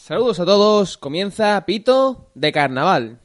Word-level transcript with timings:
Saludos 0.00 0.40
a 0.40 0.46
todos, 0.46 0.96
comienza 0.96 1.62
Pito 1.66 2.30
de 2.34 2.50
Carnaval. 2.52 3.20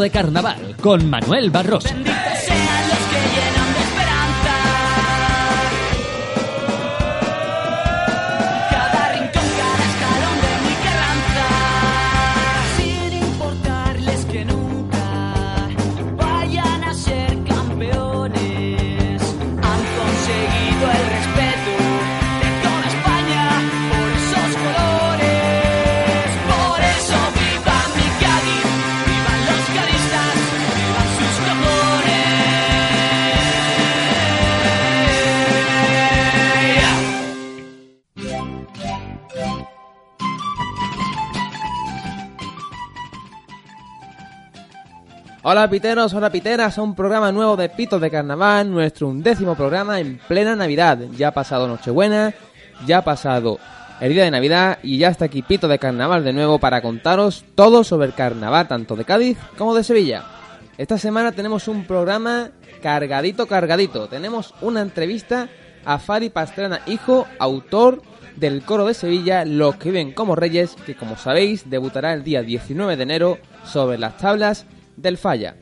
De 0.00 0.10
Carnaval 0.10 0.76
con 0.80 1.08
Manuel 1.10 1.50
Barroso. 1.50 1.88
Hola 45.50 45.70
piteros, 45.70 46.12
hola 46.12 46.28
piteras, 46.28 46.76
a 46.76 46.82
un 46.82 46.94
programa 46.94 47.32
nuevo 47.32 47.56
de 47.56 47.70
Pitos 47.70 48.02
de 48.02 48.10
Carnaval, 48.10 48.70
nuestro 48.70 49.08
undécimo 49.08 49.54
programa 49.54 49.98
en 49.98 50.20
plena 50.28 50.54
Navidad. 50.54 50.98
Ya 51.16 51.28
ha 51.28 51.32
pasado 51.32 51.66
Nochebuena, 51.66 52.34
ya 52.86 52.98
ha 52.98 53.02
pasado 53.02 53.58
el 53.98 54.12
día 54.12 54.24
de 54.24 54.30
Navidad 54.30 54.78
y 54.82 54.98
ya 54.98 55.08
está 55.08 55.24
aquí 55.24 55.40
Pito 55.40 55.66
de 55.66 55.78
Carnaval 55.78 56.22
de 56.22 56.34
nuevo 56.34 56.58
para 56.58 56.82
contaros 56.82 57.46
todo 57.54 57.82
sobre 57.82 58.08
el 58.08 58.12
carnaval, 58.12 58.68
tanto 58.68 58.94
de 58.94 59.06
Cádiz 59.06 59.38
como 59.56 59.74
de 59.74 59.84
Sevilla. 59.84 60.22
Esta 60.76 60.98
semana 60.98 61.32
tenemos 61.32 61.66
un 61.66 61.86
programa 61.86 62.50
cargadito, 62.82 63.46
cargadito. 63.46 64.06
Tenemos 64.06 64.52
una 64.60 64.82
entrevista 64.82 65.48
a 65.86 65.98
Fari 65.98 66.28
Pastrana, 66.28 66.82
hijo, 66.84 67.26
autor 67.38 68.02
del 68.36 68.64
coro 68.64 68.84
de 68.84 68.92
Sevilla, 68.92 69.46
Los 69.46 69.76
que 69.76 69.88
viven 69.88 70.12
como 70.12 70.36
reyes, 70.36 70.76
que 70.84 70.94
como 70.94 71.16
sabéis 71.16 71.70
debutará 71.70 72.12
el 72.12 72.22
día 72.22 72.42
19 72.42 72.98
de 72.98 73.02
enero 73.02 73.38
sobre 73.64 73.96
las 73.96 74.18
tablas 74.18 74.66
del 75.00 75.16
Falla. 75.16 75.56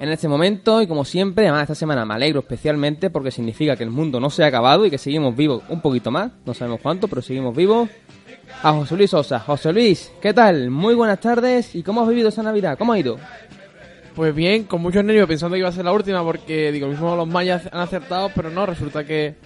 En 0.00 0.10
este 0.10 0.28
momento, 0.28 0.80
y 0.80 0.86
como 0.86 1.04
siempre, 1.04 1.46
además 1.46 1.62
esta 1.62 1.74
semana 1.74 2.04
me 2.04 2.14
alegro 2.14 2.40
especialmente 2.40 3.10
porque 3.10 3.32
significa 3.32 3.76
que 3.76 3.82
el 3.82 3.90
mundo 3.90 4.20
no 4.20 4.30
se 4.30 4.44
ha 4.44 4.46
acabado 4.46 4.86
y 4.86 4.90
que 4.90 4.98
seguimos 4.98 5.36
vivos 5.36 5.64
un 5.68 5.80
poquito 5.80 6.12
más, 6.12 6.30
no 6.46 6.54
sabemos 6.54 6.80
cuánto, 6.80 7.08
pero 7.08 7.20
seguimos 7.20 7.56
vivos. 7.56 7.88
A 8.62 8.72
José 8.72 8.96
Luis 8.96 9.10
Sosa. 9.10 9.40
José 9.40 9.72
Luis, 9.72 10.10
¿qué 10.20 10.32
tal? 10.32 10.70
Muy 10.70 10.94
buenas 10.94 11.20
tardes 11.20 11.74
y 11.74 11.82
¿cómo 11.82 12.02
has 12.02 12.08
vivido 12.08 12.28
esa 12.28 12.42
Navidad? 12.42 12.78
¿Cómo 12.78 12.92
ha 12.92 12.98
ido? 12.98 13.18
Pues 14.14 14.34
bien, 14.34 14.64
con 14.64 14.82
muchos 14.82 15.04
nervios 15.04 15.28
pensando 15.28 15.54
que 15.54 15.60
iba 15.60 15.68
a 15.68 15.72
ser 15.72 15.84
la 15.84 15.92
última 15.92 16.24
porque 16.24 16.72
digo, 16.72 16.88
mismo 16.88 17.14
los 17.14 17.28
mayas 17.28 17.68
han 17.70 17.80
acertado, 17.80 18.30
pero 18.34 18.50
no, 18.50 18.66
resulta 18.66 19.04
que, 19.04 19.36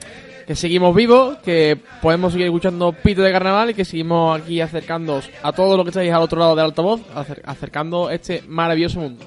que 0.46 0.54
seguimos 0.56 0.94
vivos, 0.94 1.38
que 1.38 1.78
podemos 2.00 2.32
seguir 2.32 2.46
escuchando 2.46 2.92
Pito 2.92 3.22
de 3.22 3.32
Carnaval 3.32 3.70
y 3.70 3.74
que 3.74 3.84
seguimos 3.84 4.40
aquí 4.40 4.60
acercándoos 4.60 5.28
a 5.42 5.52
todo 5.52 5.76
lo 5.76 5.84
que 5.84 5.90
estáis 5.90 6.12
al 6.12 6.22
otro 6.22 6.38
lado 6.38 6.54
del 6.56 6.64
altavoz, 6.66 7.00
acer- 7.14 7.42
acercando 7.44 8.10
este 8.10 8.42
maravilloso 8.48 9.00
mundo. 9.00 9.24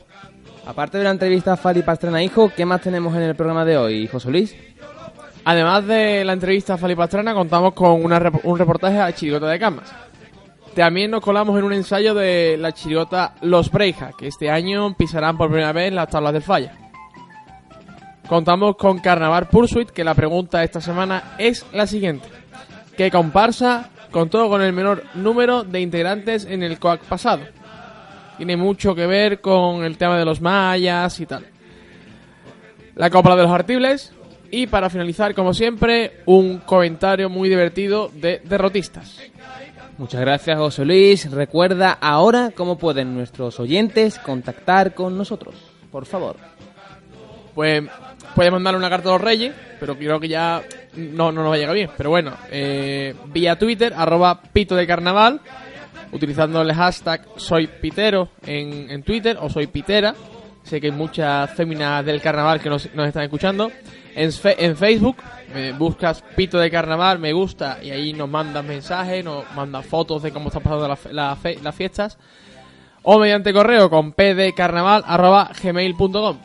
Aparte 0.68 0.98
de 0.98 1.04
la 1.04 1.12
entrevista 1.12 1.54
a 1.54 1.58
Fali 1.58 1.84
Pastrana 1.84 2.24
Hijo, 2.24 2.52
¿qué 2.56 2.66
más 2.66 2.82
tenemos 2.82 3.16
en 3.16 3.22
el 3.24 3.36
programa 3.36 3.64
de 3.66 3.78
hoy, 3.78 4.08
José 4.08 4.32
Luis? 4.32 4.56
Además 5.44 5.86
de 5.86 6.26
la 6.26 6.34
entrevista 6.34 6.74
a 6.74 6.78
Fali 6.78 6.96
Pastrana, 6.96 7.34
contamos 7.36 7.74
con 7.74 8.04
una 8.04 8.20
rep- 8.20 8.42
un 8.44 8.58
reportaje 8.58 9.00
a 9.00 9.14
Chirigota 9.14 9.48
de 9.48 9.60
Camas. 9.60 9.94
También 10.76 11.12
nos 11.12 11.22
colamos 11.22 11.58
en 11.58 11.64
un 11.66 11.72
ensayo 11.74 12.14
de 12.14 12.58
la 12.60 12.74
chirigota 12.74 13.36
Los 13.42 13.72
Breja, 13.72 14.12
que 14.18 14.28
este 14.28 14.50
año 14.50 14.94
pisarán 14.98 15.38
por 15.38 15.48
primera 15.50 15.72
vez 15.72 15.94
las 15.94 16.10
tablas 16.10 16.34
del 16.34 16.42
Falla. 16.42 16.74
Contamos 18.28 18.76
con 18.76 19.00
Carnaval 19.00 19.48
Pursuit, 19.50 19.90
que 19.90 20.04
la 20.04 20.16
pregunta 20.16 20.64
esta 20.64 20.82
semana 20.82 21.36
es 21.38 21.64
la 21.74 21.86
siguiente. 21.86 22.28
¿Qué 22.98 23.12
comparsa 23.12 23.90
contó 24.10 24.50
con 24.50 24.64
el 24.64 24.74
menor 24.74 25.04
número 25.14 25.64
de 25.64 25.82
integrantes 25.82 26.46
en 26.46 26.64
el 26.64 26.80
COAC 26.80 27.02
pasado? 27.02 27.44
Tiene 28.38 28.58
mucho 28.58 28.96
que 28.96 29.06
ver 29.06 29.42
con 29.42 29.84
el 29.84 29.98
tema 29.98 30.18
de 30.18 30.26
los 30.26 30.42
mayas 30.42 31.20
y 31.20 31.26
tal. 31.28 31.46
La 32.96 33.12
Copla 33.12 33.36
de 33.36 33.44
los 33.44 33.52
Artibles. 33.52 34.12
Y 34.50 34.68
para 34.68 34.90
finalizar, 34.90 35.36
como 35.36 35.54
siempre, 35.54 36.22
un 36.26 36.60
comentario 36.60 37.30
muy 37.30 37.50
divertido 37.50 38.10
de 38.14 38.42
derrotistas. 38.44 39.20
Muchas 39.98 40.22
gracias, 40.22 40.58
José 40.58 40.86
Luis. 40.86 41.30
Recuerda 41.30 41.92
ahora 41.92 42.52
cómo 42.56 42.78
pueden 42.78 43.16
nuestros 43.16 43.60
oyentes 43.60 44.18
contactar 44.20 44.94
con 44.94 45.18
nosotros. 45.18 45.56
Por 45.92 46.06
favor. 46.06 46.38
Pues 47.54 47.84
puede 48.36 48.52
mandarle 48.52 48.78
una 48.78 48.90
carta 48.90 49.10
a 49.10 49.14
los 49.14 49.22
reyes, 49.22 49.54
pero 49.80 49.98
creo 49.98 50.20
que 50.20 50.28
ya 50.28 50.62
no, 50.96 51.32
no 51.32 51.42
nos 51.42 51.52
va 51.52 51.56
a 51.56 51.58
llegar 51.58 51.74
bien. 51.76 51.90
Pero 51.98 52.10
bueno, 52.12 52.34
eh, 52.52 53.16
vía 53.28 53.58
Twitter, 53.58 53.94
arroba 53.96 54.42
pito 54.42 54.76
de 54.76 54.86
carnaval, 54.86 55.40
utilizando 56.12 56.62
el 56.62 56.74
hashtag 56.74 57.26
soy 57.38 57.68
pitero 57.68 58.30
en, 58.46 58.90
en 58.92 59.04
Twitter 59.04 59.38
o 59.40 59.50
soy 59.50 59.68
pitera. 59.68 60.14
Sé 60.64 60.82
que 60.82 60.88
hay 60.88 60.94
muchas 60.94 61.52
féminas 61.54 62.04
del 62.06 62.22
carnaval 62.22 62.60
que 62.60 62.70
nos, 62.70 62.86
están 62.86 63.24
escuchando. 63.24 63.72
En, 64.16 64.30
en 64.58 64.76
Facebook 64.78 65.18
eh, 65.54 65.74
buscas 65.78 66.24
pito 66.36 66.58
de 66.58 66.72
carnaval, 66.72 67.20
me 67.20 67.34
gusta, 67.34 67.80
y 67.84 67.92
ahí 67.92 68.14
nos 68.14 68.30
mandas 68.30 68.64
mensajes, 68.66 69.24
nos 69.24 69.44
mandas 69.56 69.86
fotos 69.86 70.24
de 70.24 70.32
cómo 70.32 70.48
están 70.48 70.64
pasando 70.64 70.88
la 70.88 70.96
fe- 70.96 71.14
la 71.14 71.36
fe- 71.36 71.60
las 71.62 71.76
fiestas. 71.76 72.18
O 73.04 73.20
mediante 73.20 73.54
correo 73.54 73.90
con 73.90 74.14
pdcarnaval 74.14 75.04
arroba 75.06 75.52
gmail.com. 75.62 76.38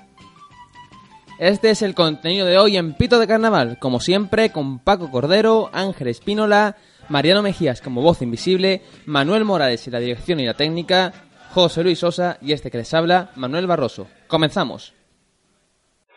Este 1.41 1.71
es 1.71 1.81
el 1.81 1.95
contenido 1.95 2.45
de 2.45 2.59
hoy 2.59 2.77
en 2.77 2.93
Pito 2.93 3.19
de 3.19 3.27
Carnaval, 3.27 3.79
como 3.79 3.99
siempre 3.99 4.53
con 4.53 4.79
Paco 4.79 5.11
Cordero, 5.11 5.71
Ángel 5.73 6.09
Espínola, 6.09 6.77
Mariano 7.09 7.41
Mejías 7.41 7.81
como 7.81 8.03
voz 8.03 8.21
invisible, 8.21 8.83
Manuel 9.07 9.47
Morales 9.47 9.87
en 9.87 9.95
la 9.95 10.01
dirección 10.01 10.39
y 10.39 10.45
la 10.45 10.53
técnica, 10.53 11.15
José 11.55 11.83
Luis 11.83 12.01
Sosa 12.01 12.37
y 12.43 12.53
este 12.53 12.71
que 12.71 12.77
les 12.77 12.93
habla, 12.93 13.31
Manuel 13.37 13.67
Barroso. 13.67 14.07
Comenzamos. 14.29 14.93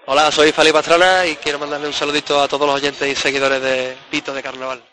Hola, 0.07 0.29
soy 0.29 0.51
Fali 0.51 0.73
Pastrana 0.73 1.25
y 1.25 1.37
quiero 1.37 1.57
mandarle 1.57 1.87
un 1.87 1.93
saludito 1.93 2.41
a 2.41 2.49
todos 2.49 2.67
los 2.67 2.75
oyentes 2.75 3.09
y 3.09 3.15
seguidores 3.15 3.61
de 3.61 3.95
Pito 4.11 4.33
de 4.33 4.43
Carnaval. 4.43 4.83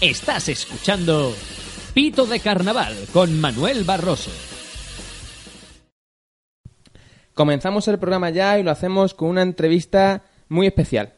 Estás 0.00 0.48
escuchando 0.48 1.36
Pito 1.92 2.24
de 2.24 2.40
Carnaval 2.40 2.96
con 3.12 3.38
Manuel 3.38 3.84
Barroso. 3.84 4.30
Comenzamos 7.34 7.88
el 7.88 7.98
programa 7.98 8.30
ya 8.30 8.60
y 8.60 8.62
lo 8.62 8.70
hacemos 8.70 9.12
con 9.12 9.28
una 9.28 9.42
entrevista 9.42 10.22
muy 10.48 10.68
especial. 10.68 11.14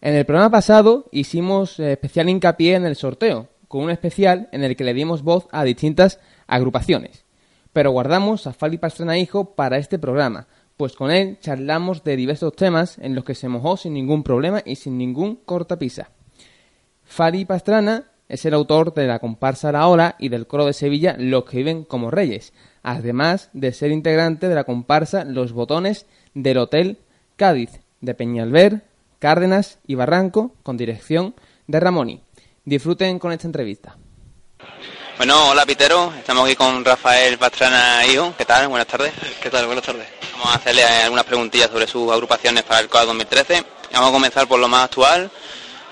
En 0.00 0.14
el 0.14 0.24
programa 0.24 0.52
pasado 0.52 1.06
hicimos 1.10 1.80
eh, 1.80 1.92
especial 1.92 2.28
hincapié 2.28 2.76
en 2.76 2.86
el 2.86 2.94
sorteo, 2.94 3.48
con 3.66 3.82
un 3.82 3.90
especial 3.90 4.48
en 4.52 4.62
el 4.62 4.76
que 4.76 4.84
le 4.84 4.94
dimos 4.94 5.24
voz 5.24 5.48
a 5.50 5.64
distintas 5.64 6.20
agrupaciones. 6.46 7.24
Pero 7.72 7.90
guardamos 7.90 8.46
a 8.46 8.52
Fali 8.52 8.78
Pastrana 8.78 9.18
Hijo 9.18 9.56
para 9.56 9.78
este 9.78 9.98
programa, 9.98 10.46
pues 10.76 10.94
con 10.94 11.10
él 11.10 11.38
charlamos 11.40 12.04
de 12.04 12.14
diversos 12.14 12.54
temas 12.54 12.96
en 12.98 13.16
los 13.16 13.24
que 13.24 13.34
se 13.34 13.48
mojó 13.48 13.76
sin 13.76 13.94
ningún 13.94 14.22
problema 14.22 14.62
y 14.64 14.76
sin 14.76 14.96
ningún 14.96 15.40
cortapisa. 15.44 16.10
Fali 17.02 17.44
Pastrana 17.44 18.04
es 18.28 18.44
el 18.44 18.54
autor 18.54 18.94
de 18.94 19.08
la 19.08 19.18
comparsa 19.18 19.72
La 19.72 19.88
Ola 19.88 20.14
y 20.20 20.28
del 20.28 20.46
coro 20.46 20.66
de 20.66 20.72
Sevilla 20.72 21.16
Los 21.18 21.46
que 21.46 21.56
viven 21.56 21.82
como 21.82 22.12
reyes, 22.12 22.52
además 22.88 23.50
de 23.52 23.72
ser 23.72 23.90
integrante 23.90 24.48
de 24.48 24.54
la 24.54 24.64
comparsa 24.64 25.24
Los 25.24 25.52
Botones 25.52 26.06
del 26.32 26.56
Hotel 26.56 26.98
Cádiz, 27.36 27.80
de 28.00 28.14
Peñalver, 28.14 28.82
Cárdenas 29.18 29.78
y 29.86 29.94
Barranco, 29.94 30.54
con 30.62 30.78
dirección 30.78 31.34
de 31.66 31.80
Ramoni. 31.80 32.22
Disfruten 32.64 33.18
con 33.18 33.32
esta 33.32 33.46
entrevista. 33.46 33.96
Bueno, 35.18 35.50
hola 35.50 35.66
Pitero, 35.66 36.12
estamos 36.16 36.46
aquí 36.46 36.56
con 36.56 36.84
Rafael 36.84 37.36
Pastrana 37.36 38.06
Hijo. 38.06 38.32
¿Qué 38.38 38.44
tal? 38.44 38.68
Buenas 38.68 38.86
tardes. 38.86 39.12
¿Qué 39.42 39.50
tal? 39.50 39.66
Buenas 39.66 39.84
tardes. 39.84 40.06
Vamos 40.32 40.54
a 40.54 40.54
hacerle 40.54 40.84
algunas 40.84 41.24
preguntillas 41.24 41.68
sobre 41.68 41.86
sus 41.86 42.10
agrupaciones 42.10 42.62
para 42.62 42.80
el 42.80 42.88
COA 42.88 43.04
2013. 43.04 43.64
Vamos 43.92 44.10
a 44.10 44.12
comenzar 44.12 44.48
por 44.48 44.60
lo 44.60 44.68
más 44.68 44.84
actual, 44.84 45.30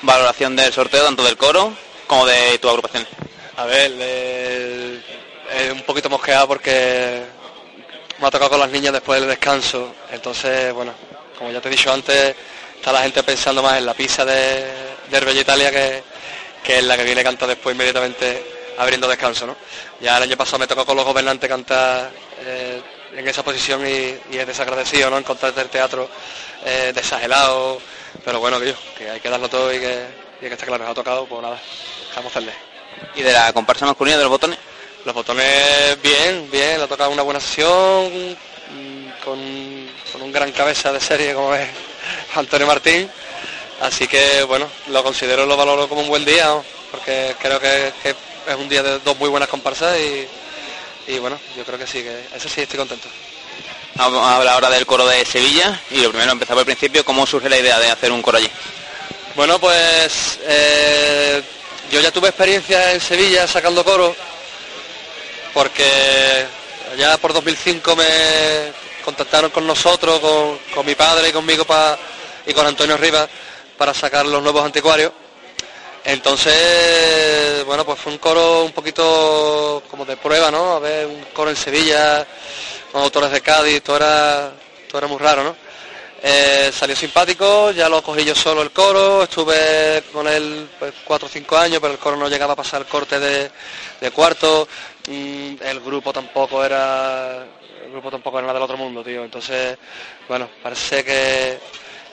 valoración 0.03 0.57
del 0.57 0.73
sorteo 0.73 1.05
tanto 1.05 1.25
del 1.25 1.37
coro 1.37 1.73
como 2.07 2.25
de 2.25 2.59
tu 2.59 2.69
agrupación. 2.69 3.07
A 3.57 3.65
ver, 3.65 3.93
eh, 3.99 5.01
un 5.73 5.83
poquito 5.83 6.11
mosqueado 6.11 6.49
porque 6.49 7.23
me 8.19 8.27
ha 8.27 8.31
tocado 8.31 8.51
con 8.51 8.61
las 8.61 8.71
niñas 8.71 8.93
después 8.93 9.21
del 9.21 9.29
descanso. 9.29 9.95
Entonces, 10.11 10.73
bueno, 10.73 10.93
como 11.39 11.51
ya 11.51 11.61
te 11.61 11.69
he 11.69 11.71
dicho 11.71 11.93
antes, 11.93 12.35
está 12.75 12.93
la 12.93 13.03
gente 13.03 13.23
pensando 13.23 13.63
más 13.63 13.79
en 13.79 13.87
la 13.87 13.95
pizza 13.95 14.25
de, 14.25 14.65
de 15.11 15.17
Herbella 15.17 15.41
Italia 15.41 15.71
que, 15.71 16.03
que 16.63 16.79
en 16.79 16.89
la 16.89 16.97
que 16.97 17.05
viene 17.05 17.23
canta 17.23 17.47
después 17.47 17.75
inmediatamente 17.75 18.55
abriendo 18.79 19.09
descanso, 19.09 19.47
¿no? 19.47 19.57
Ya 20.01 20.17
el 20.17 20.25
año 20.25 20.37
pasado 20.37 20.59
me 20.59 20.67
tocó 20.67 20.85
con 20.85 20.97
los 20.97 21.05
gobernantes 21.05 21.49
cantar 21.49 22.11
eh, 22.45 22.81
en 23.15 23.27
esa 23.27 23.43
posición 23.43 23.87
y, 23.87 24.37
es 24.37 24.47
desagradecido, 24.47 25.11
¿no? 25.11 25.19
Encontrarte 25.19 25.61
el 25.61 25.69
teatro 25.69 26.09
eh, 26.65 26.93
desagelado, 26.95 27.81
pero 28.25 28.41
bueno, 28.41 28.61
que, 28.61 28.75
que 28.99 29.11
hay 29.11 29.21
que 29.21 29.31
darlo 29.31 29.49
todo 29.49 29.73
y 29.73 29.79
que, 29.79 30.07
está 30.43 30.67
claro, 30.67 30.85
nos 30.85 30.93
ha 30.93 30.95
tocado, 30.95 31.27
pues 31.27 31.43
nada, 31.43 31.59
a 32.15 32.21
hacerle. 32.21 32.53
¿Y 33.15 33.23
de 33.23 33.33
la 33.33 33.53
comparsa 33.53 33.87
masculina 33.87 34.17
de 34.17 34.25
los 34.25 34.31
botones? 34.31 34.59
Los 35.07 35.15
botones 35.15 36.03
bien, 36.03 36.51
bien, 36.51 36.79
le 36.79 36.83
ha 36.83 36.89
tocado 36.89 37.11
una 37.11 37.23
buena 37.23 37.39
sesión 37.39 38.11
mm, 38.11 39.23
con, 39.25 39.39
con 40.11 40.21
un 40.21 40.33
gran 40.33 40.51
cabeza 40.51 40.93
de 40.93 41.01
serie 41.01 41.33
como 41.33 41.55
es 41.55 41.69
Antonio 42.35 42.67
Martín. 42.67 43.09
Así 43.81 44.09
que 44.09 44.43
bueno, 44.43 44.67
lo 44.89 45.05
considero, 45.05 45.47
lo 45.47 45.57
valoro 45.57 45.89
como 45.89 46.01
un 46.01 46.09
buen 46.09 46.25
día, 46.25 46.47
¿no? 46.47 46.65
porque 46.91 47.37
creo 47.41 47.61
que, 47.61 47.93
que 48.03 48.11
es 48.11 48.57
un 48.59 48.69
día 48.69 48.83
de 48.83 48.99
dos 48.99 49.17
muy 49.17 49.29
buenas 49.29 49.49
comparsas 49.49 49.97
y, 49.97 50.27
y 51.13 51.21
bueno, 51.21 51.39
yo 51.57 51.63
creo 51.63 51.79
que 51.79 51.87
sí, 51.87 52.03
que 52.03 52.25
eso 52.35 52.49
sí 52.49 52.63
estoy 52.63 52.79
contento. 52.79 53.07
Vamos 53.95 54.27
a 54.27 54.39
hablar 54.39 54.55
ahora 54.55 54.71
del 54.71 54.87
coro 54.87 55.07
de 55.07 55.25
Sevilla 55.25 55.81
y 55.89 56.01
lo 56.01 56.09
primero, 56.09 56.33
empezar 56.33 56.57
por 56.57 56.63
el 56.63 56.77
principio, 56.77 57.05
¿cómo 57.05 57.29
surge 57.29 57.49
la 57.49 57.59
idea 57.59 57.79
de 57.79 57.93
hacer 57.93 58.11
un 58.11 58.23
coro 58.23 58.39
allí? 58.39 58.51
Bueno, 59.37 59.61
pues 59.61 60.41
eh, 60.43 61.41
yo 61.93 62.01
ya 62.01 62.11
tuve 62.11 62.31
experiencia 62.31 62.93
en 62.93 63.01
Sevilla 63.01 63.47
sacando 63.47 63.85
coro, 63.85 64.17
porque 65.57 66.45
ya 66.99 67.17
por 67.17 67.33
2005 67.33 67.97
me 67.97 68.05
contactaron 69.03 69.51
con 69.51 69.67
nosotros, 69.67 70.21
con, 70.21 70.59
con 70.75 70.85
mi 70.85 70.95
padre 70.95 71.31
y 71.31 71.33
conmigo 71.33 71.65
pa- 71.65 71.97
y 72.47 72.53
con 72.53 72.67
Antonio 72.67 72.99
Rivas 72.99 73.27
para 73.79 73.95
sacar 73.95 74.27
los 74.27 74.43
nuevos 74.43 74.63
anticuarios. 74.67 75.13
Entonces, 76.05 77.65
bueno, 77.65 77.87
pues 77.87 77.99
fue 77.99 78.13
un 78.13 78.19
coro 78.19 78.65
un 78.65 78.73
poquito 78.73 79.83
como 79.91 80.05
de 80.05 80.19
prueba, 80.19 80.51
¿no? 80.51 80.73
A 80.75 80.79
ver, 80.79 81.07
un 81.07 81.25
coro 81.33 81.49
en 81.49 81.57
Sevilla, 81.57 82.27
con 82.93 83.01
autores 83.01 83.31
de 83.31 83.41
Cádiz, 83.41 83.83
todo 83.83 83.97
era, 83.97 84.53
todo 84.91 84.99
era 84.99 85.07
muy 85.07 85.19
raro, 85.19 85.43
¿no? 85.43 85.57
Eh, 86.23 86.71
salió 86.73 86.97
simpático, 86.97 87.71
ya 87.73 87.89
lo 87.89 88.03
cogí 88.03 88.25
yo 88.25 88.35
solo 88.35 88.63
el 88.63 88.71
coro, 88.71 89.23
estuve 89.25 90.03
con 90.13 90.27
él 90.27 90.69
pues, 90.79 90.95
cuatro 91.05 91.27
o 91.29 91.31
cinco 91.31 91.57
años, 91.59 91.79
pero 91.81 91.93
el 91.93 91.99
coro 91.99 92.17
no 92.17 92.29
llegaba 92.29 92.55
a 92.55 92.57
pasar 92.57 92.81
el 92.81 92.87
corte 92.87 93.19
de, 93.21 93.51
de 94.01 94.11
cuarto, 94.11 94.67
Mm, 95.09 95.63
el 95.63 95.81
grupo 95.83 96.13
tampoco 96.13 96.65
era 96.65 97.47
el 97.85 97.93
grupo 97.93 98.11
tampoco 98.11 98.41
era 98.41 98.53
del 98.53 98.61
otro 98.63 98.77
mundo, 98.77 99.05
tío. 99.05 99.23
Entonces, 99.23 99.79
bueno, 100.29 100.49
parece 100.61 101.05
que, 101.05 101.61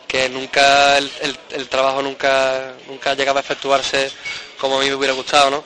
que 0.08 0.30
nunca 0.30 0.96
el, 1.00 1.12
el- 1.22 1.40
el 1.54 1.70
trabajo 1.70 2.04
nunca 2.04 2.74
nunca 2.88 3.16
llegaba 3.16 3.40
a 3.40 3.42
efectuarse 3.42 4.12
como 4.60 4.78
a 4.78 4.82
mí 4.84 4.90
me 4.90 4.96
hubiera 4.96 5.14
gustado, 5.16 5.50
¿no? 5.50 5.64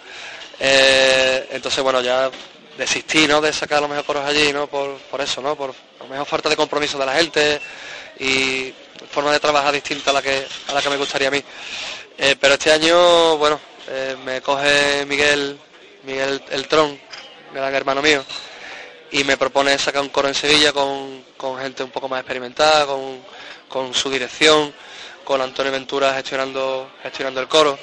Eh, 0.59 1.47
entonces, 1.51 1.83
bueno, 1.83 1.99
ya 2.01 2.31
desistí, 2.77 3.27
¿no? 3.27 3.41
De 3.41 3.51
sacar 3.51 3.81
los 3.81 3.89
mejores 3.89 4.05
coros 4.07 4.25
allí, 4.25 4.53
¿no? 4.53 4.67
Por, 4.67 4.95
por 5.11 5.19
eso, 5.21 5.41
¿no? 5.41 5.55
Por 5.57 5.71
a 5.71 6.03
lo 6.03 6.09
mejor 6.09 6.25
falta 6.27 6.47
de 6.49 6.55
compromiso 6.55 6.97
de 6.97 7.05
la 7.05 7.13
gente 7.15 7.59
y 8.19 8.73
forma 9.11 9.31
de 9.31 9.39
trabajar 9.39 9.73
distinta 9.73 10.11
a 10.11 10.13
la 10.13 10.21
que 10.21 10.45
a 10.67 10.73
la 10.73 10.81
que 10.81 10.89
me 10.89 10.97
gustaría 10.97 11.27
a 11.27 11.31
mí. 11.31 11.43
Eh, 12.17 12.35
pero 12.39 12.55
este 12.55 12.71
año, 12.71 13.37
bueno, 13.37 13.59
eh, 13.87 14.15
me 14.25 14.41
coge 14.41 15.05
Miguel 15.05 15.59
Miguel 16.03 16.41
El 16.49 16.67
Tron, 16.67 16.99
gran 17.53 17.75
hermano 17.75 18.01
mío, 18.01 18.23
y 19.11 19.23
me 19.23 19.37
propone 19.37 19.77
sacar 19.77 20.01
un 20.01 20.09
coro 20.09 20.27
en 20.27 20.33
Sevilla 20.33 20.71
con, 20.71 21.23
con 21.35 21.59
gente 21.59 21.83
un 21.83 21.91
poco 21.91 22.07
más 22.07 22.21
experimentada, 22.21 22.85
con, 22.85 23.21
con 23.67 23.93
su 23.93 24.09
dirección, 24.09 24.73
con 25.23 25.41
Antonio 25.41 25.71
Ventura 25.71 26.13
gestionando, 26.13 26.91
gestionando 27.03 27.41
el 27.41 27.47
coro. 27.47 27.77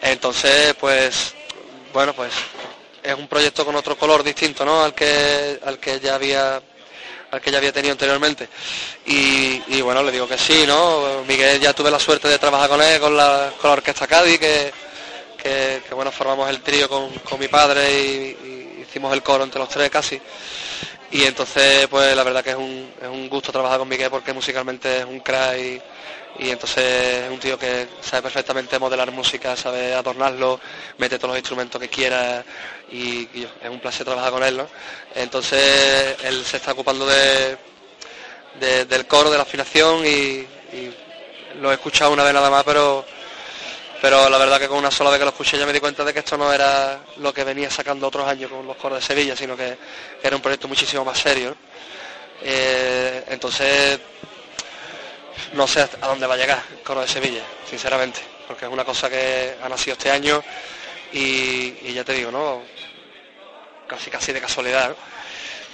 Entonces, 0.00 0.74
pues, 0.80 1.34
bueno, 1.92 2.14
pues 2.14 2.32
es 3.02 3.14
un 3.14 3.28
proyecto 3.28 3.64
con 3.64 3.76
otro 3.76 3.96
color 3.98 4.22
distinto, 4.22 4.64
¿no? 4.64 4.82
Al 4.82 4.94
que, 4.94 5.60
al 5.64 5.78
que 5.78 6.00
ya 6.00 6.14
había 6.14 6.62
al 7.32 7.40
que 7.40 7.50
ya 7.50 7.58
había 7.58 7.72
tenido 7.72 7.92
anteriormente. 7.92 8.46
Y, 9.06 9.80
bueno, 9.80 10.02
le 10.02 10.12
digo 10.12 10.28
que 10.28 10.36
sí, 10.36 10.64
¿no? 10.66 11.24
Miguel 11.26 11.58
ya 11.60 11.72
tuve 11.72 11.90
la 11.90 11.98
suerte 11.98 12.28
de 12.28 12.38
trabajar 12.38 12.68
con 12.68 12.82
él, 12.82 13.00
con 13.00 13.16
la, 13.16 13.50
con 13.58 13.70
la 13.70 13.76
Orquesta 13.76 14.06
Cádiz, 14.06 14.38
que, 14.38 14.72
que, 15.42 15.94
bueno, 15.94 16.12
formamos 16.12 16.48
el 16.50 16.60
trío 16.60 16.90
con, 16.90 17.10
con 17.20 17.40
mi 17.40 17.48
padre 17.48 17.90
y 17.90 18.82
hicimos 18.82 19.14
el 19.14 19.22
coro 19.22 19.44
entre 19.44 19.58
los 19.58 19.68
tres 19.70 19.88
casi. 19.88 20.20
Y 21.12 21.24
entonces, 21.24 21.86
pues 21.88 22.16
la 22.16 22.24
verdad 22.24 22.42
que 22.42 22.50
es 22.50 22.56
un, 22.56 22.90
es 23.00 23.08
un 23.08 23.28
gusto 23.28 23.52
trabajar 23.52 23.78
con 23.78 23.88
Miguel 23.88 24.10
porque 24.10 24.32
musicalmente 24.32 25.00
es 25.00 25.04
un 25.04 25.20
crack 25.20 25.58
y, 25.58 25.82
y 26.38 26.50
entonces 26.50 27.24
es 27.24 27.30
un 27.30 27.38
tío 27.38 27.58
que 27.58 27.86
sabe 28.00 28.22
perfectamente 28.22 28.78
modelar 28.78 29.10
música, 29.12 29.54
sabe 29.54 29.92
adornarlo, 29.94 30.58
mete 30.96 31.18
todos 31.18 31.30
los 31.32 31.38
instrumentos 31.38 31.78
que 31.80 31.88
quiera 31.88 32.42
y, 32.90 33.28
es 33.62 33.70
un 33.70 33.80
placer 33.80 34.06
trabajar 34.06 34.30
con 34.32 34.42
él, 34.42 34.56
¿no? 34.56 34.66
Entonces 35.14 36.16
él 36.24 36.44
se 36.46 36.56
está 36.56 36.72
ocupando 36.72 37.06
de, 37.06 37.58
de- 38.60 38.84
del 38.86 39.06
coro, 39.06 39.30
de 39.30 39.36
la 39.36 39.42
afinación 39.42 40.04
y, 40.06 40.46
y 40.72 40.94
lo 41.60 41.70
he 41.70 41.74
escuchado 41.74 42.12
una 42.12 42.24
vez 42.24 42.34
nada 42.34 42.50
más, 42.50 42.64
pero 42.64 43.04
pero 44.02 44.28
la 44.28 44.36
verdad 44.36 44.58
que 44.58 44.66
con 44.66 44.78
una 44.78 44.90
sola 44.90 45.10
vez 45.10 45.20
que 45.20 45.24
lo 45.24 45.30
escuché 45.30 45.56
ya 45.56 45.64
me 45.64 45.72
di 45.72 45.78
cuenta 45.78 46.02
de 46.02 46.12
que 46.12 46.18
esto 46.18 46.36
no 46.36 46.52
era 46.52 46.98
lo 47.18 47.32
que 47.32 47.44
venía 47.44 47.70
sacando 47.70 48.08
otros 48.08 48.26
años 48.26 48.50
con 48.50 48.66
los 48.66 48.76
coros 48.76 48.98
de 48.98 49.06
Sevilla, 49.06 49.36
sino 49.36 49.56
que 49.56 49.78
era 50.20 50.34
un 50.34 50.42
proyecto 50.42 50.66
muchísimo 50.66 51.04
más 51.04 51.20
serio. 51.20 51.54
Eh, 52.42 53.22
entonces, 53.28 54.00
no 55.52 55.68
sé 55.68 55.82
a 55.82 56.06
dónde 56.08 56.26
va 56.26 56.34
a 56.34 56.36
llegar 56.36 56.60
el 56.72 56.82
coro 56.82 57.02
de 57.02 57.06
Sevilla, 57.06 57.44
sinceramente, 57.70 58.18
porque 58.48 58.64
es 58.64 58.72
una 58.72 58.84
cosa 58.84 59.08
que 59.08 59.54
ha 59.62 59.68
nacido 59.68 59.92
este 59.92 60.10
año 60.10 60.42
y, 61.12 61.92
ya 61.92 62.02
te 62.02 62.14
digo, 62.14 62.32
¿no? 62.32 62.60
Casi 63.86 64.10
casi 64.10 64.32
de 64.32 64.40
casualidad. 64.40 64.96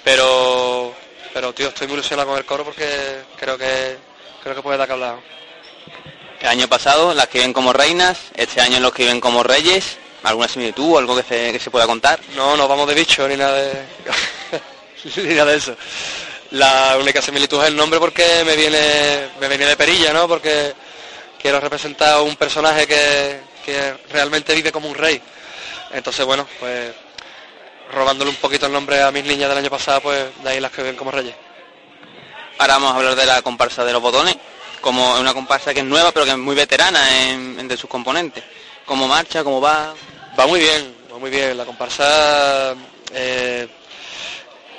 Pero, 0.05 0.95
pero 1.33 1.55
tío, 1.55 1.69
estoy 1.69 1.87
muy 1.87 1.95
ilusionado 1.95 2.29
con 2.29 2.37
el 2.37 2.45
coro 2.45 2.63
porque 2.63 3.23
creo 3.39 3.57
que 3.57 3.97
creo 4.43 4.55
que 4.55 4.63
puede 4.63 4.77
dar 4.77 4.87
que 4.87 4.93
hablar. 4.93 5.38
El 6.41 6.49
año 6.49 6.69
pasado 6.69 7.15
las 7.15 7.29
que 7.29 7.41
ven 7.41 7.53
como 7.53 7.73
reinas, 7.73 8.19
este 8.37 8.61
año 8.61 8.79
los 8.81 8.93
que 8.93 9.07
ven 9.07 9.21
como 9.21 9.43
reyes, 9.43 9.97
¿alguna 10.23 10.49
similitud 10.49 10.95
o 10.95 10.99
algo 10.99 11.17
que 11.17 11.23
se, 11.23 11.53
que 11.53 11.59
se 11.59 11.71
pueda 11.71 11.87
contar? 11.87 12.21
No, 12.37 12.57
no 12.57 12.69
vamos 12.69 12.89
de 12.89 12.95
bicho 12.95 13.27
ni 13.27 13.37
nada 13.37 13.55
de 13.55 13.73
ni 15.17 15.35
nada 15.35 15.51
de 15.51 15.57
eso. 15.57 15.77
La 16.53 16.97
única 16.99 17.21
similitud 17.21 17.61
es 17.61 17.69
el 17.69 17.77
nombre 17.77 17.99
porque 17.99 18.45
me 18.47 18.57
viene 18.57 19.31
me 19.41 19.49
venía 19.49 19.69
de 19.69 19.77
perilla, 19.77 20.13
¿no? 20.13 20.29
Porque 20.29 20.75
quiero 21.41 21.61
representar 21.61 22.15
a 22.15 22.23
un 22.23 22.37
personaje 22.37 22.87
que, 22.87 23.41
que 23.65 23.95
realmente 24.11 24.55
vive 24.55 24.73
como 24.73 24.89
un 24.89 24.95
rey. 24.95 25.21
Entonces, 25.91 26.25
bueno, 26.25 26.47
pues 26.61 26.93
robándole 27.93 28.31
un 28.31 28.37
poquito 28.37 28.67
el 28.67 28.73
nombre 28.73 29.03
a 29.03 29.11
mis 29.11 29.25
niñas 29.25 29.49
del 29.49 29.59
año 29.59 29.71
pasado, 29.71 30.03
pues 30.03 30.25
de 30.43 30.51
ahí 30.51 30.61
las 30.61 30.71
que 30.71 30.83
ven 30.83 30.97
como 30.97 31.11
reyes. 31.11 31.35
Ahora 32.59 32.75
vamos 32.75 32.93
a 32.93 32.97
hablar 32.97 33.15
de 33.15 33.27
la 33.27 33.43
comparsa 33.43 33.85
de 33.85 33.93
los 33.93 34.03
botones, 34.03 34.37
como 34.81 35.19
una 35.19 35.35
comparsa 35.35 35.73
que 35.75 35.81
es 35.81 35.87
nueva 35.87 36.13
pero 36.13 36.25
que 36.25 36.33
es 36.33 36.39
muy 36.39 36.55
veterana 36.55 37.29
en, 37.29 37.69
de 37.69 37.77
sus 37.77 37.89
componentes. 37.89 38.45
¿Cómo 38.85 39.07
marcha? 39.07 39.45
¿Cómo 39.45 39.61
va? 39.61 39.95
Va 40.39 40.47
muy 40.47 40.61
bien, 40.61 40.95
va 41.13 41.19
muy 41.19 41.31
bien. 41.31 41.57
La 41.57 41.65
comparsa, 41.65 42.75
eh, 43.13 43.69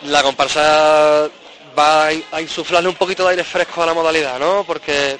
la 0.03 0.23
comparsa 0.23 1.29
va 1.77 2.07
a 2.07 2.41
insuflarle 2.41 2.89
un 2.89 2.95
poquito 2.95 3.23
de 3.23 3.31
aire 3.31 3.43
fresco 3.43 3.83
a 3.83 3.85
la 3.85 3.93
modalidad, 3.93 4.39
¿no? 4.39 4.63
Porque 4.65 5.19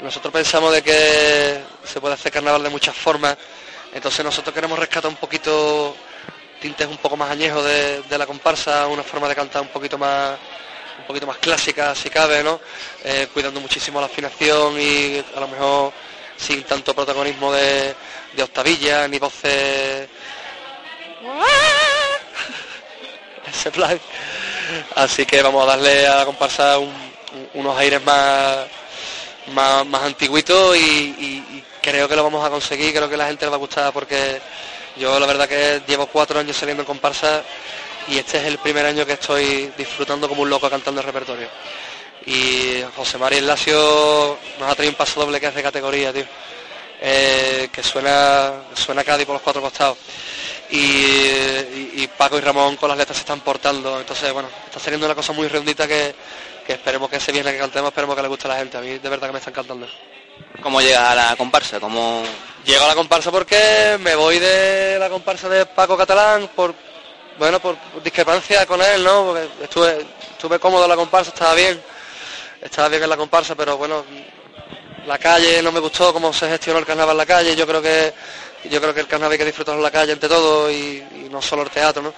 nosotros 0.00 0.32
pensamos 0.32 0.72
de 0.72 0.82
que 0.82 1.62
se 1.84 2.00
puede 2.00 2.14
hacer 2.14 2.32
carnaval 2.32 2.62
de 2.62 2.70
muchas 2.70 2.96
formas, 2.96 3.36
entonces 3.94 4.24
nosotros 4.24 4.54
queremos 4.54 4.78
rescatar 4.78 5.08
un 5.08 5.16
poquito 5.16 5.94
tintes 6.60 6.86
un 6.86 6.96
poco 6.96 7.16
más 7.16 7.30
añejos 7.30 7.64
de, 7.64 8.02
de 8.02 8.18
la 8.18 8.26
comparsa, 8.26 8.86
una 8.86 9.02
forma 9.02 9.28
de 9.28 9.34
cantar 9.34 9.62
un 9.62 9.68
poquito 9.68 9.98
más 9.98 10.38
un 11.02 11.06
poquito 11.06 11.26
más 11.26 11.38
clásica 11.38 11.94
si 11.94 12.10
cabe, 12.10 12.42
¿no? 12.42 12.60
Eh, 13.04 13.28
cuidando 13.32 13.60
muchísimo 13.60 14.00
la 14.00 14.06
afinación 14.06 14.80
y 14.80 15.22
a 15.36 15.40
lo 15.40 15.48
mejor 15.48 15.92
sin 16.36 16.62
tanto 16.64 16.94
protagonismo 16.94 17.52
de, 17.52 17.94
de 18.32 18.42
octavilla 18.42 19.06
ni 19.08 19.18
voces 19.18 20.08
ese 23.48 23.70
plan. 23.70 23.98
Así 24.96 25.26
que 25.26 25.42
vamos 25.42 25.62
a 25.64 25.76
darle 25.76 26.06
a 26.06 26.16
la 26.16 26.24
comparsa 26.24 26.78
un- 26.78 26.88
un- 26.88 27.48
unos 27.54 27.78
aires 27.78 28.02
más 28.04 28.66
más, 29.54 29.84
más 29.86 30.02
antiguitos 30.04 30.76
y, 30.76 30.80
y- 30.80 31.44
y 31.58 31.64
creo 31.82 32.08
que 32.08 32.14
lo 32.16 32.22
vamos 32.22 32.44
a 32.46 32.50
conseguir, 32.50 32.94
creo 32.94 33.08
que 33.10 33.16
la 33.16 33.26
gente 33.26 33.44
le 33.44 33.50
va 33.50 33.56
a 33.56 33.58
gustar 33.58 33.92
porque 33.92 34.40
Yo 34.96 35.18
la 35.18 35.26
verdad 35.26 35.48
que 35.48 35.82
llevo 35.86 36.06
cuatro 36.06 36.38
años 36.38 36.56
saliendo 36.56 36.82
en 36.82 36.86
comparsa 36.86 37.42
y 38.08 38.18
este 38.18 38.38
es 38.38 38.44
el 38.44 38.58
primer 38.58 38.84
año 38.86 39.06
que 39.06 39.12
estoy 39.14 39.72
disfrutando 39.76 40.28
como 40.28 40.42
un 40.42 40.50
loco 40.50 40.68
cantando 40.70 41.00
el 41.00 41.06
repertorio. 41.06 41.48
Y 42.26 42.82
José 42.96 43.18
María 43.18 43.40
Lacio 43.40 44.38
nos 44.60 44.70
ha 44.70 44.74
traído 44.74 44.90
un 44.92 44.96
paso 44.96 45.20
doble 45.20 45.40
que 45.40 45.46
es 45.48 45.54
de 45.54 45.62
categoría, 45.62 46.12
tío. 46.12 46.24
Eh, 47.00 47.68
que 47.72 47.82
suena, 47.82 48.52
suena 48.74 49.02
Cádiz 49.02 49.26
por 49.26 49.34
los 49.34 49.42
cuatro 49.42 49.60
costados. 49.60 49.98
Y, 50.70 50.76
y- 50.78 51.92
y 51.96 52.08
Paco 52.16 52.38
y 52.38 52.40
Ramón 52.40 52.76
con 52.76 52.88
las 52.88 52.96
letras 52.98 53.16
se 53.16 53.22
están 53.22 53.40
portando. 53.40 53.98
Entonces, 53.98 54.32
bueno, 54.32 54.48
está 54.66 54.78
saliendo 54.78 55.06
una 55.06 55.14
cosa 55.16 55.32
muy 55.32 55.48
redondita 55.48 55.88
que, 55.88 56.14
que 56.64 56.74
esperemos 56.74 57.10
que 57.10 57.16
ese 57.16 57.32
viernes 57.32 57.54
que 57.54 57.58
cantemos, 57.60 57.88
esperemos 57.88 58.14
que 58.14 58.22
le 58.22 58.28
guste 58.28 58.46
a 58.46 58.50
la 58.50 58.56
gente. 58.58 58.76
A 58.78 58.80
mí 58.80 58.98
de 58.98 59.08
verdad 59.08 59.26
que 59.26 59.32
me 59.32 59.38
están 59.40 59.52
cantando. 59.54 59.88
¿Cómo 60.62 60.80
llegas 60.80 61.02
a 61.10 61.14
la 61.16 61.36
comparsa? 61.36 61.80
¿Cómo... 61.80 62.22
Llego 62.64 62.84
a 62.84 62.88
la 62.88 62.94
comparsa 62.94 63.32
porque 63.32 63.98
me 64.00 64.14
voy 64.14 64.38
de 64.38 64.96
la 65.00 65.08
comparsa 65.08 65.48
de 65.48 65.66
Paco 65.66 65.96
Catalán 65.96 66.48
por 66.54 66.72
bueno 67.38 67.60
por 67.60 67.76
discrepancia 68.02 68.66
con 68.66 68.80
él, 68.82 69.02
¿no? 69.04 69.24
Porque 69.26 69.48
estuve, 69.64 70.06
estuve 70.32 70.58
cómodo 70.58 70.84
en 70.84 70.90
la 70.90 70.96
comparsa, 70.96 71.30
estaba 71.30 71.54
bien, 71.54 71.80
estaba 72.60 72.88
bien 72.88 73.02
en 73.02 73.10
la 73.10 73.16
comparsa, 73.16 73.54
pero 73.54 73.76
bueno, 73.76 74.04
la 75.06 75.18
calle 75.18 75.62
no 75.62 75.72
me 75.72 75.80
gustó 75.80 76.12
cómo 76.12 76.32
se 76.32 76.48
gestionó 76.48 76.78
el 76.78 76.86
carnaval 76.86 77.14
en 77.14 77.18
la 77.18 77.26
calle, 77.26 77.56
yo 77.56 77.66
creo 77.66 77.82
que 77.82 78.12
yo 78.70 78.80
creo 78.80 78.94
que 78.94 79.00
el 79.00 79.08
carnaval 79.08 79.32
hay 79.32 79.38
que 79.38 79.44
disfrutarlo 79.44 79.80
en 79.80 79.84
la 79.84 79.90
calle 79.90 80.12
ante 80.12 80.28
todo 80.28 80.70
y, 80.70 81.02
no 81.30 81.42
solo 81.42 81.62
el 81.62 81.70
teatro, 81.70 82.02
¿no? 82.02 82.14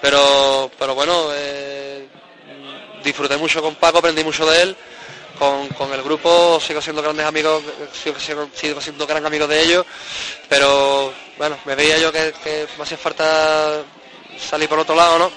Pero 0.00 0.70
pero 0.78 0.94
bueno, 0.94 1.28
eh, 1.32 2.06
disfruté 3.02 3.36
mucho 3.36 3.60
con 3.62 3.74
Paco, 3.76 3.98
aprendí 3.98 4.22
mucho 4.22 4.46
de 4.46 4.62
él 4.62 4.76
con, 5.38 5.66
con 5.70 5.92
el 5.92 6.02
grupo 6.02 6.60
sigo 6.60 6.80
siendo 6.80 7.02
grandes 7.02 7.26
amigos, 7.26 7.62
sigo, 7.92 8.16
sigo- 8.20 8.48
sigo 8.54 8.80
siendo 8.80 9.04
gran 9.06 9.26
amigo 9.26 9.46
de 9.48 9.60
ellos, 9.62 9.84
pero 10.48 11.12
bueno, 11.38 11.58
me 11.64 11.74
veía 11.74 11.98
yo 11.98 12.12
que, 12.12 12.32
que 12.44 12.66
me 12.76 12.84
hacía 12.84 12.96
falta 12.98 13.82
salir 14.38 14.68
por 14.68 14.78
otro 14.78 14.94
lado, 14.94 15.18
¿no? 15.18 15.30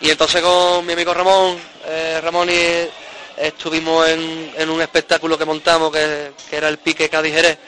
Y 0.00 0.10
entonces 0.10 0.40
con 0.42 0.86
mi 0.86 0.92
amigo 0.92 1.12
Ramón, 1.12 1.58
eh, 1.86 2.20
Ramón 2.22 2.48
y 2.50 2.88
estuvimos 3.36 4.08
en, 4.08 4.70
un 4.70 4.80
espectáculo 4.80 5.36
que 5.38 5.44
montamos 5.44 5.92
que, 5.92 6.32
era 6.50 6.68
el 6.68 6.78
Pique 6.78 7.08
Cádiz 7.08 7.34
Jerez. 7.34 7.58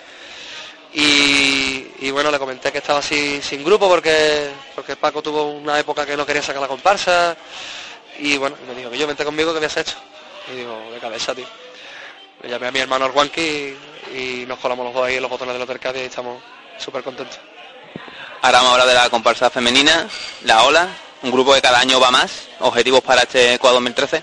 Y, 0.92 2.10
bueno, 2.10 2.30
le 2.30 2.38
comenté 2.38 2.72
que 2.72 2.78
estaba 2.78 2.98
así 2.98 3.40
sin 3.42 3.64
grupo 3.64 3.88
porque, 3.88 4.50
porque 4.74 4.96
Paco 4.96 5.22
tuvo 5.22 5.44
una 5.44 5.78
época 5.78 6.04
que 6.04 6.16
no 6.16 6.26
quería 6.26 6.42
sacar 6.42 6.62
la 6.62 6.68
comparsa. 6.68 7.36
Y 8.18 8.36
bueno, 8.36 8.56
me 8.66 8.74
dijo 8.74 8.90
que 8.90 8.98
yo 8.98 9.06
vente 9.06 9.24
conmigo 9.24 9.52
que 9.52 9.58
habías 9.58 9.76
hecho. 9.76 9.96
Y 10.52 10.56
digo, 10.56 10.90
de 10.92 10.98
cabeza, 10.98 11.34
tío. 11.34 11.46
Le 12.42 12.48
llamé 12.48 12.68
a 12.68 12.72
mi 12.72 12.80
hermano 12.80 13.04
Arwanki 13.04 13.40
y, 13.40 13.78
y 14.14 14.44
nos 14.46 14.58
colamos 14.58 14.86
los 14.86 14.94
dos 14.94 15.06
ahí 15.06 15.16
en 15.16 15.22
los 15.22 15.30
botones 15.30 15.54
del 15.54 15.62
Hotel 15.62 15.78
Cádiz 15.78 16.02
y 16.02 16.06
estamos 16.06 16.42
súper 16.78 17.02
contentos. 17.02 17.38
Ahora 18.42 18.62
vamos 18.62 18.80
a 18.80 18.86
de 18.86 18.94
la 18.94 19.10
comparsa 19.10 19.50
femenina, 19.50 20.08
la 20.44 20.62
Ola, 20.62 20.88
un 21.22 21.30
grupo 21.30 21.52
que 21.52 21.60
cada 21.60 21.78
año 21.78 22.00
va 22.00 22.10
más. 22.10 22.48
Objetivos 22.60 23.02
para 23.02 23.22
este 23.22 23.58
CUA 23.58 23.72
2013. 23.72 24.22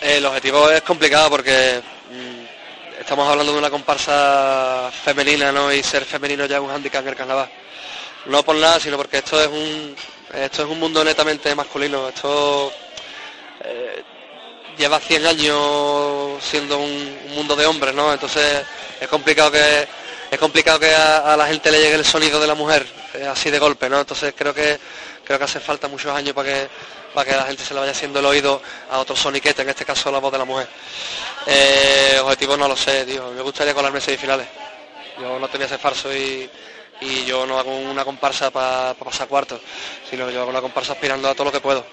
El 0.00 0.24
objetivo 0.24 0.70
es 0.70 0.80
complicado 0.80 1.28
porque 1.28 1.82
mm, 2.10 2.98
estamos 2.98 3.28
hablando 3.28 3.52
de 3.52 3.58
una 3.58 3.68
comparsa 3.68 4.90
femenina, 5.04 5.52
¿no? 5.52 5.70
Y 5.70 5.82
ser 5.82 6.06
femenino 6.06 6.46
ya 6.46 6.56
es 6.56 6.62
un 6.62 6.70
handicap 6.70 7.02
en 7.02 7.08
el 7.08 7.14
carnaval. 7.14 7.50
No 8.24 8.42
por 8.42 8.56
nada, 8.56 8.80
sino 8.80 8.96
porque 8.96 9.18
esto 9.18 9.38
es 9.38 9.48
un 9.48 9.94
esto 10.32 10.62
es 10.62 10.68
un 10.70 10.80
mundo 10.80 11.04
netamente 11.04 11.54
masculino. 11.54 12.08
Esto 12.08 12.72
eh, 13.62 14.02
lleva 14.78 14.98
100 14.98 15.26
años 15.26 16.42
siendo 16.42 16.78
un, 16.78 17.18
un 17.26 17.34
mundo 17.34 17.54
de 17.54 17.66
hombres, 17.66 17.94
¿no? 17.94 18.14
Entonces 18.14 18.62
es 18.98 19.08
complicado 19.08 19.50
que 19.50 19.86
es 20.30 20.38
complicado 20.38 20.80
que 20.80 20.94
a 20.94 21.36
la 21.36 21.46
gente 21.48 21.70
le 21.70 21.80
llegue 21.80 21.96
el 21.96 22.04
sonido 22.06 22.40
de 22.40 22.46
la 22.46 22.54
mujer 22.54 22.99
así 23.30 23.50
de 23.50 23.58
golpe, 23.58 23.88
¿no? 23.88 24.00
Entonces 24.00 24.34
creo 24.36 24.54
que 24.54 24.78
creo 25.24 25.38
que 25.38 25.44
hace 25.44 25.60
falta 25.60 25.88
muchos 25.88 26.14
años 26.14 26.34
para 26.34 26.48
que 26.48 26.68
para 27.14 27.30
que 27.30 27.36
la 27.36 27.44
gente 27.44 27.64
se 27.64 27.74
le 27.74 27.80
vaya 27.80 27.92
haciendo 27.92 28.20
el 28.20 28.26
oído 28.26 28.62
a 28.90 28.98
otro 28.98 29.16
soniquete, 29.16 29.62
en 29.62 29.70
este 29.70 29.84
caso 29.84 30.10
la 30.10 30.18
voz 30.18 30.32
de 30.32 30.38
la 30.38 30.44
mujer. 30.44 30.68
Eh, 31.46 32.18
objetivo 32.22 32.56
no 32.56 32.68
lo 32.68 32.76
sé, 32.76 33.04
tío. 33.04 33.30
Me 33.32 33.42
gustaría 33.42 33.74
colarme 33.74 34.00
semifinales. 34.00 34.46
Yo 35.20 35.38
no 35.38 35.48
tenía 35.48 35.66
ese 35.66 35.78
farso 35.78 36.14
y, 36.14 36.48
y 37.00 37.24
yo 37.24 37.46
no 37.46 37.58
hago 37.58 37.76
una 37.76 38.04
comparsa 38.04 38.50
para 38.50 38.94
pasar 38.94 39.28
cuartos, 39.28 39.60
sino 40.08 40.30
yo 40.30 40.40
hago 40.42 40.50
una 40.50 40.60
comparsa 40.60 40.92
aspirando 40.92 41.28
a 41.28 41.34
todo 41.34 41.46
lo 41.46 41.52
que 41.52 41.60
puedo. 41.60 41.84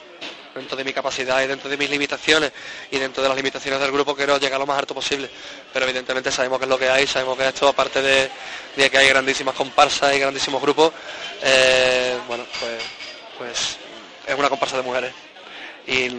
Dentro 0.58 0.76
de 0.76 0.84
mi 0.84 0.92
capacidad 0.92 1.42
y 1.42 1.48
dentro 1.48 1.70
de 1.70 1.78
mis 1.78 1.90
limitaciones 1.90 2.52
y 2.90 2.98
dentro 2.98 3.22
de 3.22 3.30
las 3.30 3.38
limitaciones 3.38 3.80
del 3.80 3.92
grupo 3.92 4.16
quiero 4.16 4.38
llegar 4.38 4.60
lo 4.60 4.66
más 4.66 4.80
alto 4.80 4.96
posible. 4.96 5.30
Pero 5.72 5.86
evidentemente 5.86 6.32
sabemos 6.32 6.58
que 6.58 6.66
es 6.66 6.70
lo 6.70 6.80
que 6.80 6.90
hay, 6.90 7.06
sabemos 7.06 7.38
que 7.38 7.48
esto, 7.48 7.68
aparte 7.68 8.02
de, 8.02 8.30
de 8.76 8.90
que 8.90 8.98
hay 8.98 9.08
grandísimas 9.10 9.56
comparsas 9.56 10.16
y 10.16 10.20
grandísimos 10.20 10.62
grupos, 10.62 10.92
eh, 11.44 12.18
bueno, 12.28 12.46
pues, 12.60 12.84
pues 13.38 13.78
es 14.26 14.38
una 14.38 14.50
comparsa 14.50 14.78
de 14.78 14.84
mujeres. 14.84 15.14
Y 15.86 16.10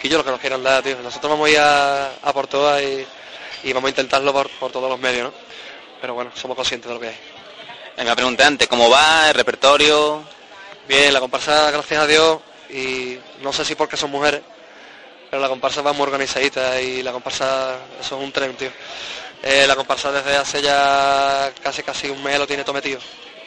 que 0.00 0.08
yo 0.08 0.18
lo 0.18 0.24
que 0.24 0.30
nos 0.30 0.40
quieran 0.40 0.62
dar, 0.62 0.82
tío. 0.82 0.98
Nosotros 1.02 1.30
vamos 1.30 1.48
a 1.48 1.50
ir 1.50 1.58
a, 1.58 2.06
a 2.22 2.32
por 2.32 2.48
todas 2.48 2.82
y, 2.82 3.06
y 3.64 3.72
vamos 3.72 3.88
a 3.88 3.90
intentarlo 3.90 4.32
por, 4.32 4.50
por 4.50 4.72
todos 4.72 4.90
los 4.90 4.98
medios, 4.98 5.24
¿no? 5.24 5.34
Pero 6.00 6.14
bueno, 6.14 6.32
somos 6.34 6.56
conscientes 6.56 6.88
de 6.88 6.94
lo 6.94 7.00
que 7.00 7.08
hay. 7.08 7.18
Venga, 7.96 8.14
pregunté 8.14 8.42
antes, 8.42 8.66
¿cómo 8.68 8.90
va 8.90 9.28
el 9.28 9.34
repertorio? 9.34 10.24
Bien, 10.88 11.12
la 11.12 11.20
comparsa, 11.20 11.70
gracias 11.70 12.02
a 12.02 12.06
Dios, 12.06 12.40
y 12.72 13.18
no 13.42 13.52
sé 13.52 13.64
si 13.64 13.74
porque 13.74 13.96
son 13.96 14.10
mujeres, 14.10 14.40
pero 15.30 15.42
la 15.42 15.48
comparsa 15.48 15.82
va 15.82 15.92
muy 15.92 16.02
organizadita 16.02 16.80
y 16.80 17.02
la 17.02 17.12
comparsa, 17.12 17.76
eso 18.00 18.16
es 18.18 18.24
un 18.24 18.32
tren, 18.32 18.56
tío. 18.56 18.70
Eh, 19.42 19.66
la 19.66 19.74
comparsa 19.74 20.12
desde 20.12 20.36
hace 20.36 20.62
ya 20.62 21.52
casi 21.62 21.82
casi 21.82 22.08
un 22.08 22.22
mes 22.22 22.38
lo 22.38 22.46
tiene 22.46 22.64
todo 22.64 22.74
metido. 22.74 23.00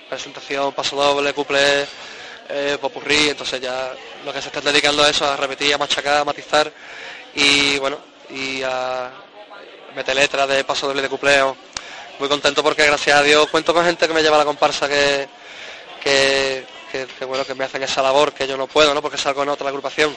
Presentación, 0.09 0.73
paso 0.73 0.95
doble, 0.95 1.33
couple, 1.33 1.85
eh, 2.49 2.77
popurrí, 2.79 3.29
entonces 3.29 3.59
ya 3.61 3.93
lo 4.23 4.31
que 4.31 4.41
se 4.41 4.49
están 4.49 4.63
dedicando 4.63 5.03
a 5.03 5.09
eso, 5.09 5.25
a 5.25 5.35
repetir, 5.37 5.73
a 5.73 5.77
machacar, 5.77 6.17
a 6.17 6.25
matizar 6.25 6.71
y 7.33 7.79
bueno, 7.79 7.97
y 8.29 8.61
a 8.61 9.11
meter 9.95 10.15
letras 10.15 10.47
de 10.47 10.63
paso 10.63 10.87
doble 10.87 11.01
de 11.01 11.09
cupleo. 11.09 11.55
Muy 12.19 12.29
contento 12.29 12.63
porque 12.63 12.85
gracias 12.85 13.17
a 13.17 13.23
Dios 13.23 13.49
cuento 13.49 13.73
con 13.73 13.85
gente 13.85 14.07
que 14.07 14.13
me 14.13 14.21
lleva 14.21 14.37
la 14.37 14.45
comparsa 14.45 14.87
que, 14.87 15.27
que, 16.01 16.65
que- 16.91 17.25
bueno 17.25 17.45
que 17.45 17.55
me 17.55 17.65
hacen 17.65 17.83
esa 17.83 18.01
labor 18.01 18.33
que 18.33 18.47
yo 18.47 18.57
no 18.57 18.67
puedo, 18.67 18.93
¿no? 18.93 19.01
Porque 19.01 19.17
salgo 19.17 19.43
en 19.43 19.49
otra 19.49 19.69
agrupación. 19.69 20.15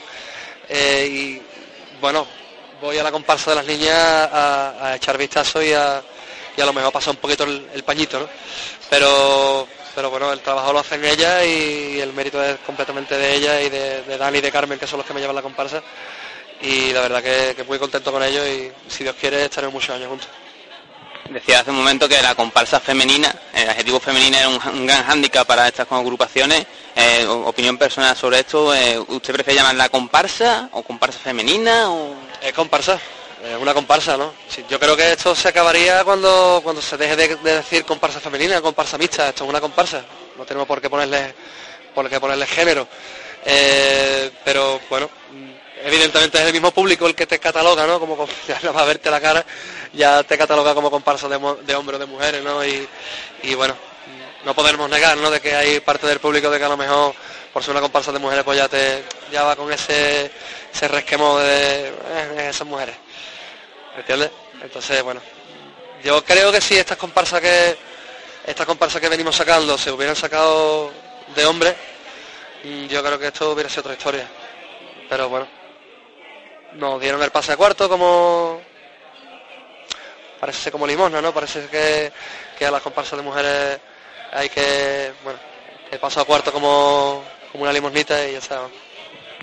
Eh, 0.67 1.07
y 1.11 1.41
bueno, 1.99 2.25
voy 2.81 2.97
a 2.97 3.03
la 3.03 3.11
comparsa 3.11 3.51
de 3.51 3.55
las 3.57 3.65
niñas 3.65 3.93
a, 3.95 4.93
echar 4.95 5.17
vistazo 5.17 5.61
y 5.61 5.73
a, 5.73 6.01
y 6.55 6.61
a 6.61 6.65
lo 6.65 6.73
mejor 6.73 6.91
pasar 6.91 7.11
un 7.11 7.17
poquito 7.17 7.43
el, 7.43 7.67
el 7.73 7.83
pañito, 7.83 8.19
¿no? 8.19 8.29
Pero 8.89 9.67
pero 9.95 10.09
bueno, 10.11 10.31
el 10.31 10.39
trabajo 10.39 10.71
lo 10.71 10.79
hacen 10.79 11.03
ellas 11.03 11.43
y 11.45 11.99
el 11.99 12.13
mérito 12.13 12.41
es 12.41 12.57
completamente 12.59 13.17
de 13.17 13.35
ellas 13.35 13.61
y 13.65 13.69
de, 13.69 14.03
de 14.03 14.17
Dani 14.17 14.37
y 14.37 14.41
de 14.41 14.51
Carmen, 14.51 14.79
que 14.79 14.87
son 14.87 14.97
los 14.97 15.05
que 15.05 15.13
me 15.13 15.19
llevan 15.19 15.35
la 15.35 15.41
comparsa. 15.41 15.81
Y 16.61 16.93
la 16.93 17.01
verdad 17.01 17.23
que, 17.23 17.53
que 17.55 17.63
muy 17.63 17.79
contento 17.79 18.11
con 18.11 18.23
ellos 18.23 18.47
y 18.47 18.71
si 18.89 19.03
Dios 19.03 19.15
quiere 19.19 19.45
estaremos 19.45 19.73
muchos 19.73 19.95
años 19.95 20.07
juntos. 20.09 20.29
Decía 21.29 21.59
hace 21.59 21.69
un 21.69 21.77
momento 21.77 22.09
que 22.09 22.19
la 22.23 22.33
comparsa 22.33 22.79
femenina, 22.79 23.33
el 23.53 23.69
adjetivo 23.69 23.99
femenina 23.99 24.39
era 24.39 24.49
un, 24.49 24.87
gran 24.87 25.03
hándicap 25.03 25.45
para 25.45 25.67
estas 25.67 25.85
agrupaciones. 25.91 26.65
Eh, 26.95 27.25
opinión 27.27 27.77
personal 27.77 28.17
sobre 28.17 28.39
esto, 28.39 28.73
eh, 28.73 28.97
¿usted 28.97 29.33
prefiere 29.33 29.59
llamarla 29.59 29.89
comparsa 29.89 30.69
o 30.71 30.81
comparsa 30.81 31.19
femenina? 31.19 31.91
O... 31.91 32.15
Es 32.41 32.51
comparsa, 32.53 32.99
es 33.43 33.57
una 33.61 33.75
comparsa, 33.75 34.17
¿no? 34.17 34.33
Sí, 34.47 34.65
yo 34.67 34.79
creo 34.79 34.97
que 34.97 35.11
esto 35.11 35.35
se 35.35 35.49
acabaría 35.49 36.03
cuando, 36.03 36.61
cuando 36.63 36.81
se 36.81 36.97
deje 36.97 37.15
de, 37.15 37.35
de 37.35 37.55
decir 37.57 37.85
comparsa 37.85 38.19
femenina, 38.19 38.59
comparsa 38.59 38.97
mixta, 38.97 39.29
esto 39.29 39.43
es 39.43 39.49
una 39.49 39.61
comparsa, 39.61 40.03
no 40.35 40.45
tenemos 40.45 40.67
por 40.67 40.81
qué 40.81 40.89
ponerle, 40.89 41.35
por 41.93 42.09
qué 42.09 42.19
ponerle 42.19 42.47
género. 42.47 42.87
Eh, 43.45 44.31
pero 44.43 44.79
bueno, 44.89 45.09
evidentemente 45.99 46.39
es 46.39 46.45
el 46.45 46.53
mismo 46.53 46.71
público 46.71 47.05
el 47.07 47.15
que 47.15 47.27
te 47.27 47.39
cataloga, 47.39 47.85
¿no? 47.85 47.99
Como 47.99 48.15
com- 48.15 48.29
ya 48.47 48.55
nada 48.55 48.71
más 48.73 48.87
verte 48.87 49.11
la 49.11 49.19
cara, 49.19 49.45
ya 49.93 50.23
te 50.23 50.37
cataloga 50.37 50.73
como 50.73 50.89
comparsa 50.89 51.27
de, 51.27 51.37
de 51.63 51.75
hombres 51.75 51.99
de 51.99 52.05
mujeres, 52.05 52.41
¿no? 52.43 52.63
Y, 52.65 52.87
bueno, 53.55 53.75
no 54.45 54.53
podemos 54.55 54.89
negar, 54.89 55.17
¿no? 55.17 55.29
De 55.29 55.41
que 55.41 55.53
hay 55.53 55.79
parte 55.81 56.07
del 56.07 56.19
público 56.19 56.49
de 56.49 56.57
que 56.57 56.63
a 56.65 56.69
lo 56.69 56.77
mejor 56.77 57.13
por 57.51 57.63
ser 57.63 57.71
una 57.71 57.81
comparsa 57.81 58.11
de 58.11 58.19
mujeres 58.19 58.43
pues 58.43 58.57
ya 58.59 58.69
te 58.69 59.03
ya 59.31 59.43
va 59.43 59.55
con 59.55 59.73
ese 59.73 60.31
ese 60.71 60.87
resquemo 60.87 61.39
de 61.39 61.87
eh, 61.87 62.47
esas 62.49 62.65
mujeres. 62.67 62.95
¿Me 63.95 64.01
entiendes? 64.01 64.31
Entonces, 64.61 65.01
bueno, 65.03 65.19
yo 66.03 66.23
creo 66.23 66.51
que 66.51 66.61
si 66.61 66.77
estas 66.77 66.97
comparsas 66.97 67.41
que 67.41 67.75
estas 68.45 68.65
comparsas 68.65 69.01
que 69.01 69.09
venimos 69.09 69.35
sacando 69.35 69.77
se 69.77 69.91
hubieran 69.91 70.15
sacado 70.15 70.91
de 71.35 71.45
hombres, 71.45 71.75
mm, 72.63 72.85
yo 72.85 73.03
creo 73.03 73.19
que 73.19 73.27
esto 73.27 73.51
hubiera 73.51 73.69
sido 73.69 73.81
otra 73.81 73.93
historia. 73.93 74.27
Pero 75.09 75.27
bueno, 75.27 75.47
nos 76.73 77.01
dieron 77.01 77.21
el 77.21 77.31
pase 77.31 77.53
a 77.53 77.57
cuarto 77.57 77.89
como 77.89 78.61
parece 80.39 80.61
ser 80.61 80.71
como 80.71 80.87
limosna, 80.87 81.21
¿no? 81.21 81.33
Parece 81.33 81.67
que, 81.67 82.11
que 82.57 82.65
a 82.65 82.71
las 82.71 82.81
comparsas 82.81 83.17
de 83.17 83.23
mujeres 83.23 83.79
hay 84.31 84.49
que, 84.49 85.11
bueno, 85.23 85.39
que 85.89 85.97
pasa 85.99 86.21
a 86.21 86.25
cuarto 86.25 86.53
como, 86.53 87.23
como 87.51 87.63
una 87.63 87.73
limosnita 87.73 88.27
y 88.27 88.33
ya 88.33 88.37
está. 88.37 88.61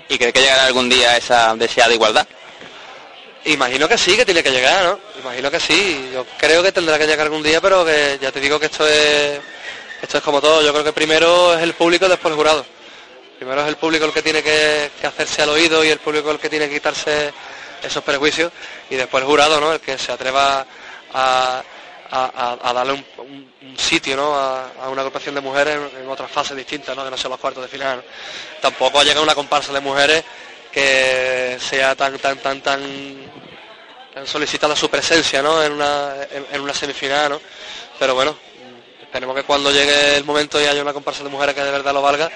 ¿Y 0.09 0.17
cree 0.17 0.33
que 0.33 0.41
llegará 0.41 0.65
algún 0.65 0.89
día 0.89 1.17
esa 1.17 1.55
deseada 1.55 1.93
igualdad? 1.93 2.27
Imagino 3.45 3.87
que 3.87 3.97
sí, 3.97 4.15
que 4.15 4.25
tiene 4.25 4.41
que 4.41 4.51
llegar, 4.51 4.83
¿no? 4.85 4.99
Imagino 5.21 5.51
que 5.51 5.59
sí. 5.59 6.09
Yo 6.13 6.25
creo 6.37 6.63
que 6.63 6.71
tendrá 6.71 6.97
que 6.97 7.05
llegar 7.05 7.27
algún 7.27 7.43
día, 7.43 7.61
pero 7.61 7.85
que 7.85 8.17
ya 8.19 8.31
te 8.31 8.39
digo 8.39 8.59
que 8.59 8.65
esto 8.65 8.87
es 8.87 9.39
esto 10.01 10.19
es 10.19 10.23
como 10.23 10.39
todo, 10.39 10.61
yo 10.61 10.71
creo 10.71 10.83
que 10.83 10.93
primero 10.93 11.55
es 11.55 11.63
el 11.63 11.73
público 11.73 12.07
después 12.07 12.31
el 12.31 12.37
jurado. 12.37 12.65
Primero 13.37 13.61
es 13.61 13.67
el 13.67 13.75
público 13.75 14.05
el 14.05 14.11
que 14.11 14.23
tiene 14.23 14.41
que, 14.41 14.89
hacerse 15.03 15.43
al 15.43 15.49
oído 15.49 15.83
y 15.83 15.89
el 15.89 15.99
público 15.99 16.31
el 16.31 16.39
que 16.39 16.49
tiene 16.49 16.67
que 16.67 16.75
quitarse 16.75 17.31
esos 17.83 18.03
prejuicios 18.03 18.51
y 18.89 18.95
después 18.95 19.21
el 19.21 19.27
jurado, 19.27 19.61
¿no? 19.61 19.73
El 19.73 19.79
que 19.79 19.95
se 19.97 20.11
atreva 20.11 20.65
a, 21.13 21.63
darle 22.73 22.93
un, 22.93 23.77
sitio, 23.77 24.15
¿no? 24.15 24.33
A, 24.33 24.89
una 24.89 25.01
agrupación 25.01 25.35
de 25.35 25.41
mujeres 25.41 25.75
en, 25.75 26.01
en 26.01 26.09
otras 26.09 26.31
fases 26.31 26.57
distintas, 26.57 26.95
¿no? 26.95 27.03
Que 27.03 27.11
no 27.11 27.17
sean 27.17 27.29
los 27.29 27.39
cuartos 27.39 27.61
de 27.61 27.69
final. 27.69 28.03
Tampoco 28.59 28.99
ha 28.99 29.03
llegado 29.03 29.21
una 29.21 29.35
comparsa 29.35 29.71
de 29.71 29.81
mujeres 29.81 30.23
que 30.71 31.57
sea 31.59 31.95
tan, 31.95 32.17
tan, 32.17 32.37
tan, 32.39 32.61
tan, 32.61 32.81
solicitada 34.25 34.75
su 34.75 34.89
presencia, 34.89 35.43
¿no? 35.43 35.63
En 35.63 35.73
una, 35.73 36.15
en, 36.51 36.61
una 36.61 36.73
semifinal, 36.73 37.31
¿no? 37.31 37.41
Pero 37.99 38.15
bueno, 38.15 38.35
esperemos 39.01 39.35
que 39.35 39.43
cuando 39.43 39.71
llegue 39.71 40.17
el 40.17 40.23
momento 40.23 40.59
y 40.59 40.65
haya 40.65 40.81
una 40.81 40.93
comparsa 40.93 41.23
de 41.23 41.29
mujeres 41.29 41.53
que 41.53 41.63
de 41.63 41.71
verdad 41.71 41.93
lo 41.93 42.01
valga, 42.01 42.31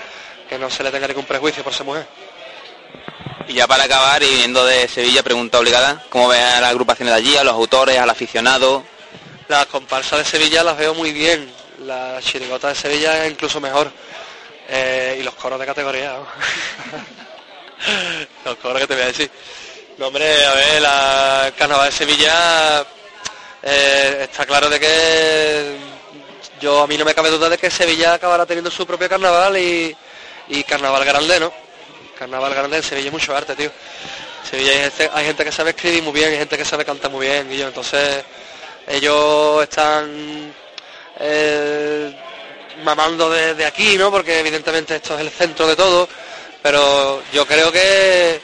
que 0.52 0.60
no 0.60 0.70
se 0.70 0.84
le 0.84 0.92
tenga 0.92 1.08
ningún 1.08 1.24
prejuicio 1.24 1.64
por 1.64 1.74
ser 1.74 1.86
mujer. 1.86 2.06
Y 3.48 3.54
ya 3.54 3.68
para 3.68 3.86
acabar, 3.86 4.22
y 4.22 4.28
viniendo 4.28 4.66
de 4.66 4.86
Sevilla, 4.90 5.24
pregunta 5.24 5.58
obligada, 5.58 6.04
¿cómo 6.10 6.28
ve 6.28 6.42
a 6.42 6.60
las 6.60 6.72
agrupaciones 6.72 7.14
de 7.14 7.20
allí, 7.22 7.38
a 7.38 7.46
los 7.46 7.54
autores, 7.54 7.98
al 7.98 8.10
aficionado? 8.10 8.84
Las 9.48 9.68
comparsas 9.68 10.20
de 10.20 10.26
Sevilla 10.26 10.62
las 10.62 10.78
veo 10.78 10.94
muy 10.94 11.14
bien, 11.14 11.50
la 11.86 12.20
chirigota 12.20 12.68
de 12.68 12.76
Sevilla 12.76 13.24
es 13.24 13.32
incluso 13.32 13.62
mejor. 13.62 13.90
Eh, 14.68 15.20
y 15.22 15.24
los 15.24 15.36
coros 15.36 15.58
de 15.58 15.66
categoría. 15.66 16.16
¿no? 16.16 16.28
los 18.52 18.58
coros 18.58 18.82
que 18.82 18.88
te 18.88 18.94
voy 18.96 19.04
a 19.04 19.08
decir. 19.08 19.32
No, 20.00 20.08
hombre, 20.08 20.46
a 20.46 20.54
ver, 20.54 20.82
la 20.82 21.54
carnaval 21.58 21.86
de 21.86 21.96
Sevilla 21.96 22.86
eh, 23.64 24.20
está 24.24 24.46
claro 24.46 24.70
de 24.70 24.82
que 24.82 25.78
yo 26.60 26.84
a 26.84 26.88
mí 26.88 26.98
no 26.98 27.06
me 27.06 27.16
cabe 27.16 27.30
duda 27.30 27.48
de 27.48 27.58
que 27.58 27.72
Sevilla 27.72 28.16
acabará 28.16 28.46
teniendo 28.46 28.70
su 28.70 28.86
propio 28.86 29.08
carnaval 29.08 29.58
y, 29.58 29.96
y 30.52 30.64
carnaval 30.64 31.04
grande, 31.06 31.40
¿no? 31.40 31.52
Carnaval 32.18 32.54
grande 32.54 32.78
en 32.78 32.84
Sevilla 32.84 33.08
es 33.08 33.14
mucho 33.14 33.36
arte, 33.36 33.56
tío. 33.56 33.72
Sevilla 34.50 34.72
hay 34.72 34.80
gente, 34.80 35.10
hay 35.14 35.26
gente 35.26 35.44
que 35.46 35.52
sabe 35.52 35.70
escribir 35.72 36.04
muy 36.04 36.14
bien, 36.14 36.30
hay 36.30 36.38
gente 36.38 36.58
que 36.58 36.66
sabe 36.66 36.86
cantar 36.86 37.10
muy 37.10 37.26
bien, 37.26 37.50
yo 37.52 37.68
entonces 37.68 38.24
ellos 38.88 39.64
están 39.64 40.54
eh, 41.20 42.14
mamando 42.84 43.30
de, 43.30 43.56
de 43.56 43.66
aquí, 43.66 43.98
¿no? 43.98 44.12
Porque 44.12 44.40
evidentemente 44.40 44.96
esto 44.98 45.16
es 45.16 45.22
el 45.22 45.30
centro 45.30 45.68
de 45.68 45.76
todo, 45.76 46.08
pero 46.62 47.24
yo 47.32 47.46
creo 47.46 47.72
que, 47.72 48.42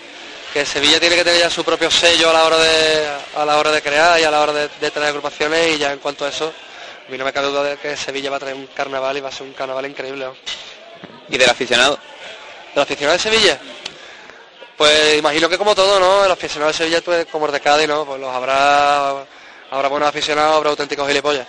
que 0.54 0.66
Sevilla 0.66 1.00
tiene 1.00 1.16
que 1.16 1.24
tener 1.24 1.42
ya 1.42 1.50
su 1.50 1.64
propio 1.64 1.92
sello 1.92 2.30
a 2.30 2.34
la 2.34 2.46
hora 2.46 2.58
de, 2.58 3.08
a 3.36 3.46
la 3.46 3.58
hora 3.58 3.72
de 3.72 3.82
crear 3.82 4.20
y 4.20 4.24
a 4.24 4.32
la 4.32 4.42
hora 4.42 4.54
de, 4.54 4.92
tener 4.92 5.10
agrupaciones 5.10 5.76
y 5.76 5.78
ya 5.80 5.92
en 5.92 6.00
cuanto 6.00 6.26
a 6.26 6.30
eso, 6.30 6.54
a 7.08 7.12
mí 7.12 7.18
no 7.18 7.26
me 7.26 7.34
cabe 7.34 7.48
duda 7.48 7.64
de 7.64 7.78
que 7.78 7.98
Sevilla 7.98 8.30
va 8.30 8.38
a 8.38 8.40
traer 8.40 8.56
un 8.56 8.68
carnaval 8.68 9.18
y 9.18 9.22
va 9.22 9.30
a 9.30 9.32
ser 9.32 9.46
un 9.46 9.54
carnaval 9.54 9.86
increíble. 9.86 10.28
¿Y 11.30 11.38
del 11.38 11.50
aficionado? 11.50 12.00
¿El 12.76 12.82
aficionado 12.82 13.18
de 13.18 13.24
Sevilla? 13.24 13.60
Pues 14.78 15.18
imagino 15.18 15.50
que 15.50 15.58
como 15.58 15.74
todo, 15.74 16.00
¿no? 16.00 16.26
El 16.26 16.32
aficionado 16.32 16.72
de 16.72 16.78
Sevilla, 16.78 17.02
pues 17.02 17.26
como 17.26 17.48
el 17.48 17.52
de 17.52 17.60
Cádiz, 17.60 17.88
¿no? 17.88 18.06
Pues 18.06 18.20
los 18.20 18.34
habrá, 18.34 19.26
habrá 19.72 19.88
buenos 19.90 20.10
aficionados, 20.10 20.56
habrá 20.56 20.70
auténticos 20.70 21.08
gilipollas. 21.08 21.48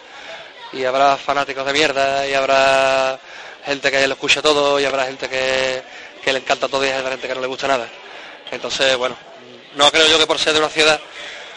Y 0.72 0.84
habrá 0.84 1.16
fanáticos 1.16 1.64
de 1.64 1.72
mierda, 1.72 2.26
y 2.26 2.34
habrá 2.34 3.18
gente 3.64 3.90
que 3.90 4.06
lo 4.06 4.14
escucha 4.14 4.42
todo, 4.42 4.80
y 4.80 4.84
habrá 4.84 5.06
gente 5.06 5.28
que, 5.28 5.82
que 6.28 6.32
le 6.32 6.40
encanta 6.40 6.68
todo 6.68 6.84
y 6.84 6.90
habrá 6.90 7.10
gente 7.10 7.26
que 7.28 7.34
no 7.34 7.40
le 7.40 7.46
gusta 7.46 7.66
nada. 7.66 7.88
Entonces, 8.50 8.96
bueno, 8.96 9.16
no 9.76 9.90
creo 9.90 10.06
yo 10.06 10.18
que 10.18 10.26
por 10.26 10.38
ser 10.38 10.52
de 10.52 10.58
una 10.58 10.68
ciudad 10.68 11.00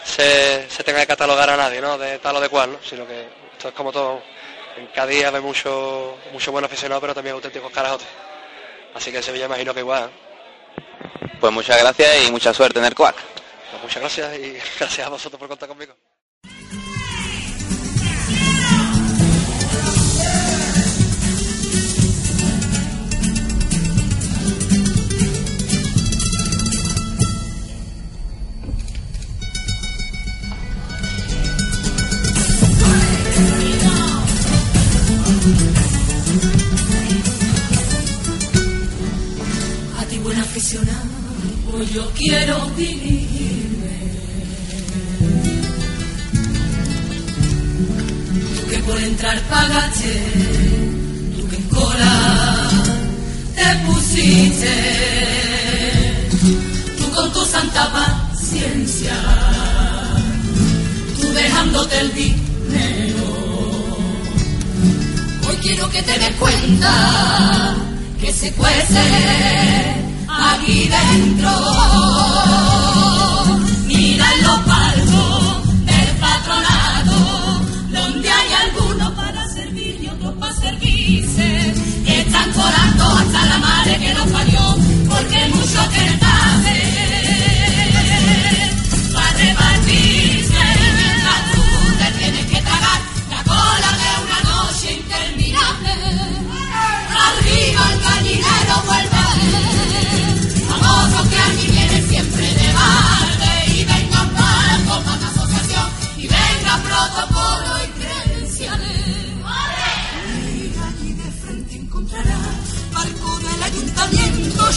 se, 0.04 0.68
se 0.70 0.82
tenga 0.84 1.00
que 1.00 1.06
catalogar 1.06 1.50
a 1.50 1.56
nadie, 1.56 1.80
¿no? 1.80 1.98
De 1.98 2.18
tal 2.18 2.36
o 2.36 2.40
de 2.40 2.48
cual, 2.48 2.72
¿no? 2.72 2.78
Sino 2.82 3.06
que 3.06 3.26
esto 3.52 3.68
es 3.68 3.74
como 3.74 3.92
todo. 3.92 4.22
En 4.76 4.86
Cádiz 4.88 5.24
hay 5.24 5.40
mucho, 5.40 6.16
mucho 6.32 6.52
buen 6.52 6.64
aficionado, 6.64 7.00
pero 7.00 7.14
también 7.14 7.34
auténticos 7.34 7.70
carajotes. 7.70 8.06
Así 8.94 9.10
que 9.10 9.18
en 9.18 9.22
Sevilla 9.22 9.46
imagino 9.46 9.74
que 9.74 9.80
igual. 9.80 10.04
¿eh? 10.10 11.32
Pues 11.40 11.52
muchas 11.52 11.78
gracias 11.78 12.28
y 12.28 12.30
mucha 12.30 12.54
suerte 12.54 12.78
en 12.78 12.86
el 12.86 12.94
COAC. 12.94 13.16
Pues 13.70 13.82
muchas 13.82 14.00
gracias 14.00 14.38
y 14.38 14.52
gracias 14.78 15.06
a 15.06 15.10
vosotros 15.10 15.38
por 15.38 15.48
contar 15.48 15.68
conmigo. 15.68 15.94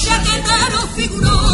Ya 0.04 0.22
que 0.22 0.42
de 0.42 1.45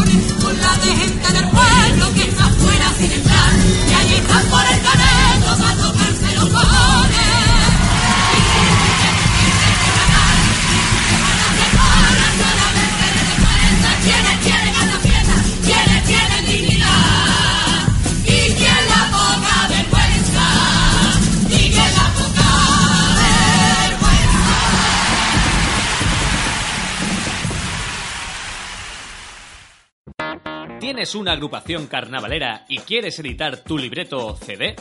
¿Tienes 31.11 31.23
una 31.23 31.33
agrupación 31.33 31.87
carnavalera 31.87 32.63
y 32.69 32.77
quieres 32.77 33.19
editar 33.19 33.57
tu 33.57 33.77
libreto 33.77 34.27
o 34.27 34.37
CD? 34.37 34.77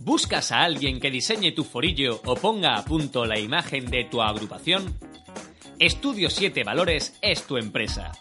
¿Buscas 0.00 0.50
a 0.50 0.62
alguien 0.62 0.98
que 0.98 1.10
diseñe 1.10 1.52
tu 1.52 1.62
forillo 1.62 2.22
o 2.24 2.36
ponga 2.36 2.74
a 2.76 2.84
punto 2.86 3.26
la 3.26 3.38
imagen 3.38 3.84
de 3.90 4.04
tu 4.04 4.22
agrupación? 4.22 4.98
Estudio 5.78 6.30
7 6.30 6.64
Valores 6.64 7.18
es 7.20 7.46
tu 7.46 7.58
empresa. 7.58 8.12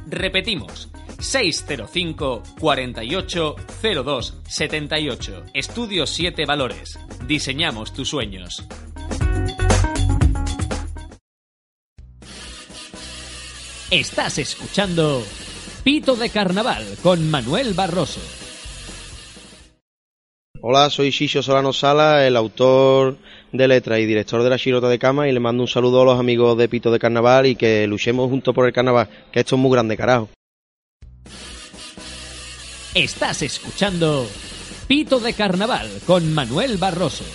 Repetimos 0.07 0.89
605 1.19 2.41
48 2.59 3.55
02 3.83 4.41
78. 4.47 5.43
Estudio 5.53 6.07
7 6.07 6.47
Valores. 6.47 6.97
Diseñamos 7.27 7.93
tus 7.93 8.09
sueños. 8.09 8.67
Estás 13.91 14.37
escuchando 14.37 15.21
Pito 15.83 16.15
de 16.15 16.29
Carnaval 16.29 16.95
con 17.03 17.29
Manuel 17.29 17.73
Barroso. 17.73 18.21
Hola, 20.61 20.89
soy 20.89 21.11
Sisio 21.11 21.43
Solano 21.43 21.73
Sala, 21.73 22.25
el 22.25 22.37
autor 22.37 23.17
de 23.51 23.67
letras 23.67 23.99
y 23.99 24.05
director 24.05 24.43
de 24.43 24.49
la 24.49 24.57
Chirota 24.57 24.87
de 24.87 24.97
Cama 24.97 25.27
y 25.27 25.33
le 25.33 25.41
mando 25.41 25.63
un 25.63 25.67
saludo 25.67 26.03
a 26.03 26.05
los 26.05 26.17
amigos 26.17 26.57
de 26.57 26.69
Pito 26.69 26.89
de 26.89 26.99
Carnaval 26.99 27.47
y 27.47 27.57
que 27.57 27.85
luchemos 27.85 28.29
juntos 28.29 28.55
por 28.55 28.65
el 28.65 28.71
carnaval, 28.71 29.09
que 29.29 29.41
esto 29.41 29.55
es 29.57 29.61
muy 29.61 29.71
grande, 29.71 29.97
carajo. 29.97 30.29
Estás 32.95 33.41
escuchando 33.41 34.25
Pito 34.87 35.19
de 35.19 35.33
Carnaval 35.33 35.89
con 36.07 36.33
Manuel 36.33 36.77
Barroso. 36.77 37.25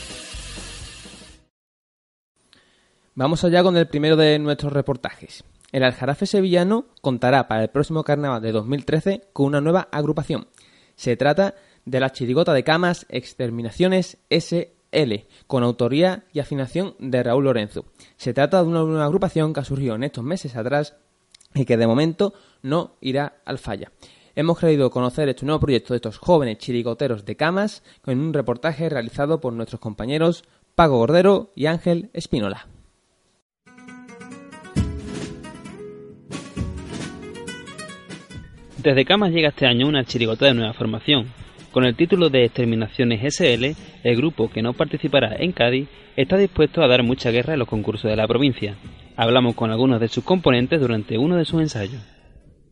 Vamos 3.15 3.45
allá 3.45 3.63
con 3.63 3.77
el 3.77 3.89
primero 3.89 4.17
de 4.17 4.39
nuestros 4.39 4.73
reportajes. 4.73 5.45
El 5.77 5.85
Aljarafe 5.85 6.25
sevillano 6.25 6.87
contará 7.03 7.49
para 7.49 7.63
el 7.63 7.69
próximo 7.69 8.03
carnaval 8.03 8.41
de 8.41 8.51
2013 8.51 9.25
con 9.35 9.45
una 9.45 9.61
nueva 9.61 9.89
agrupación. 9.93 10.49
Se 10.95 11.19
trata 11.19 11.55
de 11.85 12.01
la 12.01 12.13
Chirigota 12.13 12.55
de 12.55 12.65
Camas 12.65 13.05
Exterminaciones 13.11 14.17
SL, 14.31 15.27
con 15.47 15.65
autoría 15.65 16.25
y 16.33 16.41
afinación 16.41 16.95
de 16.99 17.23
Raúl 17.23 17.45
Lorenzo. 17.45 17.85
Se 18.17 18.33
trata 18.33 18.63
de 18.63 18.71
una 18.71 18.85
nueva 18.85 19.05
agrupación 19.05 19.53
que 19.53 19.61
ha 19.61 19.65
surgido 19.65 19.97
en 19.97 20.05
estos 20.05 20.25
meses 20.25 20.57
atrás 20.57 20.97
y 21.55 21.67
que 21.67 21.77
de 21.77 21.87
momento 21.87 22.33
no 22.63 22.97
irá 23.03 23.43
al 23.45 23.59
falla. 23.59 23.93
Hemos 24.35 24.59
querido 24.59 24.91
conocer 24.91 25.29
este 25.29 25.45
nuevo 25.45 25.61
proyecto 25.61 25.93
de 25.93 25.97
estos 25.97 26.17
jóvenes 26.17 26.57
chirigoteros 26.57 27.27
de 27.27 27.37
camas 27.37 27.83
con 28.01 28.19
un 28.19 28.33
reportaje 28.33 28.89
realizado 28.89 29.43
por 29.43 29.53
nuestros 29.53 29.83
compañeros 29.83 30.43
Pago 30.75 30.97
Gordero 30.97 31.53
y 31.55 31.67
Ángel 31.67 32.09
Espínola. 32.15 32.67
Desde 38.87 39.05
Camas 39.05 39.33
llega 39.33 39.49
este 39.49 39.67
año 39.67 39.89
una 39.89 40.05
chirigota 40.05 40.47
de 40.47 40.55
nueva 40.55 40.73
formación. 40.73 41.27
Con 41.73 41.85
el 41.85 41.97
título 41.97 42.31
de 42.31 42.45
Exterminaciones 42.45 43.35
SL, 43.35 43.65
el 44.05 44.17
grupo 44.17 44.49
que 44.49 44.63
no 44.63 44.75
participará 44.75 45.35
en 45.41 45.51
Cádiz 45.51 45.89
está 46.15 46.37
dispuesto 46.37 46.83
a 46.83 46.87
dar 46.87 47.03
mucha 47.03 47.33
guerra 47.33 47.55
en 47.55 47.59
los 47.59 47.67
concursos 47.67 48.09
de 48.09 48.15
la 48.17 48.29
provincia. 48.29 48.77
Hablamos 49.17 49.57
con 49.57 49.73
algunos 49.73 49.99
de 49.99 50.07
sus 50.07 50.23
componentes 50.23 50.81
durante 50.81 51.19
uno 51.19 51.35
de 51.35 51.45
sus 51.45 51.61
ensayos. 51.63 52.01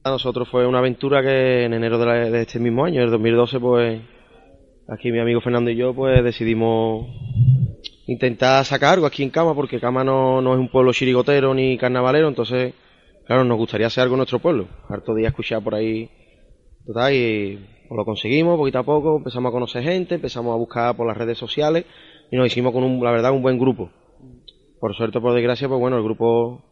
A 0.04 0.10
nosotros 0.10 0.48
fue 0.48 0.64
una 0.68 0.78
aventura 0.78 1.20
que 1.20 1.64
en 1.64 1.74
enero 1.74 1.98
de, 1.98 2.06
la- 2.06 2.38
este 2.42 2.60
mismo 2.60 2.84
año, 2.84 3.02
el 3.02 3.10
2012, 3.10 3.58
pues 3.58 4.00
aquí 4.88 5.10
mi 5.10 5.18
amigo 5.18 5.40
Fernando 5.40 5.72
y 5.72 5.74
yo 5.74 5.94
pues 5.94 6.22
decidimos 6.22 7.08
intentar 8.06 8.64
sacar 8.64 8.94
algo 8.94 9.06
aquí 9.06 9.24
en 9.24 9.30
Cama, 9.30 9.52
porque 9.52 9.80
Cama 9.80 10.04
no, 10.04 10.40
no 10.40 10.52
es 10.54 10.60
un 10.60 10.68
pueblo 10.68 10.92
chirigotero 10.92 11.54
ni 11.54 11.76
carnavalero, 11.76 12.28
entonces, 12.28 12.72
claro, 13.26 13.44
nos 13.44 13.58
gustaría 13.58 13.86
hacer 13.86 14.02
algo 14.02 14.14
en 14.14 14.18
nuestro 14.18 14.38
pueblo. 14.38 14.68
Harto 14.88 15.14
día 15.14 15.28
escuchar 15.28 15.62
por 15.62 15.74
ahí, 15.74 16.10
total, 16.86 17.12
y 17.14 17.56
pues 17.88 17.96
lo 17.96 18.04
conseguimos 18.04 18.56
poquito 18.56 18.78
a 18.78 18.82
poco, 18.82 19.18
empezamos 19.18 19.50
a 19.50 19.52
conocer 19.52 19.82
gente, 19.82 20.16
empezamos 20.16 20.52
a 20.52 20.56
buscar 20.56 20.96
por 20.96 21.06
las 21.06 21.16
redes 21.16 21.38
sociales 21.38 21.84
y 22.30 22.36
nos 22.36 22.46
hicimos 22.46 22.72
con 22.72 22.82
un, 22.84 23.02
la 23.02 23.10
verdad, 23.10 23.32
un 23.32 23.42
buen 23.42 23.58
grupo. 23.58 23.90
Por 24.80 24.94
suerte, 24.94 25.20
por 25.20 25.34
desgracia, 25.34 25.68
pues 25.68 25.80
bueno, 25.80 25.96
el 25.96 26.02
grupo 26.02 26.62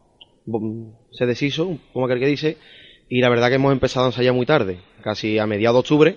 bom, 0.44 0.94
se 1.12 1.26
deshizo, 1.26 1.78
como 1.92 2.06
aquel 2.06 2.18
que 2.20 2.26
dice, 2.26 2.56
y 3.08 3.20
la 3.20 3.28
verdad 3.28 3.48
que 3.48 3.56
hemos 3.56 3.72
empezado 3.72 4.06
a 4.06 4.08
ensayar 4.08 4.34
muy 4.34 4.46
tarde, 4.46 4.80
casi 5.02 5.38
a 5.38 5.46
mediados 5.46 5.76
de 5.76 5.80
octubre, 5.80 6.16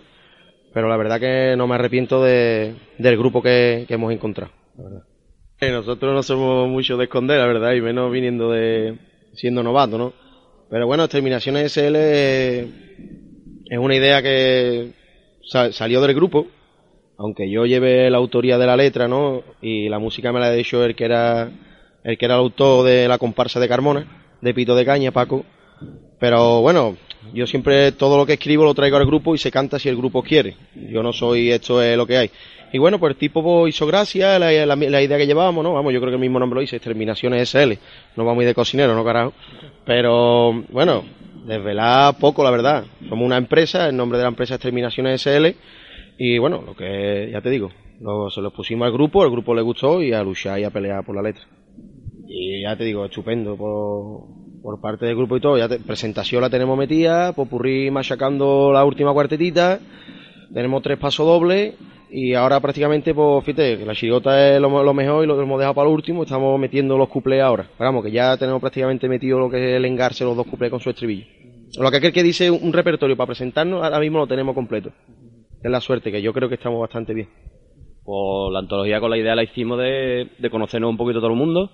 pero 0.73 0.89
la 0.89 0.97
verdad 0.97 1.19
que 1.19 1.55
no 1.57 1.67
me 1.67 1.75
arrepiento 1.75 2.21
de, 2.23 2.75
del 2.97 3.17
grupo 3.17 3.41
que, 3.41 3.85
que 3.87 3.93
hemos 3.93 4.11
encontrado. 4.11 4.51
la 4.77 4.83
verdad. 4.83 5.03
Eh, 5.61 5.71
Nosotros 5.71 6.13
no 6.13 6.21
somos 6.21 6.67
mucho 6.69 6.97
de 6.97 7.05
esconder, 7.05 7.39
la 7.39 7.47
verdad, 7.47 7.73
y 7.73 7.81
menos 7.81 8.11
viniendo 8.11 8.51
de 8.51 8.97
siendo 9.33 9.63
novato, 9.63 9.97
¿no? 9.97 10.13
Pero 10.69 10.87
bueno, 10.87 11.07
Terminaciones 11.07 11.65
SL 11.77 11.95
es 13.69 13.77
una 13.77 13.95
idea 13.95 14.21
que 14.21 14.91
sa- 15.43 15.71
salió 15.71 16.01
del 16.01 16.15
grupo, 16.15 16.47
aunque 17.17 17.49
yo 17.49 17.65
lleve 17.65 18.09
la 18.09 18.17
autoría 18.17 18.57
de 18.57 18.65
la 18.65 18.75
letra, 18.75 19.07
¿no? 19.07 19.43
Y 19.61 19.89
la 19.89 19.99
música 19.99 20.31
me 20.31 20.39
la 20.39 20.47
ha 20.47 20.51
dicho 20.51 20.83
el 20.83 20.95
que 20.95 21.05
era 21.05 21.49
el 22.03 22.17
que 22.17 22.25
era 22.25 22.35
el 22.35 22.41
autor 22.41 22.85
de 22.85 23.07
la 23.07 23.17
comparsa 23.17 23.59
de 23.59 23.67
Carmona, 23.67 24.37
de 24.41 24.53
Pito 24.53 24.75
de 24.75 24.85
Caña, 24.85 25.11
Paco. 25.11 25.43
Pero 26.19 26.61
bueno, 26.61 26.97
yo 27.33 27.47
siempre 27.47 27.91
todo 27.93 28.17
lo 28.17 28.25
que 28.25 28.33
escribo 28.33 28.63
lo 28.63 28.75
traigo 28.75 28.97
al 28.97 29.05
grupo 29.05 29.33
y 29.33 29.37
se 29.39 29.51
canta 29.51 29.79
si 29.79 29.89
el 29.89 29.97
grupo 29.97 30.21
quiere. 30.23 30.55
Yo 30.75 31.01
no 31.01 31.13
soy 31.13 31.51
esto 31.51 31.81
es 31.81 31.97
lo 31.97 32.05
que 32.05 32.17
hay. 32.17 32.31
Y 32.75 32.77
bueno, 32.77 32.99
pues 32.99 33.11
el 33.11 33.17
tipo 33.17 33.41
pues, 33.41 33.73
hizo 33.73 33.87
gracia, 33.87 34.37
la, 34.37 34.51
idea 35.01 35.17
que 35.17 35.25
llevábamos, 35.25 35.63
¿no? 35.63 35.71
Vamos, 35.75 35.93
yo 35.93 36.01
creo 36.01 36.11
que 36.11 36.15
el 36.15 36.19
mismo 36.21 36.39
nombre 36.39 36.55
lo 36.55 36.59
dice, 36.61 36.75
Exterminaciones 36.75 37.49
SL. 37.49 37.71
No 38.17 38.25
va 38.25 38.33
muy 38.33 38.43
de 38.43 38.53
cocinero, 38.53 38.93
¿no, 38.93 39.05
carajo? 39.05 39.31
Pero 39.85 40.51
bueno, 40.73 41.05
desvelar 41.45 42.17
poco, 42.17 42.43
la 42.43 42.51
verdad. 42.51 42.83
Somos 43.07 43.25
una 43.25 43.37
empresa, 43.37 43.87
el 43.87 43.95
nombre 43.95 44.17
de 44.17 44.25
la 44.25 44.27
empresa 44.27 44.55
es 44.55 44.59
Terminaciones 44.59 45.21
SL. 45.21 45.55
Y 46.17 46.37
bueno, 46.37 46.63
lo 46.65 46.75
que 46.75 47.29
ya 47.31 47.39
te 47.39 47.49
digo, 47.49 47.71
lo- 48.01 48.29
se 48.29 48.41
lo 48.41 48.51
pusimos 48.51 48.87
al 48.87 48.91
grupo, 48.91 49.23
el 49.23 49.31
grupo 49.31 49.55
le 49.55 49.61
gustó 49.61 50.01
y 50.01 50.11
a 50.11 50.21
luchar 50.21 50.59
y 50.59 50.65
a 50.65 50.69
pelear 50.69 51.05
por 51.05 51.15
la 51.15 51.21
letra. 51.21 51.43
Y 52.27 52.63
ya 52.63 52.75
te 52.75 52.83
digo, 52.83 53.05
estupendo 53.05 53.55
por, 53.55 54.81
parte 54.81 55.05
del 55.05 55.15
grupo 55.15 55.37
y 55.37 55.39
todo. 55.39 55.57
Presentación 55.87 56.41
la 56.41 56.49
tenemos 56.49 56.77
metida, 56.77 57.31
popurrí 57.31 57.89
machacando 57.89 58.73
la 58.73 58.83
última 58.83 59.13
cuartetita, 59.13 59.79
tenemos 60.53 60.83
tres 60.83 60.97
pasos 60.97 61.25
dobles 61.25 61.75
y 62.09 62.33
ahora 62.33 62.59
prácticamente, 62.59 63.13
pues 63.13 63.43
fíjate, 63.43 63.85
la 63.85 63.93
chirigota 63.93 64.55
es 64.55 64.61
lo, 64.61 64.83
lo 64.83 64.93
mejor 64.93 65.23
y 65.23 65.27
lo 65.27 65.41
hemos 65.41 65.59
dejado 65.59 65.75
para 65.75 65.87
lo 65.87 65.93
último, 65.93 66.23
estamos 66.23 66.59
metiendo 66.59 66.97
los 66.97 67.09
cuplés 67.09 67.41
ahora. 67.41 67.69
Vamos, 67.77 68.03
que 68.03 68.11
ya 68.11 68.37
tenemos 68.37 68.61
prácticamente 68.61 69.07
metido 69.09 69.39
lo 69.39 69.49
que 69.49 69.57
es 69.57 69.77
el 69.77 69.85
engarce, 69.85 70.23
los 70.23 70.35
dos 70.35 70.47
cuplés 70.47 70.71
con 70.71 70.79
su 70.79 70.89
estribillo. 70.89 71.25
Lo 71.77 71.91
que 71.91 71.97
aquel 71.97 72.13
que 72.13 72.23
dice 72.23 72.49
un 72.49 72.71
repertorio 72.71 73.17
para 73.17 73.27
presentarnos, 73.27 73.83
ahora 73.83 73.99
mismo 73.99 74.19
lo 74.19 74.27
tenemos 74.27 74.55
completo. 74.55 74.91
Es 75.61 75.71
la 75.71 75.81
suerte, 75.81 76.11
que 76.11 76.21
yo 76.21 76.31
creo 76.31 76.47
que 76.47 76.55
estamos 76.55 76.79
bastante 76.79 77.13
bien. 77.13 77.27
Pues 78.03 78.53
la 78.53 78.59
antología 78.59 78.99
con 78.99 79.09
la 79.09 79.17
idea 79.17 79.35
la 79.35 79.43
hicimos 79.43 79.79
de, 79.79 80.29
de 80.37 80.49
conocernos 80.49 80.89
un 80.89 80.97
poquito 80.97 81.19
todo 81.19 81.31
el 81.31 81.37
mundo. 81.37 81.71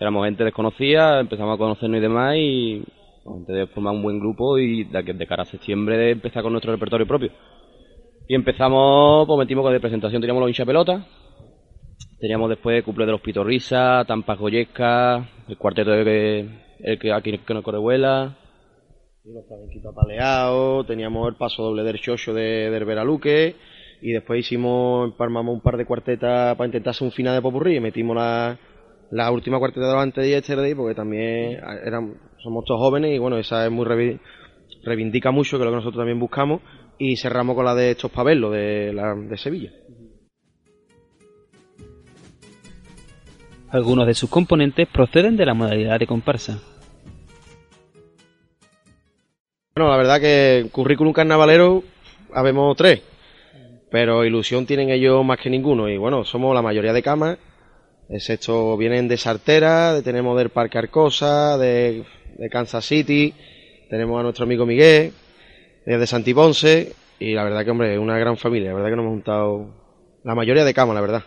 Éramos 0.00 0.26
gente 0.26 0.44
desconocida, 0.44 1.20
empezamos 1.20 1.54
a 1.54 1.58
conocernos 1.58 1.98
y 1.98 2.02
demás 2.02 2.34
y 2.36 2.82
pues, 3.24 3.36
antes 3.36 3.54
de 3.54 3.66
formar 3.68 3.94
un 3.94 4.02
buen 4.02 4.18
grupo 4.18 4.58
y 4.58 4.84
de 4.84 5.26
cara 5.26 5.44
a 5.44 5.46
septiembre 5.46 5.96
de 5.96 6.10
empezar 6.10 6.42
con 6.42 6.52
nuestro 6.52 6.72
repertorio 6.72 7.06
propio. 7.06 7.30
Y 8.26 8.34
empezamos, 8.34 9.26
pues 9.26 9.38
metimos 9.38 9.62
con 9.62 9.72
de 9.74 9.80
presentación, 9.80 10.22
teníamos 10.22 10.40
los 10.40 10.48
hincha 10.48 10.64
pelota, 10.64 11.06
teníamos 12.18 12.48
después 12.48 12.82
cuple 12.82 13.04
de 13.04 13.12
los 13.12 13.20
Pitorrisa, 13.20 14.02
Tampas 14.06 14.38
Goyesca, 14.38 15.28
el 15.46 15.58
cuarteto 15.58 15.90
de 15.90 16.04
que, 16.04 16.48
el 16.78 16.98
que 16.98 17.12
aquí 17.12 17.36
que 17.36 17.54
nos 17.54 17.62
correvuela, 17.62 18.34
Y 19.24 19.32
los 19.32 19.46
flamenquitos 19.46 19.92
apaleados, 19.92 20.86
teníamos 20.86 21.28
el 21.28 21.34
paso 21.34 21.64
doble 21.64 21.82
del 21.82 22.00
chocho 22.00 22.32
de, 22.32 22.70
del 22.70 22.86
Veraluque, 22.86 23.56
y 24.00 24.12
después 24.12 24.40
hicimos, 24.40 25.10
empalmamos 25.10 25.54
un 25.54 25.60
par 25.60 25.76
de 25.76 25.84
cuartetas 25.84 26.56
para 26.56 26.66
intentar 26.66 26.92
hacer 26.92 27.04
un 27.04 27.12
final 27.12 27.34
de 27.34 27.42
popurrí, 27.42 27.76
y 27.76 27.80
metimos 27.80 28.16
la, 28.16 28.58
la 29.10 29.30
última 29.32 29.58
cuarteta 29.58 29.86
delante 29.86 30.22
de 30.22 30.30
yesterday, 30.30 30.74
porque 30.74 30.94
también 30.94 31.60
eran, 31.84 32.14
somos 32.42 32.64
todos 32.64 32.80
jóvenes, 32.80 33.14
y 33.14 33.18
bueno, 33.18 33.36
esa 33.36 33.66
es 33.66 33.70
muy 33.70 33.84
reivindica 34.82 35.30
mucho, 35.30 35.58
que 35.58 35.62
es 35.62 35.66
lo 35.66 35.72
que 35.72 35.76
nosotros 35.76 36.00
también 36.00 36.18
buscamos, 36.18 36.62
y 36.98 37.16
cerramos 37.16 37.56
con 37.56 37.64
la 37.64 37.74
de 37.74 37.92
estos 37.92 38.10
pavelos 38.10 38.52
de, 38.52 38.92
la, 38.92 39.14
de 39.14 39.36
Sevilla. 39.36 39.72
Algunos 43.70 44.06
de 44.06 44.14
sus 44.14 44.30
componentes 44.30 44.86
proceden 44.88 45.36
de 45.36 45.46
la 45.46 45.54
modalidad 45.54 45.98
de 45.98 46.06
comparsa. 46.06 46.60
Bueno, 49.74 49.90
la 49.90 49.96
verdad 49.96 50.20
que 50.20 50.68
currículum 50.70 51.12
carnavalero 51.12 51.82
habemos 52.32 52.76
tres, 52.76 53.02
pero 53.90 54.24
ilusión 54.24 54.66
tienen 54.66 54.90
ellos 54.90 55.24
más 55.24 55.38
que 55.38 55.50
ninguno. 55.50 55.88
Y 55.88 55.96
bueno, 55.96 56.24
somos 56.24 56.54
la 56.54 56.62
mayoría 56.62 56.92
de 56.92 57.02
camas, 57.02 57.38
excepto 58.08 58.76
vienen 58.76 59.08
de 59.08 59.16
Sartera, 59.16 59.94
de- 59.94 60.02
tenemos 60.02 60.38
del 60.38 60.50
Parque 60.50 60.78
Arcosa, 60.78 61.58
de, 61.58 62.04
de 62.38 62.48
Kansas 62.48 62.84
City, 62.84 63.34
tenemos 63.90 64.20
a 64.20 64.22
nuestro 64.22 64.44
amigo 64.44 64.64
Miguel, 64.64 65.12
eh, 65.86 65.96
de 65.96 66.06
Santiponce, 66.06 66.92
y 67.18 67.34
la 67.34 67.44
verdad 67.44 67.64
que, 67.64 67.70
hombre, 67.70 67.98
una 67.98 68.18
gran 68.18 68.36
familia, 68.36 68.70
la 68.70 68.74
verdad 68.74 68.90
que 68.90 68.96
nos 68.96 69.04
hemos 69.04 69.14
juntado 69.14 69.68
la 70.24 70.34
mayoría 70.34 70.64
de 70.64 70.74
camas, 70.74 70.94
la 70.94 71.00
verdad. 71.00 71.22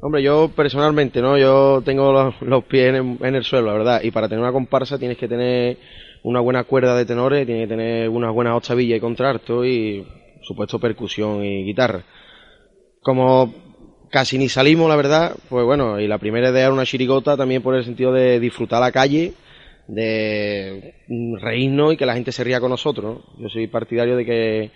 Hombre, 0.00 0.22
yo 0.22 0.50
personalmente, 0.54 1.20
¿no? 1.20 1.38
Yo 1.38 1.80
tengo 1.84 2.34
los, 2.40 2.64
pies 2.64 2.92
en, 2.94 3.34
el 3.34 3.44
suelo, 3.44 3.68
la 3.68 3.72
verdad. 3.74 4.00
Y 4.02 4.10
para 4.10 4.28
tener 4.28 4.42
una 4.42 4.52
comparsa 4.52 4.98
tienes 4.98 5.16
que 5.16 5.28
tener 5.28 5.78
una 6.24 6.40
buena 6.40 6.64
cuerda 6.64 6.96
de 6.96 7.04
tenores, 7.04 7.46
tienes 7.46 7.68
que 7.68 7.74
tener 7.76 8.08
unas 8.08 8.32
buenas 8.32 8.56
octavillas 8.56 8.96
y 8.96 9.00
contralto 9.00 9.64
y, 9.64 10.04
supuesto, 10.42 10.80
percusión 10.80 11.44
y 11.44 11.64
guitarra. 11.64 12.02
Como 13.00 13.54
casi 14.10 14.38
ni 14.38 14.48
salimos, 14.48 14.88
la 14.88 14.96
verdad, 14.96 15.36
pues 15.48 15.64
bueno, 15.64 16.00
y 16.00 16.08
la 16.08 16.18
primera 16.18 16.50
idea 16.50 16.64
era 16.64 16.72
una 16.72 16.84
chirigota 16.84 17.36
también 17.36 17.62
por 17.62 17.74
el 17.74 17.84
sentido 17.84 18.12
de 18.12 18.40
disfrutar 18.40 18.80
la 18.80 18.92
calle, 18.92 19.34
de 19.92 20.94
reírnos 21.40 21.92
y 21.92 21.96
que 21.98 22.06
la 22.06 22.14
gente 22.14 22.32
se 22.32 22.44
ría 22.44 22.60
con 22.60 22.70
nosotros. 22.70 23.18
¿no? 23.18 23.42
Yo 23.42 23.48
soy 23.50 23.66
partidario 23.66 24.16
de 24.16 24.24
que 24.24 24.70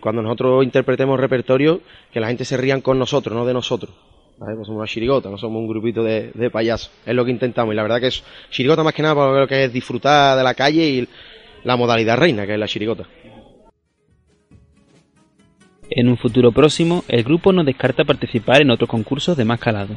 cuando 0.00 0.22
nosotros 0.22 0.64
interpretemos 0.64 1.20
repertorio, 1.20 1.82
que 2.10 2.18
la 2.18 2.28
gente 2.28 2.44
se 2.44 2.56
rían 2.56 2.80
con 2.80 2.98
nosotros, 2.98 3.36
no 3.36 3.44
de 3.44 3.52
nosotros. 3.52 3.94
¿vale? 4.38 4.56
Pues 4.56 4.66
somos 4.66 4.80
una 4.80 4.88
chirigota, 4.88 5.28
no 5.28 5.36
somos 5.36 5.60
un 5.60 5.68
grupito 5.68 6.02
de, 6.02 6.30
de 6.34 6.50
payasos. 6.50 6.90
Es 7.04 7.14
lo 7.14 7.24
que 7.24 7.30
intentamos. 7.30 7.74
Y 7.74 7.76
la 7.76 7.82
verdad 7.82 8.00
que 8.00 8.06
es 8.06 8.24
chirigota 8.50 8.82
más 8.82 8.94
que 8.94 9.02
nada 9.02 9.14
por 9.14 9.38
lo 9.38 9.46
que 9.46 9.64
es 9.64 9.72
disfrutar 9.72 10.36
de 10.36 10.44
la 10.44 10.54
calle 10.54 10.88
y 10.88 11.08
la 11.64 11.76
modalidad 11.76 12.16
reina, 12.16 12.46
que 12.46 12.54
es 12.54 12.58
la 12.58 12.68
chirigota. 12.68 13.06
En 15.90 16.08
un 16.08 16.16
futuro 16.16 16.52
próximo, 16.52 17.04
el 17.08 17.22
grupo 17.22 17.52
no 17.52 17.64
descarta 17.64 18.04
participar 18.04 18.62
en 18.62 18.70
otros 18.70 18.88
concursos 18.88 19.36
de 19.36 19.44
más 19.44 19.60
calado. 19.60 19.96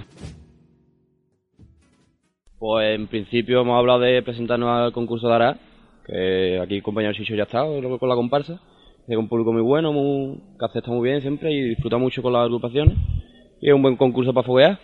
Pues 2.66 2.96
en 2.98 3.08
principio 3.08 3.60
hemos 3.60 3.78
hablado 3.78 4.00
de 4.00 4.22
presentarnos 4.22 4.70
al 4.70 4.94
concurso 4.94 5.28
de 5.28 5.34
Ará, 5.34 5.58
que 6.06 6.62
aquí 6.64 6.76
el 6.76 6.82
compañero 6.82 7.12
Chicho 7.14 7.36
ya 7.36 7.42
ha 7.42 7.46
estado 7.46 7.82
luego 7.82 8.00
con 8.00 8.08
la 8.08 8.16
comparsa. 8.16 8.62
Es 9.06 9.18
un 9.18 9.28
público 9.28 9.52
muy 9.52 9.62
bueno, 9.62 9.92
muy, 9.92 10.38
que 10.58 10.66
acepta 10.66 10.90
muy 10.90 11.10
bien 11.10 11.20
siempre 11.20 11.52
y 11.52 11.62
disfruta 11.62 11.98
mucho 11.98 12.22
con 12.22 12.32
las 12.32 12.44
agrupaciones. 12.44 12.98
Y 13.60 13.68
es 13.68 13.76
un 13.76 13.82
buen 13.82 13.98
concurso 13.98 14.34
para 14.34 14.48
foguear. 14.48 14.80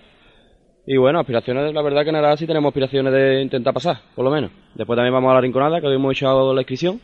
Y 0.86 0.98
bueno, 0.98 1.22
aspiraciones, 1.22 1.74
la 1.74 1.82
verdad 1.82 2.04
que 2.04 2.10
en 2.10 2.18
Ará 2.18 2.36
sí 2.36 2.46
tenemos 2.46 2.68
aspiraciones 2.68 3.14
de 3.14 3.44
intentar 3.44 3.74
pasar, 3.74 3.96
por 4.14 4.26
lo 4.26 4.32
menos. 4.32 4.52
Después 4.76 4.98
también 4.98 5.14
vamos 5.14 5.32
a 5.32 5.36
la 5.36 5.40
Rinconada, 5.40 5.80
que 5.80 5.88
hoy 5.88 5.96
hemos 5.96 6.12
echado 6.12 6.54
la 6.54 6.60
inscripción, 6.60 7.00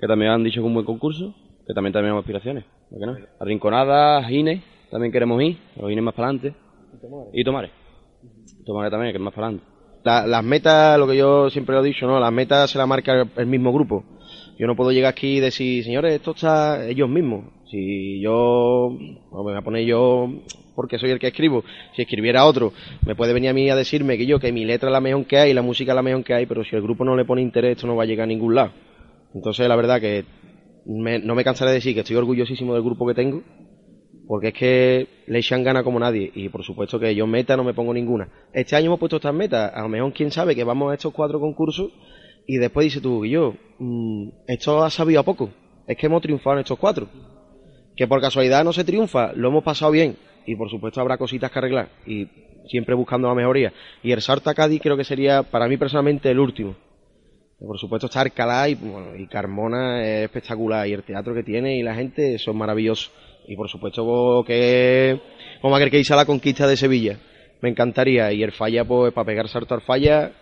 que 0.00 0.06
también 0.06 0.30
han 0.30 0.44
dicho 0.44 0.60
que 0.60 0.64
es 0.64 0.68
un 0.68 0.74
buen 0.74 0.86
concurso, 0.86 1.34
que 1.66 1.74
también 1.74 1.92
tenemos 1.92 2.20
aspiraciones. 2.20 2.62
¿por 2.88 3.00
qué 3.00 3.06
no? 3.06 3.16
A 3.40 3.44
Rinconada, 3.44 4.18
a 4.18 4.22
Gine, 4.22 4.62
también 4.92 5.10
queremos 5.12 5.42
ir, 5.42 5.58
los 5.74 5.88
Gine 5.88 6.02
más 6.02 6.14
para 6.14 6.28
adelante. 6.28 6.54
Y 7.32 7.42
Tomares. 7.42 7.72
Tomares 8.64 8.92
también, 8.92 9.10
que 9.10 9.18
es 9.18 9.24
más 9.24 9.34
para 9.34 9.48
adelante. 9.48 9.77
La- 10.04 10.26
las 10.26 10.44
metas, 10.44 10.98
lo 10.98 11.06
que 11.06 11.16
yo 11.16 11.50
siempre 11.50 11.74
lo 11.74 11.82
he 11.82 11.88
dicho, 11.88 12.06
¿no? 12.06 12.18
Las 12.20 12.32
metas 12.32 12.70
se 12.70 12.78
las 12.78 12.86
marca 12.88 13.26
el, 13.36 13.46
mismo 13.46 13.72
grupo. 13.72 14.04
Yo 14.58 14.66
no 14.66 14.74
puedo 14.76 14.90
llegar 14.92 15.10
aquí 15.10 15.36
y 15.36 15.40
decir, 15.40 15.84
señores, 15.84 16.14
esto 16.14 16.32
está 16.32 16.86
ellos 16.86 17.08
mismos. 17.08 17.44
Si 17.70 18.20
yo, 18.20 18.88
bueno, 19.30 19.44
me 19.44 19.52
voy 19.52 19.56
a 19.56 19.62
poner 19.62 19.84
yo 19.84 20.28
porque 20.74 20.98
soy 20.98 21.10
el 21.10 21.18
que 21.18 21.28
escribo. 21.28 21.64
Si 21.94 22.02
escribiera 22.02 22.44
otro, 22.46 22.72
me 23.04 23.14
puede 23.14 23.32
venir 23.32 23.50
a 23.50 23.52
mí 23.52 23.68
a 23.68 23.76
decirme 23.76 24.16
que 24.16 24.26
yo, 24.26 24.38
que 24.38 24.52
mi 24.52 24.64
letra 24.64 24.88
es 24.88 24.92
la 24.92 25.00
mejor 25.00 25.26
que 25.26 25.38
hay, 25.38 25.52
la 25.52 25.62
música 25.62 25.92
es 25.92 25.96
la 25.96 26.02
mejor 26.02 26.24
que 26.24 26.34
hay, 26.34 26.46
pero 26.46 26.64
si 26.64 26.74
el 26.76 26.82
grupo 26.82 27.04
no 27.04 27.16
le 27.16 27.24
pone 27.24 27.42
interés, 27.42 27.72
esto 27.76 27.86
no 27.86 27.96
va 27.96 28.04
a 28.04 28.06
llegar 28.06 28.24
a 28.24 28.28
ningún 28.28 28.54
lado. 28.54 28.70
Entonces, 29.34 29.68
la 29.68 29.76
verdad 29.76 30.00
que 30.00 30.24
me- 30.86 31.18
no 31.18 31.34
me 31.34 31.44
cansaré 31.44 31.70
de 31.72 31.76
decir 31.76 31.94
que 31.94 32.00
estoy 32.00 32.16
orgullosísimo 32.16 32.74
del 32.74 32.82
grupo 32.82 33.06
que 33.06 33.14
tengo, 33.14 33.42
porque 34.28 34.48
es 34.48 34.54
que 34.54 35.08
le 35.26 35.40
ganas 35.62 35.82
como 35.82 35.98
nadie 35.98 36.30
y 36.34 36.50
por 36.50 36.62
supuesto 36.62 37.00
que 37.00 37.14
yo 37.14 37.26
meta 37.26 37.56
no 37.56 37.64
me 37.64 37.72
pongo 37.72 37.94
ninguna. 37.94 38.28
Este 38.52 38.76
año 38.76 38.86
hemos 38.88 38.98
puesto 38.98 39.16
estas 39.16 39.32
metas, 39.32 39.72
a 39.74 39.80
lo 39.80 39.88
mejor 39.88 40.12
quién 40.12 40.30
sabe 40.30 40.54
que 40.54 40.64
vamos 40.64 40.90
a 40.92 40.94
estos 40.94 41.14
cuatro 41.14 41.40
concursos 41.40 41.90
y 42.46 42.58
después 42.58 42.84
dice 42.84 43.00
tú 43.00 43.24
y 43.24 43.30
yo, 43.30 43.54
mm, 43.78 44.28
esto 44.46 44.84
ha 44.84 44.90
sabido 44.90 45.20
a 45.20 45.22
poco, 45.22 45.48
es 45.86 45.96
que 45.96 46.06
hemos 46.06 46.20
triunfado 46.20 46.56
en 46.56 46.60
estos 46.60 46.78
cuatro. 46.78 47.08
Que 47.96 48.06
por 48.06 48.20
casualidad 48.20 48.64
no 48.64 48.72
se 48.74 48.84
triunfa, 48.84 49.32
lo 49.32 49.48
hemos 49.48 49.64
pasado 49.64 49.92
bien 49.92 50.16
y 50.44 50.54
por 50.56 50.68
supuesto 50.68 51.00
habrá 51.00 51.16
cositas 51.16 51.50
que 51.50 51.58
arreglar 51.58 51.88
y 52.06 52.28
siempre 52.68 52.94
buscando 52.94 53.28
la 53.28 53.34
mejoría. 53.34 53.72
Y 54.02 54.12
el 54.12 54.20
salto 54.20 54.50
a 54.50 54.54
Cádiz 54.54 54.82
creo 54.82 54.98
que 54.98 55.04
sería 55.04 55.42
para 55.42 55.68
mí 55.68 55.78
personalmente 55.78 56.30
el 56.30 56.38
último. 56.38 56.76
Por 57.58 57.78
supuesto 57.78 58.06
está 58.06 58.20
Alcalá 58.20 58.68
y, 58.68 58.76
bueno, 58.76 59.16
y 59.16 59.26
Carmona 59.26 60.04
es 60.04 60.24
espectacular 60.24 60.86
y 60.86 60.92
el 60.92 61.02
teatro 61.02 61.34
que 61.34 61.42
tiene 61.42 61.76
y 61.76 61.82
la 61.82 61.94
gente 61.94 62.38
son 62.38 62.56
maravillosos. 62.56 63.12
Y 63.48 63.56
por 63.56 63.68
supuesto 63.68 64.04
vos, 64.04 64.44
que 64.46 65.20
como 65.60 65.74
aquel 65.74 65.90
que 65.90 65.98
hizo 65.98 66.14
la 66.14 66.24
conquista 66.24 66.66
de 66.66 66.76
Sevilla. 66.76 67.18
Me 67.60 67.70
encantaría. 67.70 68.32
Y 68.32 68.42
el 68.42 68.52
falla, 68.52 68.84
pues 68.84 69.12
para 69.12 69.26
pegar 69.26 69.48
salto 69.48 69.74
al 69.74 69.80
falla 69.80 70.32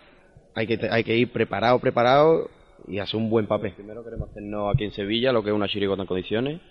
hay 0.53 0.67
que, 0.67 0.79
hay 0.89 1.03
que 1.03 1.15
ir 1.15 1.31
preparado, 1.31 1.79
preparado 1.79 2.49
y 2.87 2.99
hacer 2.99 3.19
un 3.19 3.29
buen 3.29 3.47
papel. 3.47 3.73
Primero 3.73 4.03
queremos 4.03 4.29
hacernos 4.29 4.73
aquí 4.73 4.85
en 4.85 4.91
Sevilla 4.91 5.31
lo 5.31 5.43
que 5.43 5.49
es 5.49 5.55
una 5.55 5.67
chirigota 5.67 6.01
en 6.01 6.07
condiciones 6.07 6.61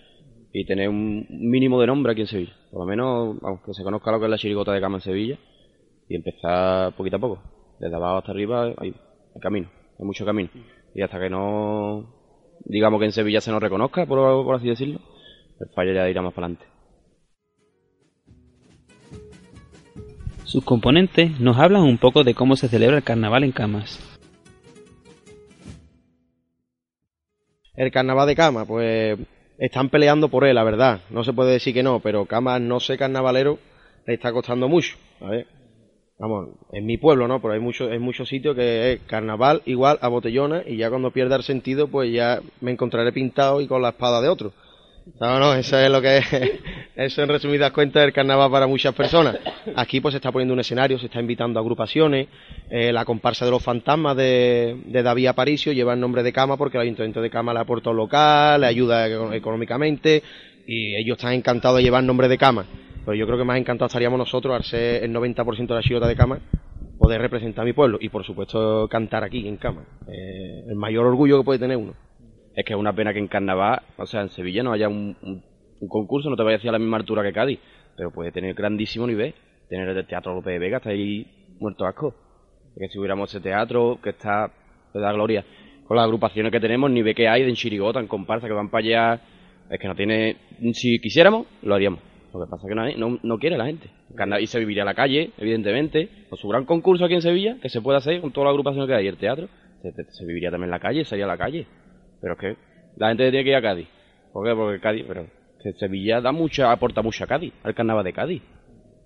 y 0.53 0.65
tener 0.65 0.89
un 0.89 1.25
mínimo 1.29 1.79
de 1.81 1.87
nombre 1.87 2.11
aquí 2.11 2.21
en 2.21 2.27
Sevilla. 2.27 2.53
Por 2.71 2.81
lo 2.81 2.85
menos, 2.85 3.39
vamos, 3.41 3.61
que 3.65 3.73
se 3.73 3.83
conozca 3.83 4.11
lo 4.11 4.19
que 4.19 4.25
es 4.25 4.31
la 4.31 4.37
chirigota 4.37 4.73
de 4.73 4.81
cama 4.81 4.97
en 4.97 5.01
Sevilla 5.01 5.37
y 6.07 6.15
empezar 6.15 6.93
poquito 6.95 7.17
a 7.17 7.19
poco. 7.19 7.43
Desde 7.79 7.95
abajo 7.95 8.17
hasta 8.17 8.31
arriba 8.31 8.63
hay, 8.77 8.93
hay 9.35 9.41
camino, 9.41 9.69
hay 9.99 10.05
mucho 10.05 10.25
camino. 10.25 10.49
Y 10.93 11.01
hasta 11.01 11.19
que 11.19 11.29
no, 11.29 12.13
digamos 12.65 12.99
que 12.99 13.05
en 13.05 13.11
Sevilla 13.11 13.41
se 13.41 13.51
nos 13.51 13.61
reconozca, 13.61 14.05
por, 14.05 14.43
por 14.43 14.55
así 14.55 14.67
decirlo, 14.67 14.99
el 15.59 15.69
fallo 15.69 15.93
ya 15.93 16.09
irá 16.09 16.21
más 16.21 16.33
para 16.33 16.47
adelante. 16.47 16.65
Sus 20.43 20.63
componentes 20.63 21.39
nos 21.41 21.57
hablan 21.57 21.83
un 21.83 21.97
poco 21.97 22.23
de 22.23 22.33
cómo 22.33 22.55
se 22.55 22.69
celebra 22.69 22.97
el 22.97 23.03
carnaval 23.03 23.43
en 23.43 23.51
Camas. 23.51 23.99
El 27.75 27.91
carnaval 27.91 28.27
de 28.27 28.35
Cama, 28.35 28.65
pues 28.65 29.19
están 29.57 29.89
peleando 29.89 30.29
por 30.29 30.45
él, 30.45 30.55
la 30.55 30.63
verdad. 30.63 31.01
No 31.09 31.23
se 31.23 31.33
puede 31.33 31.51
decir 31.51 31.73
que 31.73 31.83
no, 31.83 31.99
pero 31.99 32.25
Cama 32.25 32.59
no 32.59 32.79
sé 32.79 32.97
carnavalero 32.97 33.59
le 34.05 34.13
está 34.13 34.31
costando 34.31 34.67
mucho. 34.67 34.95
A 35.19 35.29
ver, 35.29 35.47
vamos, 36.19 36.49
en 36.73 36.85
mi 36.85 36.97
pueblo, 36.97 37.27
¿no? 37.27 37.41
Pero 37.41 37.53
hay 37.53 37.59
muchos 37.59 37.91
hay 37.91 37.99
muchos 37.99 38.27
sitios 38.29 38.55
que 38.55 38.93
es 38.93 38.99
carnaval 39.07 39.61
igual 39.65 39.97
a 40.01 40.07
botellona 40.07 40.63
y 40.65 40.77
ya 40.77 40.89
cuando 40.89 41.11
pierda 41.11 41.35
el 41.35 41.43
sentido, 41.43 41.87
pues 41.87 42.11
ya 42.11 42.41
me 42.61 42.71
encontraré 42.71 43.11
pintado 43.11 43.61
y 43.61 43.67
con 43.67 43.81
la 43.81 43.89
espada 43.89 44.21
de 44.21 44.29
otro. 44.29 44.51
No, 45.21 45.39
no, 45.39 45.53
eso 45.53 45.79
es 45.79 45.89
lo 45.89 46.01
que 46.01 46.17
es, 46.17 46.25
eso 46.97 47.23
en 47.23 47.29
resumidas 47.29 47.71
cuentas 47.71 48.03
el 48.03 48.11
carnaval 48.11 48.51
para 48.51 48.67
muchas 48.67 48.93
personas. 48.93 49.37
Aquí 49.75 50.01
pues 50.01 50.11
se 50.11 50.17
está 50.17 50.33
poniendo 50.33 50.53
un 50.53 50.59
escenario, 50.59 50.99
se 50.99 51.05
está 51.05 51.21
invitando 51.21 51.59
a 51.59 51.61
agrupaciones, 51.61 52.27
eh, 52.69 52.91
la 52.91 53.05
comparsa 53.05 53.45
de 53.45 53.51
los 53.51 53.63
fantasmas 53.63 54.17
de, 54.17 54.75
de 54.85 55.03
David 55.03 55.27
Aparicio 55.27 55.71
lleva 55.71 55.93
el 55.93 55.99
nombre 56.01 56.23
de 56.23 56.33
Cama 56.33 56.57
porque 56.57 56.75
el 56.77 56.83
Ayuntamiento 56.83 57.21
de 57.21 57.29
Cama 57.29 57.53
le 57.53 57.59
aporta 57.61 57.89
local, 57.93 58.59
le 58.59 58.67
ayuda 58.67 59.07
eco- 59.07 59.31
económicamente 59.31 60.21
y 60.67 60.95
ellos 60.97 61.17
están 61.17 61.31
encantados 61.33 61.77
de 61.77 61.83
llevar 61.83 62.01
el 62.01 62.07
nombre 62.07 62.27
de 62.27 62.37
Cama. 62.37 62.65
Pero 63.07 63.15
yo 63.15 63.25
creo 63.25 63.37
que 63.37 63.45
más 63.45 63.57
encantados 63.57 63.91
estaríamos 63.91 64.19
nosotros 64.19 64.53
al 64.53 64.63
ser 64.65 65.01
el 65.01 65.13
90% 65.13 65.65
de 65.65 65.75
la 65.75 65.81
chirota 65.81 66.07
de 66.09 66.15
Cama 66.17 66.39
poder 66.99 67.21
representar 67.21 67.61
a 67.61 67.65
mi 67.65 67.71
pueblo 67.71 67.97
y 68.01 68.09
por 68.09 68.25
supuesto 68.25 68.85
cantar 68.89 69.23
aquí 69.23 69.47
en 69.47 69.55
Cama. 69.55 69.81
Eh, 70.07 70.65
el 70.67 70.75
mayor 70.75 71.05
orgullo 71.05 71.37
que 71.37 71.45
puede 71.45 71.57
tener 71.59 71.77
uno. 71.77 71.93
Es 72.53 72.65
que 72.65 72.73
es 72.73 72.77
una 72.79 72.91
pena 72.91 73.13
que 73.13 73.19
en 73.19 73.29
carnaval, 73.29 73.79
o 73.97 74.05
sea, 74.05 74.21
en 74.23 74.29
Sevilla 74.29 74.61
no 74.61 74.73
haya 74.73 74.89
un, 74.89 75.15
un- 75.21 75.41
concurso, 75.87 76.29
no 76.29 76.35
te 76.35 76.43
vaya 76.43 76.57
a 76.61 76.71
la 76.73 76.79
misma 76.79 76.97
altura 76.97 77.23
que 77.23 77.31
Cádiz, 77.31 77.59
pero 77.95 78.11
puede 78.11 78.33
tener 78.33 78.53
grandísimo 78.55 79.07
nivel. 79.07 79.33
Tener 79.69 79.87
el 79.87 80.05
Teatro 80.05 80.33
López 80.35 80.51
de 80.53 80.59
Vega, 80.59 80.77
está 80.77 80.89
ahí 80.89 81.25
muerto 81.61 81.85
asco. 81.85 82.13
Que 82.77 82.89
si 82.89 82.99
hubiéramos 82.99 83.29
ese 83.29 83.39
teatro 83.39 83.99
que 84.03 84.09
está, 84.09 84.51
de 84.93 84.99
da 84.99 85.13
gloria, 85.13 85.45
con 85.85 85.95
las 85.95 86.03
agrupaciones 86.03 86.51
que 86.51 86.59
tenemos, 86.59 86.91
nivel 86.91 87.15
que 87.15 87.29
hay 87.29 87.43
de 87.43 87.49
en 87.49 87.55
chirigota, 87.55 88.01
en 88.01 88.07
comparsa, 88.07 88.47
que 88.47 88.53
van 88.53 88.69
para 88.69 88.85
allá, 88.85 89.21
es 89.69 89.79
que 89.79 89.87
no 89.87 89.95
tiene, 89.95 90.35
si 90.73 90.99
quisiéramos, 90.99 91.47
lo 91.61 91.73
haríamos. 91.75 91.99
Lo 92.33 92.41
que 92.45 92.49
pasa 92.49 92.67
es 92.67 92.73
que 92.73 92.79
hay- 92.79 92.95
no, 92.97 93.19
no 93.23 93.37
quiere 93.39 93.57
la 93.57 93.65
gente. 93.65 93.89
Y 94.39 94.47
se 94.47 94.59
viviría 94.59 94.83
la 94.85 94.93
calle, 94.93 95.31
evidentemente. 95.37 96.09
Con 96.29 96.37
su 96.37 96.47
gran 96.47 96.65
concurso 96.65 97.05
aquí 97.05 97.13
en 97.15 97.21
Sevilla, 97.21 97.57
que 97.61 97.69
se 97.69 97.81
puede 97.81 97.97
hacer 97.97 98.19
con 98.21 98.31
todas 98.31 98.45
las 98.47 98.51
agrupaciones 98.51 98.87
que 98.87 98.95
hay, 98.95 99.07
el 99.07 99.17
teatro, 99.17 99.47
se, 99.81 100.25
viviría 100.25 100.51
también 100.51 100.71
la 100.71 100.79
calle, 100.79 101.05
sería 101.05 101.25
la 101.27 101.37
calle. 101.37 101.65
Pero 102.21 102.33
es 102.33 102.39
que 102.39 102.55
la 102.97 103.07
gente 103.09 103.29
tiene 103.29 103.43
que 103.43 103.49
ir 103.51 103.55
a 103.55 103.61
Cádiz. 103.61 103.87
¿Por 104.33 104.45
qué? 104.47 104.53
Porque 104.55 104.79
Cádiz, 104.79 105.05
pero 105.07 105.25
que 105.61 105.73
Sevilla 105.73 106.19
da 106.21 106.31
mucha, 106.31 106.71
aporta 106.71 107.01
mucho 107.01 107.23
a 107.23 107.27
Cádiz, 107.27 107.53
al 107.63 107.73
carnaval 107.75 108.03
de 108.03 108.13
Cádiz. 108.13 108.41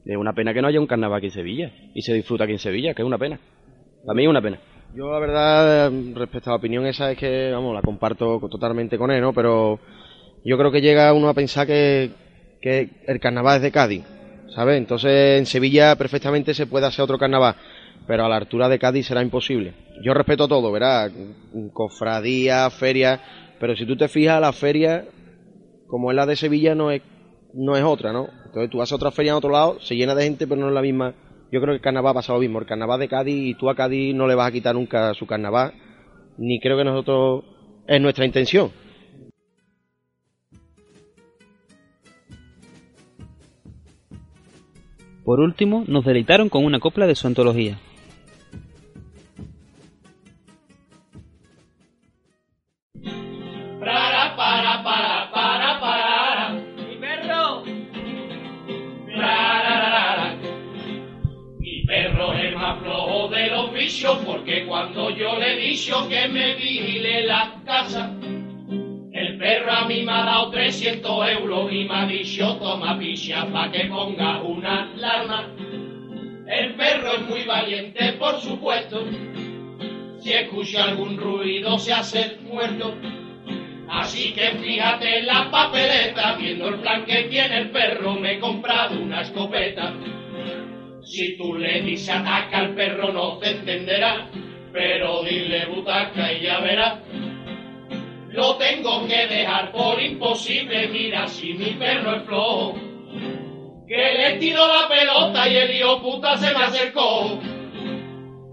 Es 0.06 0.18
una 0.18 0.34
pena 0.34 0.54
que 0.54 0.62
no 0.62 0.68
haya 0.68 0.80
un 0.80 0.88
carnaval 0.88 1.18
aquí 1.18 1.28
en 1.28 1.32
Sevilla 1.34 1.72
y 1.94 2.02
se 2.02 2.14
disfruta 2.14 2.46
aquí 2.46 2.54
en 2.54 2.60
Sevilla, 2.60 2.94
que 2.94 3.02
es 3.04 3.06
una 3.06 3.18
pena. 3.20 3.40
Para 4.06 4.16
mí 4.16 4.24
es 4.24 4.30
una 4.30 4.42
pena. 4.42 4.58
Yo 4.96 5.12
la 5.12 5.20
verdad, 5.20 5.92
respecto 6.16 6.50
a 6.50 6.54
la 6.54 6.58
opinión 6.58 6.86
esa, 6.86 7.12
es 7.12 7.18
que, 7.18 7.52
vamos, 7.52 7.74
la 7.74 7.82
comparto 7.82 8.40
co- 8.40 8.50
totalmente 8.50 8.98
con 8.98 9.12
él, 9.12 9.22
¿no? 9.22 9.32
Pero 9.34 9.80
yo 10.44 10.58
creo 10.58 10.72
que 10.72 10.82
llega 10.82 11.14
uno 11.14 11.30
a 11.30 11.34
pensar 11.34 11.68
que, 11.68 12.10
que 12.62 12.90
el 13.08 13.20
carnaval 13.20 13.58
es 13.58 13.62
de 13.64 13.72
Cádiz, 13.72 14.04
¿sabes? 14.56 14.78
Entonces 14.78 15.40
en 15.40 15.46
Sevilla 15.46 15.96
perfectamente 15.96 16.54
se 16.54 16.68
puede 16.68 16.86
hacer 16.86 17.04
otro 17.04 17.18
carnaval, 17.18 17.56
pero 18.08 18.26
a 18.26 18.30
la 18.30 18.38
altura 18.38 18.70
de 18.70 18.80
Cádiz 18.80 19.08
será 19.08 19.22
imposible. 19.22 19.74
Yo 20.04 20.14
respeto 20.14 20.48
todo, 20.48 20.72
¿verdad? 20.72 21.12
Cofradía, 21.74 22.70
feria, 22.70 23.20
pero 23.60 23.76
si 23.76 23.86
tú 23.86 23.96
te 23.96 24.08
fijas, 24.08 24.42
la 24.42 24.54
feria, 24.54 25.06
como 25.88 26.12
es 26.12 26.16
la 26.16 26.26
de 26.26 26.36
Sevilla, 26.36 26.74
no 26.76 26.92
es, 26.92 27.02
no 27.54 27.76
es 27.76 27.84
otra, 27.84 28.12
¿no? 28.12 28.28
Entonces 28.46 28.70
tú 28.70 28.82
a 28.82 28.96
otra 28.96 29.12
feria 29.12 29.32
en 29.32 29.38
otro 29.38 29.52
lado, 29.52 29.80
se 29.82 29.96
llena 29.96 30.16
de 30.16 30.24
gente, 30.24 30.48
pero 30.48 30.62
no 30.62 30.68
es 30.68 30.74
la 30.74 30.82
misma. 30.82 31.14
Yo 31.52 31.60
creo 31.62 31.74
que 31.74 31.78
el 31.78 31.82
carnaval 31.82 32.14
pasa 32.14 32.34
lo 32.34 32.40
mismo. 32.40 32.60
El 32.60 32.66
carnaval 32.66 33.00
de 33.00 33.08
Cádiz, 33.08 33.36
y 33.36 33.54
tú 33.56 33.70
a 33.70 33.76
Cádiz 33.76 34.16
no 34.16 34.28
le 34.28 34.36
vas 34.36 34.48
a 34.48 34.52
quitar 34.52 34.74
nunca 34.74 35.14
su 35.14 35.28
carnaval, 35.28 35.74
ni 36.38 36.60
creo 36.60 36.78
que 36.78 36.84
nosotros 36.84 37.44
es 37.88 38.02
nuestra 38.02 38.26
intención. 38.26 38.72
Por 45.32 45.40
último, 45.40 45.86
nos 45.88 46.04
deleitaron 46.04 46.50
con 46.50 46.66
una 46.66 46.82
copla 46.82 47.08
de 47.08 47.16
su 47.16 47.26
antología. 47.26 47.80
Ruido 81.62 81.80
se 81.80 81.94
hace 81.94 82.38
muerto. 82.42 82.94
Así 83.90 84.34
que 84.34 84.52
fíjate 84.52 85.20
en 85.20 85.26
la 85.28 85.50
papeleta, 85.52 86.36
viendo 86.36 86.70
el 86.70 86.80
plan 86.80 87.06
que 87.06 87.24
tiene 87.24 87.58
el 87.58 87.72
perro, 87.72 88.14
me 88.14 88.34
he 88.34 88.40
comprado 88.40 89.00
una 89.00 89.22
escopeta. 89.22 89.94
Si 91.04 91.38
tú 91.38 91.56
le 91.56 91.82
dices 91.82 92.10
ataca 92.10 92.60
al 92.60 92.74
perro 92.74 93.12
no 93.12 93.38
te 93.38 93.52
entenderá, 93.52 94.30
pero 94.72 95.24
dile 95.24 95.66
butaca 95.66 96.32
y 96.32 96.42
ya 96.42 96.60
verá. 96.60 97.02
Lo 98.30 98.56
tengo 98.56 99.06
que 99.08 99.28
dejar 99.28 99.74
por 99.74 100.02
imposible, 100.02 100.88
mira 100.88 101.28
si 101.28 101.54
mi 101.54 101.72
perro 101.72 102.16
es 102.16 102.24
flojo. 102.24 102.76
Que 103.88 104.14
le 104.14 104.38
tiro 104.40 104.66
la 104.68 104.88
pelota 104.88 105.50
y 105.50 105.58
el 105.58 105.76
hijo 105.76 106.02
puta 106.02 106.38
se 106.38 106.58
me 106.58 106.64
acercó. 106.64 107.42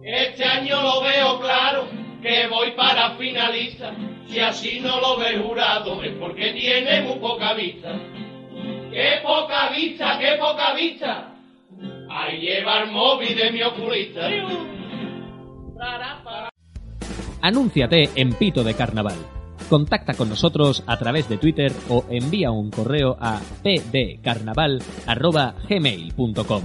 Este 0.03 0.45
año 0.45 0.83
lo 0.83 1.03
veo 1.03 1.39
claro, 1.39 1.98
que 2.23 2.47
voy 2.49 2.71
para 2.73 3.17
finalista. 3.17 3.95
Si 4.27 4.39
así 4.39 4.81
no 4.81 4.99
lo 5.01 5.19
ve 5.19 5.39
jurado 5.39 6.03
es 6.03 6.13
porque 6.19 6.53
tiene 6.53 7.03
muy 7.03 7.19
poca 7.19 7.53
vista. 7.55 7.99
¡Qué 8.91 9.21
poca 9.23 9.71
vista, 9.71 10.19
qué 10.19 10.37
poca 10.39 10.75
vista! 10.75 11.35
Ahí 12.11 12.41
lleva 12.41 12.83
el 12.83 12.91
móvil 12.91 13.37
de 13.37 13.53
mi 13.53 13.63
oculista. 13.63 14.29
Anúnciate 17.41 18.11
en 18.17 18.33
Pito 18.33 18.65
de 18.65 18.75
Carnaval. 18.75 19.19
Contacta 19.69 20.15
con 20.15 20.31
nosotros 20.31 20.83
a 20.87 20.97
través 20.97 21.29
de 21.29 21.37
Twitter 21.37 21.71
o 21.89 22.05
envía 22.09 22.51
un 22.51 22.71
correo 22.71 23.17
a 23.21 23.39
pdcarnaval.gmail.com 23.63 26.63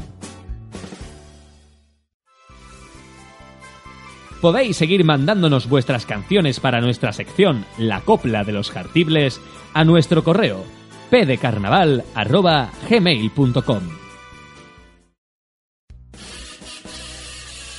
Podéis 4.43 4.75
seguir 4.75 5.06
mandándonos 5.06 5.69
vuestras 5.69 6.06
canciones 6.06 6.60
para 6.60 6.82
nuestra 6.82 7.13
sección 7.13 7.65
La 7.77 8.01
Copla 8.01 8.43
de 8.43 8.51
los 8.51 8.71
Jartibles 8.71 9.39
a 9.73 9.86
nuestro 9.86 10.21
correo 10.21 10.65
pdcarnaval.gmail.com 11.10 13.84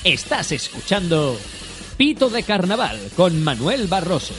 Estás 0.03 0.51
escuchando 0.53 1.37
Pito 1.97 2.31
de 2.31 2.41
Carnaval 2.41 2.97
con 3.15 3.43
Manuel 3.43 3.85
Barroso. 3.85 4.33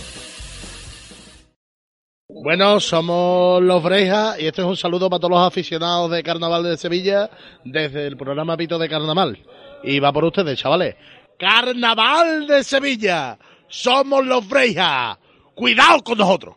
Bueno, 2.29 2.81
somos 2.81 3.63
los 3.63 3.81
Brejas 3.85 4.41
y 4.41 4.47
esto 4.47 4.63
es 4.63 4.69
un 4.69 4.77
saludo 4.77 5.09
para 5.09 5.21
todos 5.21 5.31
los 5.31 5.47
aficionados 5.47 6.11
de 6.11 6.25
Carnaval 6.25 6.65
de 6.65 6.77
Sevilla 6.77 7.31
desde 7.65 8.09
el 8.09 8.17
programa 8.17 8.57
Pito 8.57 8.81
de 8.81 8.89
Carnaval. 8.89 9.39
Y 9.85 10.01
va 10.01 10.13
por 10.13 10.25
ustedes, 10.25 10.59
chavales. 10.59 10.97
Carnaval 11.39 12.47
de 12.47 12.65
Sevilla. 12.65 13.39
Somos 13.69 14.25
los 14.25 14.49
Brejas. 14.49 15.19
Cuidado 15.55 16.03
con 16.03 16.19
nosotros. 16.19 16.57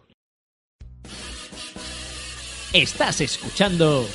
Estás 2.72 3.22
escuchando 3.22 4.06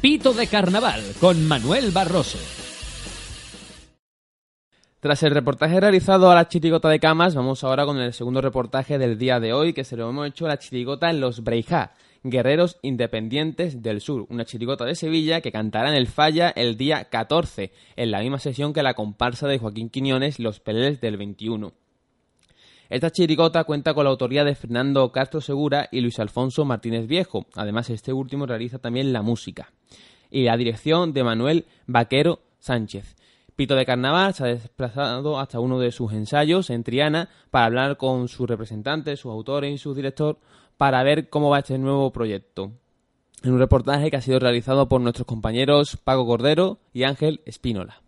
Pito 0.00 0.34
de 0.34 0.46
Carnaval 0.46 1.02
con 1.20 1.46
Manuel 1.48 1.90
Barroso. 1.90 2.38
Tras 5.00 5.22
el 5.22 5.32
reportaje 5.32 5.80
realizado 5.80 6.30
a 6.30 6.34
la 6.34 6.48
chirigota 6.48 6.88
de 6.88 7.00
Camas, 7.00 7.34
vamos 7.34 7.62
ahora 7.64 7.84
con 7.84 7.98
el 7.98 8.12
segundo 8.12 8.40
reportaje 8.40 8.98
del 8.98 9.18
día 9.18 9.40
de 9.40 9.52
hoy, 9.52 9.72
que 9.72 9.84
se 9.84 9.96
lo 9.96 10.08
hemos 10.08 10.26
hecho 10.28 10.46
a 10.46 10.48
la 10.48 10.58
chirigota 10.58 11.10
en 11.10 11.20
los 11.20 11.44
Breijá, 11.44 11.92
Guerreros 12.26 12.78
Independientes 12.80 13.82
del 13.82 14.00
Sur, 14.00 14.26
una 14.30 14.46
chirigota 14.46 14.86
de 14.86 14.94
Sevilla 14.94 15.42
que 15.42 15.52
cantará 15.52 15.90
en 15.90 15.94
el 15.94 16.06
Falla 16.06 16.48
el 16.56 16.78
día 16.78 17.04
14, 17.04 17.70
en 17.96 18.10
la 18.10 18.20
misma 18.20 18.38
sesión 18.38 18.72
que 18.72 18.82
la 18.82 18.94
comparsa 18.94 19.46
de 19.46 19.58
Joaquín 19.58 19.90
Quiñones, 19.90 20.38
Los 20.38 20.58
Peleles 20.58 21.02
del 21.02 21.18
21. 21.18 21.74
Esta 22.88 23.10
chirigota 23.10 23.64
cuenta 23.64 23.92
con 23.92 24.04
la 24.04 24.10
autoría 24.10 24.42
de 24.42 24.54
Fernando 24.54 25.12
Castro 25.12 25.42
Segura 25.42 25.88
y 25.92 26.00
Luis 26.00 26.18
Alfonso 26.18 26.64
Martínez 26.64 27.06
Viejo, 27.06 27.44
además 27.54 27.90
este 27.90 28.14
último 28.14 28.46
realiza 28.46 28.78
también 28.78 29.12
la 29.12 29.20
música, 29.20 29.70
y 30.30 30.44
la 30.44 30.56
dirección 30.56 31.12
de 31.12 31.24
Manuel 31.24 31.66
Vaquero 31.86 32.40
Sánchez. 32.58 33.16
Pito 33.54 33.76
de 33.76 33.84
Carnaval 33.84 34.32
se 34.32 34.44
ha 34.44 34.46
desplazado 34.46 35.38
hasta 35.38 35.60
uno 35.60 35.78
de 35.78 35.92
sus 35.92 36.12
ensayos 36.12 36.70
en 36.70 36.82
Triana 36.82 37.28
para 37.50 37.66
hablar 37.66 37.96
con 37.98 38.28
sus 38.28 38.48
representantes, 38.48 39.20
sus 39.20 39.30
autores 39.30 39.72
y 39.72 39.78
su 39.78 39.94
director 39.94 40.38
para 40.76 41.02
ver 41.02 41.28
cómo 41.28 41.50
va 41.50 41.60
este 41.60 41.78
nuevo 41.78 42.12
proyecto. 42.12 42.72
En 43.42 43.52
un 43.52 43.58
reportaje 43.58 44.10
que 44.10 44.16
ha 44.16 44.22
sido 44.22 44.38
realizado 44.38 44.88
por 44.88 45.00
nuestros 45.00 45.26
compañeros 45.26 45.98
Paco 46.02 46.26
Cordero 46.26 46.78
y 46.92 47.04
Ángel 47.04 47.40
Espínola. 47.44 48.00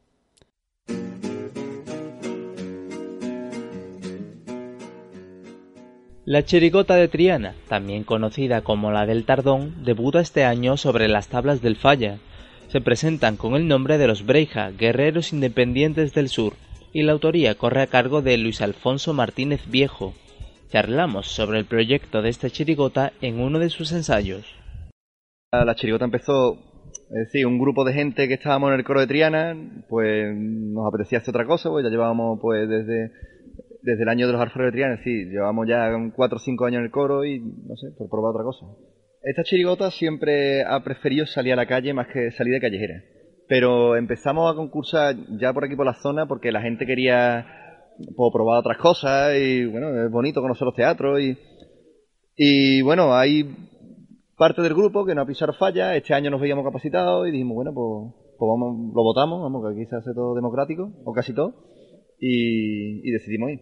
La 6.27 6.45
chirigota 6.45 6.97
de 6.97 7.07
Triana, 7.07 7.55
también 7.69 8.03
conocida 8.03 8.63
como 8.63 8.91
la 8.91 9.07
del 9.07 9.25
Tardón, 9.25 9.85
debuta 9.85 10.19
este 10.19 10.45
año 10.45 10.77
sobre 10.77 11.07
las 11.07 11.29
tablas 11.29 11.63
del 11.63 11.77
Falla. 11.77 12.19
Se 12.67 12.81
presentan 12.81 13.37
con 13.37 13.55
el 13.55 13.69
nombre 13.69 13.97
de 13.97 14.09
los 14.09 14.27
Breija, 14.27 14.73
Guerreros 14.73 15.33
Independientes 15.33 16.15
del 16.15 16.29
Sur, 16.29 16.55
y 16.93 17.03
la 17.03 17.13
autoría 17.13 17.55
corre 17.55 17.83
a 17.83 17.87
cargo 17.87 18.23
de 18.23 18.39
Luis 18.39 18.61
Alfonso 18.61 19.13
Martínez 19.13 19.61
Viejo. 19.69 20.15
Charlamos 20.69 21.29
sobre 21.29 21.61
el 21.61 21.65
proyecto 21.65 22.23
de 22.23 22.29
esta 22.29 22.51
chirigota 22.51 23.13
en 23.21 23.41
uno 23.41 23.59
de 23.61 23.71
sus 23.71 23.93
ensayos. 23.93 24.45
La 25.53 25.75
chirigota 25.77 26.05
empezó, 26.05 26.55
es 26.55 27.27
decir, 27.27 27.47
un 27.47 27.59
grupo 27.59 27.85
de 27.85 27.93
gente 27.93 28.27
que 28.27 28.35
estábamos 28.35 28.73
en 28.73 28.81
el 28.81 28.85
coro 28.85 29.01
de 29.01 29.07
Triana, 29.07 29.57
pues 29.89 30.35
nos 30.37 30.89
apetecía 30.89 31.19
hacer 31.19 31.31
otra 31.31 31.47
cosa, 31.47 31.71
pues 31.71 31.85
ya 31.85 31.91
llevábamos 31.91 32.41
pues 32.43 32.69
desde, 32.69 33.13
desde 33.83 34.03
el 34.03 34.09
año 34.09 34.27
de 34.27 34.33
los 34.33 34.43
alfareros 34.43 34.73
de 34.73 34.77
Triana, 34.77 35.01
sí, 35.05 35.27
llevamos 35.27 35.69
ya 35.69 35.89
cuatro 36.15 36.37
o 36.37 36.41
cinco 36.41 36.67
años 36.67 36.81
en 36.81 36.87
el 36.87 36.91
coro 36.91 37.25
y 37.25 37.39
no 37.39 37.77
sé, 37.77 37.93
por 37.97 38.11
probar 38.11 38.31
otra 38.31 38.43
cosa. 38.43 38.67
Esta 39.23 39.45
chirigota 39.45 39.91
siempre 39.93 40.65
ha 40.65 40.83
preferido 40.83 41.27
salir 41.27 41.53
a 41.53 41.57
la 41.57 41.67
calle 41.67 41.95
más 41.95 42.09
que 42.09 42.33
salir 42.33 42.55
de 42.55 42.61
callejera. 42.61 43.03
Pero 43.49 43.97
empezamos 43.97 44.53
a 44.53 44.57
concursar 44.57 45.15
ya 45.39 45.53
por 45.53 45.65
aquí 45.65 45.77
por 45.77 45.87
la 45.87 45.95
zona 45.95 46.27
porque 46.27 46.51
la 46.51 46.61
gente 46.61 46.87
quería 46.87 47.47
pues, 47.99 48.33
probar 48.33 48.61
otras 48.61 48.79
cosas 48.79 49.35
y 49.37 49.67
bueno, 49.67 50.05
es 50.05 50.11
bonito 50.11 50.41
conocer 50.41 50.67
los 50.67 50.75
teatros 50.75 51.21
y, 51.21 51.37
y 52.37 52.83
bueno, 52.83 53.15
hay 53.15 53.45
parte 54.37 54.63
del 54.63 54.75
grupo 54.75 55.05
que 55.05 55.15
no 55.15 55.23
ha 55.23 55.27
pisado 55.27 55.53
falla, 55.55 55.97
este 55.97 56.15
año 56.15 56.31
nos 56.31 56.41
veíamos 56.41 56.65
capacitados 56.65 57.27
y 57.27 57.31
dijimos, 57.31 57.55
bueno, 57.55 57.73
pues, 57.75 58.15
pues 58.39 58.49
vamos, 58.49 58.93
lo 58.95 59.03
votamos, 59.03 59.43
vamos, 59.43 59.65
que 59.65 59.81
aquí 59.81 59.89
se 59.89 59.97
hace 59.97 60.13
todo 60.15 60.35
democrático, 60.35 60.93
o 61.05 61.13
casi 61.13 61.35
todo, 61.35 61.55
y, 62.21 63.09
y 63.09 63.11
decidimos 63.13 63.51
ir. 63.51 63.61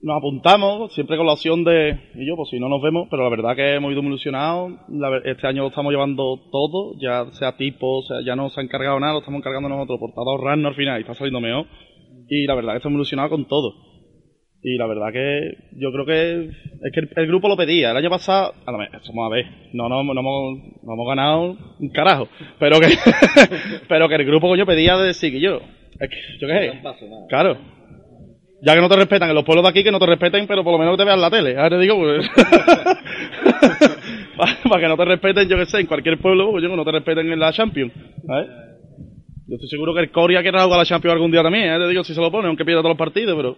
nos 0.00 0.16
apuntamos, 0.16 0.92
siempre 0.94 1.16
con 1.16 1.26
la 1.26 1.34
opción 1.34 1.64
de, 1.64 1.90
y 2.14 2.26
yo, 2.26 2.34
pues 2.36 2.48
si 2.50 2.58
no 2.58 2.68
nos 2.68 2.82
vemos, 2.82 3.08
pero 3.10 3.22
la 3.22 3.30
verdad 3.30 3.54
que 3.54 3.74
hemos 3.74 3.92
ido 3.92 4.02
muy 4.02 4.10
ilusionados. 4.10 4.72
Este 5.24 5.46
año 5.46 5.62
lo 5.62 5.68
estamos 5.68 5.92
llevando 5.92 6.40
todo, 6.50 6.94
ya 7.00 7.30
sea 7.32 7.56
tipo, 7.56 7.98
o 7.98 8.02
sea, 8.02 8.18
ya 8.24 8.34
no 8.34 8.48
se 8.50 8.60
ha 8.60 8.64
encargado 8.64 8.98
nada, 8.98 9.12
lo 9.12 9.18
estamos 9.20 9.38
encargando 9.38 9.68
nosotros, 9.68 10.00
por 10.00 10.14
para 10.14 10.30
ahorrarnos 10.30 10.70
al 10.70 10.76
final 10.76 10.98
y 10.98 11.02
está 11.02 11.14
saliendo 11.14 11.40
mejor. 11.40 11.66
Y 12.28 12.46
la 12.46 12.54
verdad 12.54 12.72
que 12.72 12.76
estamos 12.78 12.96
ilusionados 12.96 13.30
con 13.30 13.46
todo. 13.46 13.74
Y 14.62 14.76
la 14.76 14.86
verdad 14.86 15.12
que 15.12 15.56
yo 15.76 15.92
creo 15.92 16.04
que 16.04 16.48
es 16.48 16.92
que 16.92 17.00
el, 17.00 17.10
el 17.14 17.26
grupo 17.28 17.48
lo 17.48 17.56
pedía. 17.56 17.92
El 17.92 17.96
año 17.96 18.10
pasado, 18.10 18.54
a 18.66 18.70
a 18.70 19.28
ver, 19.28 19.46
no, 19.72 19.88
no, 19.88 20.02
no, 20.02 20.20
hemos, 20.20 20.58
no 20.82 20.94
hemos 20.94 21.08
ganado 21.08 21.56
un 21.78 21.88
carajo, 21.90 22.28
pero 22.58 22.80
que, 22.80 22.88
pero 23.88 24.08
que 24.08 24.16
el 24.16 24.24
grupo 24.24 24.48
coño 24.48 24.66
pedía 24.66 24.96
de 24.96 25.06
decir 25.06 25.32
que 25.32 25.40
yo, 25.40 25.60
es 26.00 26.10
que, 26.10 26.16
yo 26.40 26.48
qué 26.48 26.72
sé, 26.72 26.80
claro, 27.28 27.56
ya 28.60 28.74
que 28.74 28.80
no 28.80 28.88
te 28.88 28.96
respetan 28.96 29.28
en 29.28 29.36
los 29.36 29.44
pueblos 29.44 29.62
de 29.64 29.70
aquí, 29.70 29.84
que 29.84 29.92
no 29.92 30.00
te 30.00 30.06
respeten, 30.06 30.46
pero 30.48 30.64
por 30.64 30.72
lo 30.72 30.78
menos 30.78 30.94
que 30.94 30.98
te 30.98 31.04
vean 31.04 31.18
en 31.18 31.22
la 31.22 31.30
tele. 31.30 31.56
Ahora 31.56 31.70
te 31.70 31.78
digo, 31.78 31.96
pues. 31.96 32.28
para 34.68 34.80
que 34.80 34.88
no 34.88 34.96
te 34.96 35.04
respeten, 35.04 35.48
yo 35.48 35.56
que 35.56 35.66
sé, 35.66 35.80
en 35.80 35.86
cualquier 35.86 36.18
pueblo, 36.18 36.50
pues 36.50 36.64
yo 36.64 36.70
que 36.70 36.76
no 36.76 36.84
te 36.84 36.92
respeten 36.92 37.30
en 37.30 37.38
la 37.38 37.52
Champions. 37.52 37.92
¿sabes? 38.26 38.48
Yo 39.48 39.54
estoy 39.54 39.70
seguro 39.70 39.94
que 39.94 40.00
el 40.00 40.10
Coria 40.10 40.42
quiere 40.42 40.58
jugar 40.58 40.74
a 40.74 40.82
la 40.82 40.84
Champions 40.84 41.14
algún 41.14 41.30
día 41.30 41.42
también, 41.42 41.72
¿eh? 41.72 41.78
te 41.78 41.88
digo 41.88 42.04
si 42.04 42.12
se 42.12 42.20
lo 42.20 42.30
pone, 42.30 42.48
aunque 42.48 42.66
pierda 42.66 42.82
todos 42.82 42.90
los 42.90 42.98
partidos, 42.98 43.34
pero. 43.34 43.56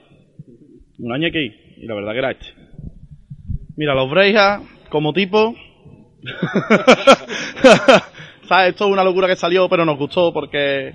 Un 1.01 1.13
año 1.13 1.27
aquí, 1.27 1.51
y 1.79 1.87
la 1.87 1.97
verdad 1.97 2.13
que 2.13 2.19
era 2.19 2.31
este. 2.31 2.47
Mira, 3.77 3.95
los 3.95 4.09
Brejas, 4.09 4.63
como 4.89 5.13
tipo. 5.13 5.53
¿sabes? 8.45 8.71
Esto 8.71 8.87
es 8.87 8.93
una 8.93 9.03
locura 9.03 9.27
que 9.27 9.35
salió, 9.35 9.69
pero 9.69 9.85
nos 9.85 9.99
gustó 9.99 10.33
porque 10.33 10.95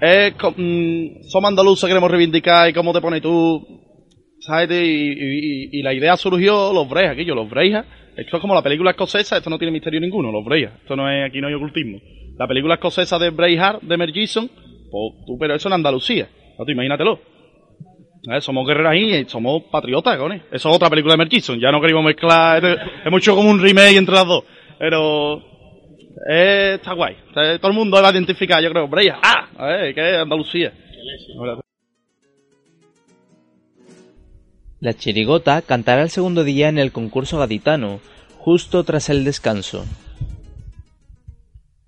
es, 0.00 0.34
mm, 0.34 1.22
somos 1.28 1.48
andaluces, 1.48 1.88
queremos 1.88 2.10
reivindicar 2.10 2.70
y 2.70 2.72
cómo 2.72 2.92
te 2.92 3.00
pones 3.00 3.20
tú, 3.20 3.66
¿sabes? 4.38 4.70
Y, 4.70 5.82
la 5.82 5.92
idea 5.92 6.16
surgió, 6.16 6.72
los 6.72 6.88
Brejas, 6.88 7.14
aquí 7.14 7.24
yo, 7.24 7.34
los 7.34 7.50
Brejas. 7.50 7.84
Esto 8.16 8.36
es 8.36 8.40
como 8.40 8.54
la 8.54 8.62
película 8.62 8.92
escocesa, 8.92 9.38
esto 9.38 9.50
no 9.50 9.58
tiene 9.58 9.72
misterio 9.72 9.98
ninguno, 10.00 10.30
los 10.30 10.44
Brejas. 10.44 10.74
Esto 10.82 10.94
no 10.94 11.10
es, 11.10 11.28
aquí 11.28 11.40
no 11.40 11.48
hay 11.48 11.54
ocultismo. 11.54 11.98
La 12.36 12.48
película 12.48 12.74
escocesa 12.74 13.18
de 13.18 13.30
Braveheart, 13.30 13.82
de 13.82 13.96
Mel 13.96 14.12
pues 14.12 15.26
tú, 15.26 15.36
pero 15.38 15.54
eso 15.54 15.68
en 15.68 15.74
Andalucía. 15.74 16.28
No, 16.58 16.64
tú 16.64 16.70
imagínatelo. 16.72 17.20
¿Sabes? 18.24 18.44
Somos 18.44 18.66
guerreras 18.66 18.96
y 18.96 19.24
somos 19.26 19.64
patriotas. 19.64 20.18
Eso 20.50 20.68
es 20.68 20.76
otra 20.76 20.88
película 20.88 21.14
de 21.14 21.18
Mel. 21.18 21.60
Ya 21.60 21.70
no 21.70 21.80
queríamos 21.80 22.04
mezclar. 22.04 22.64
Es 22.64 22.78
hemos 23.04 23.20
hecho 23.20 23.34
como 23.34 23.50
un 23.50 23.60
remake 23.60 23.96
entre 23.96 24.14
las 24.14 24.26
dos. 24.26 24.44
Pero. 24.78 25.42
eh, 26.28 26.72
está 26.76 26.94
guay. 26.94 27.16
Todo 27.32 27.68
el 27.68 27.76
mundo 27.76 28.00
va 28.00 28.08
a 28.08 28.12
identificar, 28.12 28.62
yo 28.62 28.70
creo. 28.70 28.88
Breya, 28.88 29.18
¡ah! 29.22 29.48
A 29.56 29.92
que 29.92 30.10
es 30.14 30.18
Andalucía. 30.18 30.72
La 34.80 34.94
chirigota 34.94 35.62
cantará 35.62 36.02
el 36.02 36.10
segundo 36.10 36.44
día 36.44 36.68
en 36.68 36.78
el 36.78 36.92
concurso 36.92 37.38
gaditano, 37.38 38.00
justo 38.38 38.84
tras 38.84 39.08
el 39.08 39.24
descanso. 39.24 39.84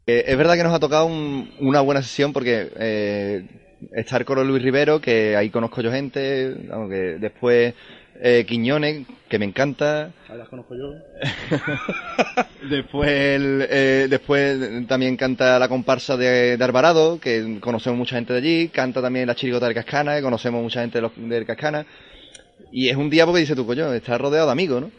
Eh, 0.09 0.24
es 0.28 0.38
verdad 0.38 0.54
que 0.54 0.62
nos 0.62 0.72
ha 0.72 0.78
tocado 0.78 1.07
un- 1.07 1.50
una 1.59 1.80
buena 1.80 2.00
sesión 2.00 2.32
porque 2.32 2.68
eh, 2.78 3.44
está 3.92 4.16
el 4.18 4.24
coro 4.24 4.44
Luis 4.44 4.62
Rivero, 4.62 5.00
que 5.00 5.34
ahí 5.36 5.50
conozco 5.50 5.80
yo 5.80 5.90
gente, 5.90 6.54
vamos, 6.68 6.90
que 6.90 7.16
después 7.18 7.74
eh, 8.20 8.44
Quiñones, 8.46 9.04
que 9.28 9.38
me 9.40 9.46
encanta, 9.46 10.12
Ahí 10.28 10.38
las 10.38 10.48
conozco 10.48 10.76
yo. 10.76 10.92
después 12.70 13.11
el, 13.11 13.66
eh, 13.68 14.07
después 14.09 14.86
también 14.86 15.16
canta 15.16 15.59
la 15.59 15.68
comparsa 15.68 16.16
de, 16.16 16.57
de 16.57 16.64
Alvarado, 16.64 17.18
que 17.18 17.59
conocemos 17.61 17.98
mucha 17.98 18.14
gente 18.14 18.32
de 18.32 18.38
allí, 18.38 18.68
canta 18.68 19.02
también 19.02 19.26
la 19.26 19.34
chirigota 19.34 19.66
del 19.66 19.74
Cascana, 19.74 20.14
que 20.14 20.22
conocemos 20.22 20.62
mucha 20.62 20.82
gente 20.82 20.98
de 20.98 21.02
los- 21.02 21.12
del 21.16 21.44
Cascana, 21.44 21.84
y 22.70 22.88
es 22.90 22.96
un 22.96 23.11
día 23.11 23.26
porque 23.26 23.40
dice 23.40 23.57
tú, 23.57 23.66
coño, 23.66 23.92
está 23.92 24.16
rodeado 24.16 24.46
de 24.46 24.52
amigos, 24.52 24.82
¿no? 24.82 24.90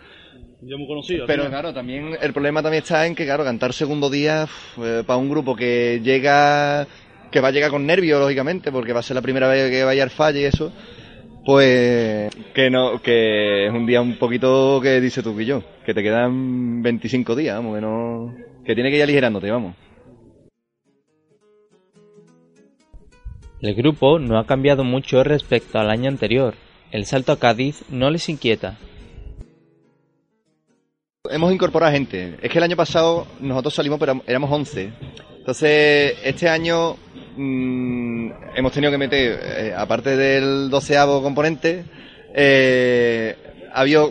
Yo 0.61 0.77
muy 0.77 0.87
conocido. 0.87 1.25
Pero 1.27 1.47
claro, 1.47 1.73
también 1.73 2.17
el 2.19 2.33
problema 2.33 2.63
también 2.63 2.81
está 2.81 3.05
en 3.05 3.13
que, 3.13 3.25
claro, 3.25 3.43
cantar 3.43 3.73
segundo 3.73 4.09
día 4.09 4.47
eh, 4.81 5.03
para 5.05 5.17
un 5.17 5.29
grupo 5.29 5.55
que 5.55 6.01
llega, 6.03 6.87
que 7.31 7.39
va 7.39 7.49
a 7.49 7.51
llegar 7.51 7.69
con 7.69 7.85
nervios, 7.85 8.19
lógicamente, 8.19 8.71
porque 8.71 8.93
va 8.93 9.01
a 9.01 9.03
ser 9.03 9.15
la 9.15 9.21
primera 9.21 9.47
vez 9.47 9.69
que 9.69 9.83
vaya 9.83 10.03
al 10.03 10.09
falle 10.09 10.41
y 10.41 10.45
eso, 10.45 10.71
pues 11.45 12.35
que 12.53 12.69
no, 12.71 13.01
que 13.01 13.67
es 13.67 13.71
un 13.73 13.85
día 13.85 14.01
un 14.01 14.17
poquito 14.17 14.79
que 14.81 14.99
dice 14.99 15.21
tú 15.21 15.37
que 15.37 15.45
yo, 15.45 15.63
que 15.85 15.93
te 15.93 16.01
quedan 16.01 16.81
25 16.81 17.35
días, 17.35 17.55
vamos, 17.55 17.75
que 17.75 17.81
no, 17.81 18.35
que 18.65 18.73
tiene 18.73 18.89
que 18.89 18.97
ir 18.97 19.03
aligerándote, 19.03 19.51
vamos. 19.51 19.75
El 23.61 23.75
grupo 23.75 24.19
no 24.19 24.37
ha 24.39 24.45
cambiado 24.45 24.83
mucho 24.83 25.23
respecto 25.23 25.79
al 25.79 25.89
año 25.89 26.09
anterior. 26.09 26.55
El 26.91 27.05
salto 27.05 27.31
a 27.31 27.39
Cádiz 27.39 27.83
no 27.89 28.11
les 28.11 28.29
inquieta. 28.29 28.77
Hemos 31.29 31.53
incorporado 31.53 31.91
gente. 31.91 32.37
Es 32.41 32.51
que 32.51 32.57
el 32.57 32.63
año 32.63 32.75
pasado 32.75 33.27
nosotros 33.39 33.73
salimos, 33.73 33.99
pero 33.99 34.21
éramos 34.25 34.51
11. 34.51 34.91
Entonces, 35.37 36.15
este 36.23 36.49
año 36.49 36.95
mm, 37.35 38.31
hemos 38.55 38.71
tenido 38.71 38.91
que 38.91 38.97
meter, 38.97 39.39
eh, 39.41 39.73
aparte 39.75 40.15
del 40.15 40.69
doceavo 40.69 41.21
componente, 41.21 41.85
eh, 42.33 43.35
había, 43.73 44.01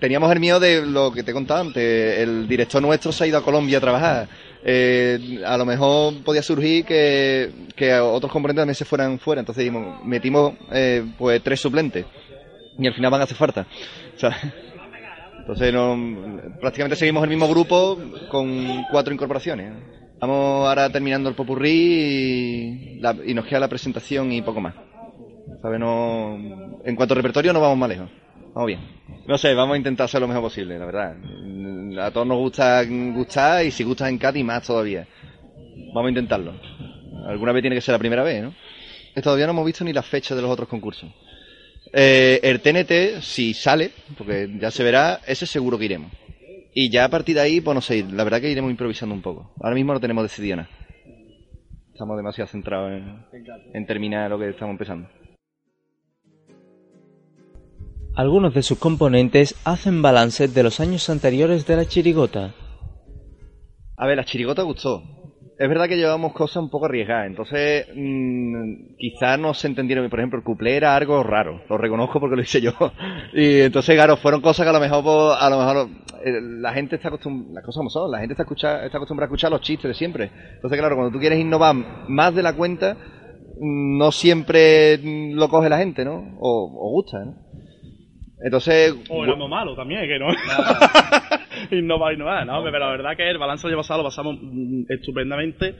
teníamos 0.00 0.32
el 0.32 0.40
miedo 0.40 0.58
de 0.60 0.84
lo 0.84 1.12
que 1.12 1.22
te 1.22 1.30
he 1.30 1.34
contado 1.34 1.60
antes. 1.60 2.18
El 2.18 2.48
director 2.48 2.80
nuestro 2.82 3.12
se 3.12 3.24
ha 3.24 3.26
ido 3.26 3.38
a 3.38 3.44
Colombia 3.44 3.78
a 3.78 3.80
trabajar. 3.80 4.28
Eh, 4.66 5.42
a 5.44 5.58
lo 5.58 5.66
mejor 5.66 6.14
podía 6.24 6.42
surgir 6.42 6.86
que, 6.86 7.50
que 7.76 7.94
otros 7.98 8.32
componentes 8.32 8.62
también 8.62 8.74
se 8.74 8.84
fueran 8.84 9.18
fuera. 9.18 9.40
Entonces 9.40 9.70
metimos 10.04 10.54
eh, 10.72 11.04
pues 11.18 11.42
tres 11.42 11.60
suplentes. 11.60 12.06
Y 12.78 12.86
al 12.86 12.94
final 12.94 13.10
van 13.10 13.20
a 13.20 13.24
hacer 13.24 13.36
falta. 13.36 13.66
O 14.16 14.18
sea, 14.18 14.36
entonces 15.46 15.74
prácticamente 16.60 16.96
seguimos 16.96 17.22
el 17.24 17.30
mismo 17.30 17.48
grupo 17.48 17.98
con 18.30 18.84
cuatro 18.90 19.12
incorporaciones. 19.12 19.72
Estamos 20.14 20.66
ahora 20.66 20.88
terminando 20.90 21.28
el 21.28 21.34
popurrí 21.34 21.70
y, 22.96 23.00
la- 23.00 23.16
y 23.26 23.34
nos 23.34 23.44
queda 23.46 23.60
la 23.60 23.68
presentación 23.68 24.32
y 24.32 24.40
poco 24.42 24.60
más. 24.60 24.74
¿Sabe? 25.60 25.78
No, 25.78 26.36
en 26.84 26.96
cuanto 26.96 27.12
a 27.14 27.16
repertorio 27.16 27.52
no 27.52 27.60
vamos 27.60 27.76
más 27.76 27.88
lejos. 27.90 28.08
Vamos 28.54 28.66
bien. 28.68 28.80
No 29.26 29.36
sé, 29.36 29.52
vamos 29.54 29.74
a 29.74 29.78
intentar 29.78 30.04
hacer 30.06 30.20
lo 30.20 30.28
mejor 30.28 30.42
posible, 30.44 30.78
la 30.78 30.86
verdad. 30.86 31.16
A 32.00 32.10
todos 32.10 32.26
nos 32.26 32.38
gusta 32.38 32.82
gustar 32.84 33.64
y 33.64 33.70
si 33.70 33.84
gustas 33.84 34.08
en 34.08 34.18
Cádiz 34.18 34.44
más 34.44 34.66
todavía. 34.66 35.06
Vamos 35.94 36.06
a 36.06 36.10
intentarlo. 36.10 36.52
Alguna 37.26 37.52
vez 37.52 37.62
tiene 37.62 37.76
que 37.76 37.82
ser 37.82 37.92
la 37.92 37.98
primera 37.98 38.22
vez, 38.22 38.42
¿no? 38.42 38.54
Todavía 39.22 39.46
no 39.46 39.52
hemos 39.52 39.66
visto 39.66 39.84
ni 39.84 39.92
la 39.92 40.02
fecha 40.02 40.34
de 40.34 40.42
los 40.42 40.50
otros 40.50 40.68
concursos. 40.68 41.10
Eh, 41.96 42.40
el 42.42 42.60
TNT, 42.60 43.22
si 43.22 43.54
sale, 43.54 43.92
porque 44.18 44.50
ya 44.58 44.72
se 44.72 44.82
verá, 44.82 45.20
ese 45.28 45.46
seguro 45.46 45.78
que 45.78 45.84
iremos. 45.84 46.10
Y 46.74 46.90
ya 46.90 47.04
a 47.04 47.08
partir 47.08 47.36
de 47.36 47.42
ahí, 47.42 47.60
pues 47.60 47.72
no 47.72 47.80
sé, 47.80 48.04
la 48.10 48.24
verdad 48.24 48.40
que 48.40 48.50
iremos 48.50 48.72
improvisando 48.72 49.14
un 49.14 49.22
poco. 49.22 49.52
Ahora 49.60 49.76
mismo 49.76 49.92
no 49.92 50.00
tenemos 50.00 50.24
decidido 50.24 50.56
nada. 50.56 50.68
Estamos 51.92 52.16
demasiado 52.16 52.48
centrados 52.48 52.90
en, 52.90 53.24
en 53.72 53.86
terminar 53.86 54.28
lo 54.28 54.40
que 54.40 54.48
estamos 54.48 54.72
empezando. 54.72 55.08
Algunos 58.16 58.54
de 58.54 58.62
sus 58.62 58.78
componentes 58.78 59.54
hacen 59.64 60.02
balance 60.02 60.48
de 60.48 60.62
los 60.64 60.80
años 60.80 61.08
anteriores 61.08 61.64
de 61.64 61.76
la 61.76 61.84
chirigota. 61.84 62.54
A 63.96 64.06
ver, 64.08 64.16
la 64.16 64.24
chirigota 64.24 64.62
gustó. 64.62 65.23
Es 65.56 65.68
verdad 65.68 65.86
que 65.88 65.96
llevamos 65.96 66.32
cosas 66.32 66.56
un 66.56 66.68
poco 66.68 66.86
arriesgadas, 66.86 67.28
entonces 67.28 67.86
mm, 67.94 68.96
quizás 68.98 69.38
no 69.38 69.54
se 69.54 69.68
entendieron. 69.68 70.10
Por 70.10 70.18
ejemplo, 70.18 70.38
el 70.38 70.44
cuplé 70.44 70.76
era 70.76 70.96
algo 70.96 71.22
raro, 71.22 71.62
lo 71.68 71.78
reconozco 71.78 72.18
porque 72.18 72.34
lo 72.36 72.42
hice 72.42 72.60
yo. 72.60 72.72
Y 73.32 73.60
entonces, 73.60 73.94
claro, 73.94 74.16
fueron 74.16 74.40
cosas 74.40 74.64
que 74.64 74.70
a 74.70 74.72
lo 74.72 74.80
mejor, 74.80 75.04
pues, 75.04 75.36
a 75.40 75.50
lo 75.50 75.58
mejor 75.58 75.88
eh, 76.24 76.40
la 76.60 76.72
gente 76.72 76.96
está 76.96 77.08
acostumbrada, 77.08 77.54
las 77.54 77.64
cosas 77.64 77.78
como 77.78 77.90
son, 77.90 78.10
la 78.10 78.18
gente 78.18 78.32
está, 78.32 78.42
escucha- 78.42 78.84
está 78.84 78.98
acostumbrada 78.98 79.26
a 79.26 79.30
escuchar 79.30 79.50
los 79.52 79.60
chistes 79.60 79.88
de 79.88 79.94
siempre. 79.94 80.30
Entonces, 80.56 80.76
claro, 80.78 80.96
cuando 80.96 81.12
tú 81.12 81.20
quieres 81.20 81.38
innovar 81.38 81.74
más 82.08 82.34
de 82.34 82.42
la 82.42 82.52
cuenta, 82.54 82.94
mm, 83.60 83.96
no 83.98 84.10
siempre 84.10 84.98
mm, 84.98 85.34
lo 85.34 85.48
coge 85.48 85.68
la 85.68 85.78
gente, 85.78 86.04
¿no? 86.04 86.36
O, 86.40 86.64
o 86.88 86.90
gusta, 86.90 87.24
¿no? 87.24 87.34
Entonces, 88.44 88.92
O 89.08 89.24
éramos 89.24 89.48
malos 89.48 89.76
también, 89.76 90.00
que 90.08 90.18
no. 90.18 90.26
innovar, 91.70 92.14
innovar, 92.14 92.46
no, 92.46 92.62
pero 92.64 92.78
la 92.78 92.90
verdad 92.90 93.16
que 93.16 93.28
el 93.28 93.38
balance 93.38 93.66
del 93.66 93.74
año 93.74 93.80
pasado 93.82 94.02
lo 94.02 94.08
pasamos 94.08 94.38
mm, 94.40 94.84
estupendamente 94.88 95.74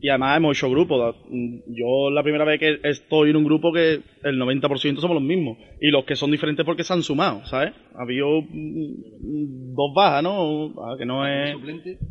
y 0.00 0.08
además 0.10 0.36
hemos 0.36 0.56
hecho 0.58 0.70
grupos. 0.70 1.16
Mm, 1.30 1.58
Yo 1.68 2.10
la 2.10 2.22
primera 2.22 2.44
vez 2.44 2.60
que 2.60 2.78
estoy 2.82 3.30
en 3.30 3.36
un 3.36 3.44
grupo 3.44 3.72
que 3.72 4.00
el 4.22 4.38
90% 4.38 4.98
somos 4.98 5.14
los 5.14 5.22
mismos 5.22 5.56
y 5.80 5.90
los 5.90 6.04
que 6.04 6.14
son 6.16 6.30
diferentes 6.30 6.64
porque 6.66 6.84
se 6.84 6.92
han 6.92 7.02
sumado, 7.02 7.44
¿sabes? 7.46 7.72
Ha 7.94 8.02
habido 8.02 8.42
mm, 8.42 9.74
dos 9.74 9.94
bajas, 9.94 10.22
¿no? 10.22 10.74
Ah, 10.78 10.96
Que 10.98 11.06
no 11.06 11.26
es... 11.26 11.56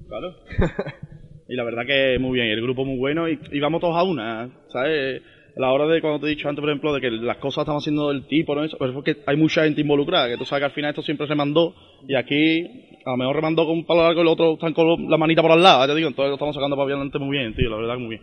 Claro. 0.08 0.36
y 1.50 1.56
la 1.56 1.64
verdad 1.64 1.86
que 1.86 2.18
muy 2.20 2.40
bien, 2.40 2.48
el 2.48 2.62
grupo 2.62 2.84
muy 2.86 2.98
bueno 2.98 3.30
y, 3.30 3.40
y 3.52 3.60
vamos 3.60 3.82
todos 3.82 3.96
a 3.96 4.04
una, 4.04 4.50
¿sabes? 4.70 5.22
A 5.56 5.60
la 5.60 5.72
hora 5.72 5.86
de 5.86 6.02
cuando 6.02 6.20
te 6.20 6.26
he 6.26 6.30
dicho 6.30 6.50
antes, 6.50 6.62
por 6.62 6.70
ejemplo, 6.72 6.94
de 6.96 7.00
que 7.02 7.12
las 7.12 7.38
cosas 7.38 7.62
estamos 7.62 7.84
haciendo 7.84 8.10
del 8.10 8.26
tipo, 8.26 8.56
¿no? 8.56 8.62
Pero 8.68 8.90
es 8.90 8.96
porque 8.96 9.18
hay 9.28 9.38
mucha 9.38 9.66
gente 9.66 9.82
involucrada, 9.82 10.28
que 10.28 10.38
tú 10.38 10.46
sabes 10.46 10.62
que 10.62 10.66
al 10.66 10.72
final 10.72 10.90
esto 10.90 11.04
siempre 11.04 11.28
remandó 11.28 11.76
y 12.08 12.16
aquí 12.16 12.93
a 13.06 13.12
lo 13.12 13.18
mejor 13.18 13.36
remandó 13.36 13.66
con 13.66 13.76
un 13.78 13.86
palo 13.86 14.04
largo 14.04 14.20
y 14.20 14.22
el 14.24 14.28
otro 14.28 14.54
están 14.54 14.74
con 14.74 15.10
la 15.10 15.18
manita 15.18 15.42
por 15.42 15.52
al 15.52 15.62
lado, 15.64 15.82
ya 15.84 15.88
te 15.88 15.96
digo, 15.96 16.08
entonces 16.10 16.30
lo 16.30 16.36
estamos 16.36 16.56
sacando 16.56 16.76
para 16.76 16.88
adelante 16.94 17.20
muy 17.20 17.38
bien, 17.38 17.54
tío, 17.56 17.70
la 17.70 17.78
verdad 17.78 17.94
que 17.96 18.00
muy 18.00 18.18
bien. 18.18 18.22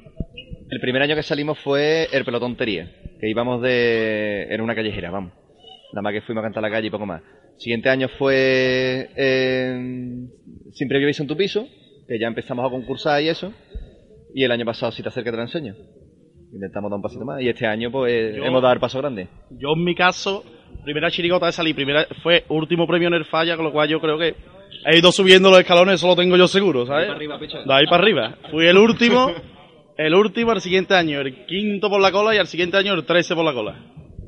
El 0.71 0.81
primer 0.81 1.03
año 1.03 1.15
que 1.17 1.23
salimos 1.23 1.59
fue 1.59 2.07
el 2.13 2.25
pelotontería, 2.25 2.91
que 3.21 3.29
íbamos 3.29 3.61
de... 3.63 4.47
era 4.51 4.63
una 4.63 4.75
callejera, 4.75 5.11
vamos. 5.11 5.33
Nada 5.93 6.03
más 6.03 6.13
que 6.13 6.21
fuimos 6.23 6.43
a 6.43 6.47
cantar 6.47 6.65
a 6.65 6.69
la 6.69 6.75
calle 6.75 6.87
y 6.87 6.91
poco 6.91 7.07
más. 7.07 7.23
Siguiente 7.59 7.89
año 7.91 8.09
fue 8.19 9.11
eh, 9.17 9.77
Sin 10.73 10.89
Previo 10.89 11.07
Aviso 11.09 11.23
en 11.25 11.29
tu 11.29 11.37
piso, 11.37 11.67
que 12.09 12.19
ya 12.19 12.29
empezamos 12.29 12.65
a 12.65 12.71
concursar 12.71 13.21
y 13.23 13.29
eso. 13.29 13.53
Y 14.35 14.45
el 14.45 14.53
año 14.53 14.65
pasado, 14.65 14.93
si 14.93 15.03
te 15.03 15.09
acercas, 15.09 15.33
te 15.33 15.37
lo 15.37 15.43
enseño. 15.43 15.75
Intentamos 16.53 16.91
dar 16.91 16.97
un 16.97 17.03
pasito 17.03 17.25
más. 17.25 17.43
Y 17.43 17.49
este 17.49 17.67
año, 17.67 17.91
pues, 17.91 18.37
Yo- 18.37 18.45
hemos 18.45 18.63
dado 18.63 18.73
el 18.75 18.81
paso 18.81 18.99
grande. 18.99 19.27
Yo 19.51 19.73
en 19.77 19.83
mi 19.85 19.95
caso, 19.97 20.45
primera 20.85 21.11
chirigota 21.11 21.47
de 21.47 21.53
salir, 21.53 21.75
primera, 21.75 22.07
fue 22.23 22.45
último 22.49 22.87
premio 22.87 23.09
en 23.09 23.15
el 23.15 23.25
falla, 23.25 23.57
con 23.57 23.67
lo 23.67 23.73
cual 23.73 23.89
yo 23.89 24.01
creo 24.01 24.19
que 24.19 24.35
he 24.87 24.99
ido 24.99 25.13
subiendo 25.13 25.51
los 25.51 25.61
escalones, 25.61 25.97
eso 25.97 26.07
lo 26.07 26.17
tengo 26.17 26.37
yo 26.37 26.49
seguro, 26.49 26.87
¿sabes? 26.87 27.09
De 27.09 27.13
ahí 27.13 27.27
para 27.29 27.37
arriba. 27.37 27.65
De 27.65 27.75
ahí 27.75 27.85
para 27.87 28.03
arriba. 28.03 28.39
Fui 28.51 28.67
el 28.67 28.79
último, 28.79 29.33
el 29.97 30.15
último 30.15 30.53
al 30.53 30.61
siguiente 30.61 30.95
año, 30.95 31.21
el 31.21 31.47
quinto 31.47 31.89
por 31.89 32.01
la 32.01 32.13
cola 32.13 32.35
y 32.35 32.39
al 32.39 32.47
siguiente 32.47 32.77
año 32.77 32.95
el 32.95 33.05
13 33.05 33.35
por 33.35 33.45
la 33.45 33.53
cola. 33.53 33.77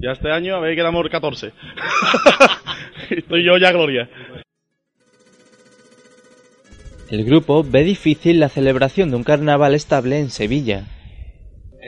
Ya 0.01 0.11
este 0.11 0.31
año, 0.31 0.57
a 0.57 0.61
ver, 0.61 0.75
quedamos 0.75 1.05
el 1.05 1.11
14. 1.11 1.53
Estoy 3.11 3.45
yo 3.45 3.57
ya, 3.57 3.71
Gloria. 3.71 4.09
El 7.09 7.25
grupo 7.25 7.63
ve 7.63 7.85
difícil 7.85 8.41
la 8.41 8.49
celebración 8.49 9.11
de 9.11 9.17
un 9.17 9.23
carnaval 9.23 9.75
estable 9.75 10.19
en 10.19 10.31
Sevilla. 10.31 10.87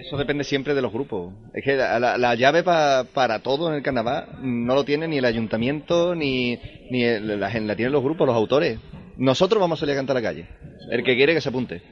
Eso 0.07 0.17
depende 0.17 0.45
siempre 0.45 0.75
de 0.75 0.83
los 0.83 0.93
grupos. 0.93 1.33
Es 1.55 1.65
que 1.65 1.77
la, 1.77 1.99
la- 1.99 2.19
la 2.19 2.35
llave 2.35 2.63
pa- 2.63 3.05
para 3.15 3.39
todo 3.41 3.69
en 3.69 3.75
el 3.75 3.83
carnaval 3.83 4.27
no 4.43 4.75
lo 4.75 4.85
tiene 4.85 5.09
ni 5.09 5.19
el 5.19 5.25
ayuntamiento 5.25 6.15
ni, 6.15 6.59
ni 6.91 7.03
el- 7.05 7.41
la, 7.41 7.51
tienen 7.51 7.93
los 7.93 8.03
grupos, 8.03 8.27
los 8.27 8.37
autores. 8.37 8.79
Nosotros 9.17 9.61
vamos 9.61 9.79
a 9.79 9.81
salir 9.81 9.95
a 9.95 9.99
cantar 9.99 10.17
a 10.17 10.21
la 10.21 10.29
calle. 10.29 10.47
El 10.91 11.03
que 11.05 11.17
quiere 11.17 11.33
que 11.35 11.41
se 11.41 11.49
apunte. 11.49 11.83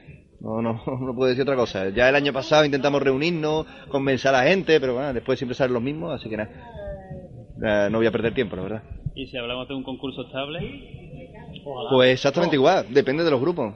No, 0.40 0.60
no, 0.60 0.82
no 1.00 1.14
puedo 1.14 1.28
decir 1.30 1.42
otra 1.42 1.56
cosa. 1.56 1.88
Ya 1.90 2.08
el 2.08 2.14
año 2.16 2.32
pasado 2.32 2.64
intentamos 2.64 3.02
reunirnos, 3.02 3.66
convencer 3.88 4.34
a 4.34 4.42
la 4.42 4.48
gente, 4.48 4.78
pero 4.80 4.94
bueno, 4.94 5.12
después 5.14 5.38
siempre 5.38 5.54
salen 5.54 5.72
los 5.74 5.82
mismos, 5.82 6.12
así 6.20 6.28
que 6.28 6.36
nada. 6.36 6.50
No 7.90 7.98
voy 7.98 8.06
a 8.06 8.10
perder 8.12 8.34
tiempo, 8.34 8.56
la 8.56 8.62
verdad. 8.62 8.82
¿Y 9.14 9.26
si 9.28 9.36
hablamos 9.36 9.68
de 9.68 9.74
un 9.74 9.84
concurso 9.84 10.22
estable? 10.22 10.58
Pues 11.90 12.12
exactamente 12.14 12.56
igual, 12.56 12.86
depende 12.90 13.22
de 13.24 13.30
los 13.30 13.40
grupos. 13.40 13.74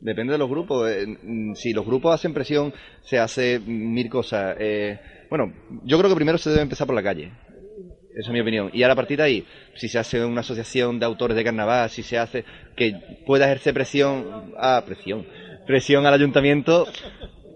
Depende 0.00 0.32
de 0.32 0.38
los 0.38 0.48
grupos. 0.48 0.90
Eh, 0.90 1.06
mm, 1.06 1.54
Si 1.54 1.72
los 1.72 1.84
grupos 1.84 2.14
hacen 2.14 2.34
presión, 2.34 2.72
se 3.02 3.18
hace 3.18 3.58
mil 3.60 4.08
cosas. 4.08 4.56
Eh, 4.58 4.98
bueno, 5.30 5.52
yo 5.84 5.98
creo 5.98 6.10
que 6.10 6.16
primero 6.16 6.38
se 6.38 6.50
debe 6.50 6.62
empezar 6.62 6.86
por 6.86 6.96
la 6.96 7.02
calle. 7.02 7.32
Esa 8.18 8.30
es 8.30 8.32
mi 8.32 8.40
opinión. 8.40 8.70
Y 8.72 8.82
a 8.82 8.94
partir 8.94 9.18
de 9.18 9.24
ahí, 9.24 9.46
si 9.76 9.88
se 9.88 9.98
hace 9.98 10.24
una 10.24 10.40
asociación 10.40 10.98
de 10.98 11.06
autores 11.06 11.36
de 11.36 11.44
carnaval, 11.44 11.88
si 11.88 12.02
se 12.02 12.18
hace 12.18 12.44
que 12.76 12.94
pueda 13.26 13.46
ejercer 13.46 13.74
presión, 13.74 14.52
ah, 14.58 14.82
presión, 14.84 15.26
presión 15.66 16.04
al 16.04 16.14
ayuntamiento, 16.14 16.86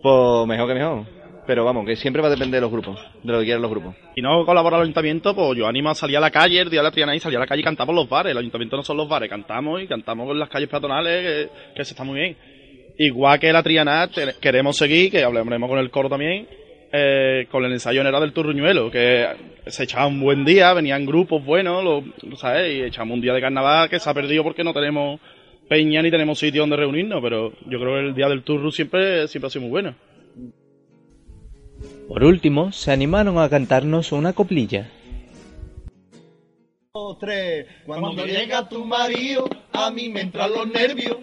pues 0.02 0.46
mejor 0.46 0.68
que 0.68 0.74
mejor. 0.74 1.21
Pero 1.46 1.64
vamos, 1.64 1.84
que 1.84 1.96
siempre 1.96 2.22
va 2.22 2.28
a 2.28 2.30
depender 2.30 2.58
de 2.58 2.60
los 2.60 2.70
grupos, 2.70 3.00
de 3.22 3.32
lo 3.32 3.40
que 3.40 3.46
quieran 3.46 3.62
los 3.62 3.70
grupos. 3.70 3.96
Si 4.14 4.22
no 4.22 4.46
colabora 4.46 4.76
el 4.76 4.82
ayuntamiento, 4.82 5.34
pues 5.34 5.58
yo 5.58 5.66
animo 5.66 5.90
a 5.90 5.94
salir 5.94 6.16
a 6.16 6.20
la 6.20 6.30
calle 6.30 6.60
el 6.60 6.70
día 6.70 6.80
de 6.80 6.84
la 6.84 6.90
Triana 6.92 7.16
y 7.16 7.20
salir 7.20 7.36
a 7.38 7.40
la 7.40 7.46
calle 7.46 7.62
y 7.62 7.64
cantamos 7.64 7.94
los 7.94 8.08
bares. 8.08 8.30
El 8.30 8.38
ayuntamiento 8.38 8.76
no 8.76 8.84
son 8.84 8.96
los 8.96 9.08
bares, 9.08 9.28
cantamos 9.28 9.82
y 9.82 9.88
cantamos 9.88 10.30
en 10.30 10.38
las 10.38 10.48
calles 10.48 10.68
peatonales, 10.68 11.50
que, 11.74 11.84
se 11.84 11.94
está 11.94 12.04
muy 12.04 12.20
bien. 12.20 12.36
Igual 12.98 13.40
que 13.40 13.52
la 13.52 13.62
Triana, 13.62 14.08
queremos 14.40 14.76
seguir, 14.76 15.10
que 15.10 15.24
hablaremos 15.24 15.68
con 15.68 15.78
el 15.80 15.90
coro 15.90 16.08
también, 16.08 16.46
eh, 16.92 17.48
con 17.50 17.64
el 17.64 17.72
ensayo 17.72 18.02
era 18.02 18.20
del 18.20 18.32
Turruñuelo, 18.32 18.90
que 18.90 19.26
se 19.66 19.84
echaba 19.84 20.06
un 20.06 20.20
buen 20.20 20.44
día, 20.44 20.72
venían 20.74 21.04
grupos 21.06 21.44
buenos, 21.44 21.82
lo, 21.82 22.04
¿sabes? 22.36 22.72
Y 22.72 22.82
echamos 22.82 23.14
un 23.14 23.20
día 23.20 23.32
de 23.32 23.40
carnaval 23.40 23.88
que 23.88 23.98
se 23.98 24.08
ha 24.08 24.14
perdido 24.14 24.44
porque 24.44 24.62
no 24.62 24.72
tenemos 24.72 25.18
peña 25.68 26.02
ni 26.02 26.10
tenemos 26.10 26.38
sitio 26.38 26.62
donde 26.62 26.76
reunirnos, 26.76 27.20
pero 27.20 27.52
yo 27.66 27.80
creo 27.80 27.94
que 27.94 28.08
el 28.08 28.14
día 28.14 28.28
del 28.28 28.42
Turru 28.42 28.70
siempre, 28.70 29.26
siempre 29.26 29.46
ha 29.48 29.50
sido 29.50 29.62
muy 29.62 29.70
bueno. 29.70 29.94
Por 32.12 32.24
último, 32.24 32.72
se 32.72 32.90
animaron 32.92 33.38
a 33.38 33.48
cantarnos 33.48 34.12
una 34.12 34.34
coplilla. 34.34 34.90
Cuando 37.86 38.26
llega 38.26 38.68
tu 38.68 38.84
marido, 38.84 39.48
a 39.72 39.90
mí 39.90 40.10
me 40.10 40.20
entran 40.20 40.52
los 40.52 40.66
nervios. 40.66 41.16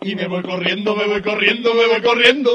Y 0.00 0.16
me 0.16 0.26
voy 0.26 0.42
corriendo, 0.42 0.96
me 0.96 1.06
voy 1.06 1.22
corriendo, 1.22 1.72
me 1.74 1.86
voy 1.86 2.02
corriendo. 2.02 2.50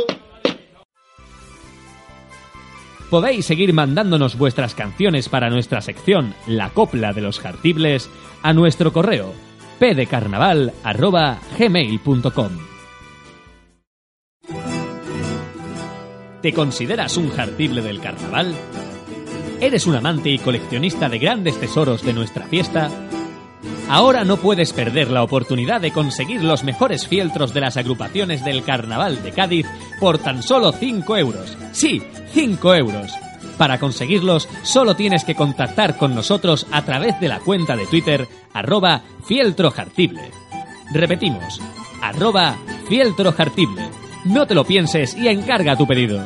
Podéis 3.10 3.46
seguir 3.46 3.72
mandándonos 3.72 4.38
vuestras 4.38 4.76
canciones 4.76 5.30
para 5.30 5.50
nuestra 5.50 5.80
sección 5.80 6.34
La 6.46 6.72
Copla 6.72 7.14
de 7.14 7.22
los 7.22 7.40
Jartibles 7.40 8.10
a 8.44 8.52
nuestro 8.52 8.92
correo 8.92 9.32
pdecarnaval.gmail.com 9.80 12.77
¿Te 16.48 16.54
consideras 16.54 17.18
un 17.18 17.30
jartible 17.30 17.82
del 17.82 18.00
carnaval? 18.00 18.56
¿Eres 19.60 19.86
un 19.86 19.96
amante 19.96 20.30
y 20.30 20.40
coleccionista 20.40 21.10
de 21.10 21.20
grandes 21.20 21.60
tesoros 21.60 22.04
de 22.04 22.14
nuestra 22.14 22.48
fiesta? 22.48 22.90
Ahora 23.90 24.24
no 24.24 24.38
puedes 24.38 24.72
perder 24.72 25.12
la 25.12 25.24
oportunidad 25.24 25.82
de 25.82 25.92
conseguir 25.92 26.42
los 26.42 26.64
mejores 26.64 27.06
fieltros 27.06 27.54
de 27.54 27.60
las 27.60 27.76
agrupaciones 27.76 28.46
del 28.46 28.64
Carnaval 28.64 29.22
de 29.24 29.34
Cádiz 29.34 29.68
por 30.00 30.20
tan 30.20 30.42
solo 30.42 30.72
5 30.72 31.18
euros. 31.18 31.58
Sí, 31.74 32.02
5 32.32 32.76
euros. 32.76 33.12
Para 33.58 33.78
conseguirlos, 33.78 34.48
solo 34.64 34.96
tienes 34.96 35.26
que 35.26 35.36
contactar 35.36 35.98
con 35.98 36.16
nosotros 36.16 36.66
a 36.72 36.86
través 36.86 37.20
de 37.20 37.28
la 37.28 37.42
cuenta 37.42 37.76
de 37.76 37.88
Twitter 37.88 38.26
arroba 38.54 39.02
fieltrojartible. 39.26 40.32
Repetimos, 40.94 41.60
arroba 42.02 42.56
fieltrojartible. 42.88 44.07
No 44.28 44.46
te 44.46 44.54
lo 44.54 44.66
pienses 44.66 45.16
y 45.16 45.30
encarga 45.30 45.78
tu 45.78 45.88
pedido. 45.88 46.26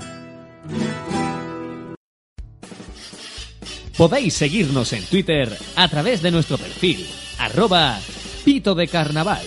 Podéis 3.95 4.34
seguirnos 4.34 4.91
en 4.93 5.06
Twitter 5.06 5.56
a 5.76 5.88
través 5.88 6.24
de 6.24 6.32
nuestro 6.32 6.58
perfil, 6.58 7.06
arroba 7.38 7.99
pito 8.43 8.74
de 8.74 8.88
carnaval. 8.88 9.45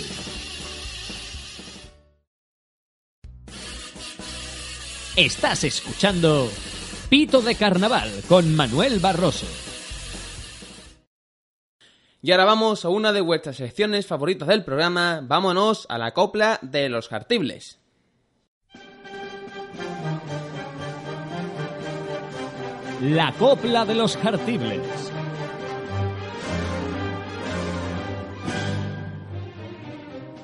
Estás 5.16 5.64
escuchando 5.64 6.48
Pito 7.09 7.40
de 7.40 7.57
Carnaval 7.57 8.11
con 8.28 8.55
Manuel 8.55 9.00
Barroso. 9.00 9.46
Y 12.22 12.30
ahora 12.30 12.44
vamos 12.44 12.84
a 12.84 12.88
una 12.88 13.12
de 13.12 13.20
vuestras 13.20 13.57
secciones 13.57 14.07
favoritas 14.07 14.46
del 14.46 14.64
programa. 14.64 15.20
Vámonos 15.22 15.86
a 15.88 15.98
la 15.98 16.14
copla 16.14 16.59
de 16.62 16.88
los 16.88 17.09
jartibles. 17.09 17.84
La 23.07 23.32
copla 23.32 23.84
de 23.84 23.94
los 23.94 24.16
jartibles. 24.16 24.80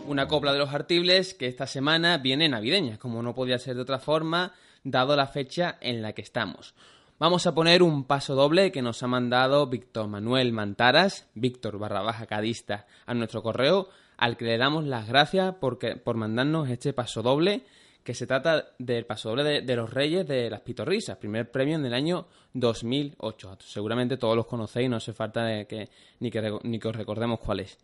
Una 0.06 0.28
copla 0.28 0.52
de 0.52 0.58
los 0.58 0.68
jartibles 0.68 1.32
que 1.32 1.46
esta 1.46 1.66
semana 1.66 2.18
viene 2.18 2.50
navideña, 2.50 2.98
como 2.98 3.22
no 3.22 3.34
podía 3.34 3.58
ser 3.58 3.76
de 3.76 3.80
otra 3.80 3.98
forma, 3.98 4.52
dado 4.84 5.16
la 5.16 5.26
fecha 5.26 5.78
en 5.80 6.02
la 6.02 6.12
que 6.12 6.20
estamos. 6.20 6.74
Vamos 7.18 7.46
a 7.46 7.54
poner 7.54 7.82
un 7.82 8.04
paso 8.04 8.34
doble 8.34 8.70
que 8.72 8.82
nos 8.82 9.02
ha 9.02 9.06
mandado 9.06 9.66
Víctor 9.66 10.08
Manuel 10.08 10.52
Mantaras, 10.52 11.30
Víctor 11.32 11.78
barra 11.78 12.02
baja 12.02 12.26
cadista, 12.26 12.86
a 13.06 13.14
nuestro 13.14 13.42
correo, 13.42 13.88
al 14.18 14.36
que 14.36 14.44
le 14.44 14.58
damos 14.58 14.84
las 14.84 15.08
gracias 15.08 15.54
porque, 15.58 15.96
por 15.96 16.16
mandarnos 16.16 16.68
este 16.68 16.92
paso 16.92 17.22
doble, 17.22 17.64
que 18.02 18.14
se 18.14 18.26
trata 18.26 18.72
del 18.78 19.06
paso 19.06 19.30
doble 19.30 19.44
de, 19.44 19.60
de 19.62 19.76
los 19.76 19.92
Reyes 19.92 20.26
de 20.26 20.50
las 20.50 20.60
Pitorrisas, 20.60 21.16
primer 21.18 21.50
premio 21.50 21.76
en 21.76 21.84
el 21.84 21.94
año 21.94 22.26
2008. 22.54 23.58
Seguramente 23.60 24.16
todos 24.16 24.36
los 24.36 24.46
conocéis, 24.46 24.88
no 24.88 24.96
hace 24.96 25.12
falta 25.12 25.64
que, 25.66 25.88
ni, 26.20 26.30
que, 26.30 26.58
ni 26.62 26.78
que 26.78 26.88
os 26.88 26.96
recordemos 26.96 27.40
cuál 27.40 27.60
es. 27.60 27.78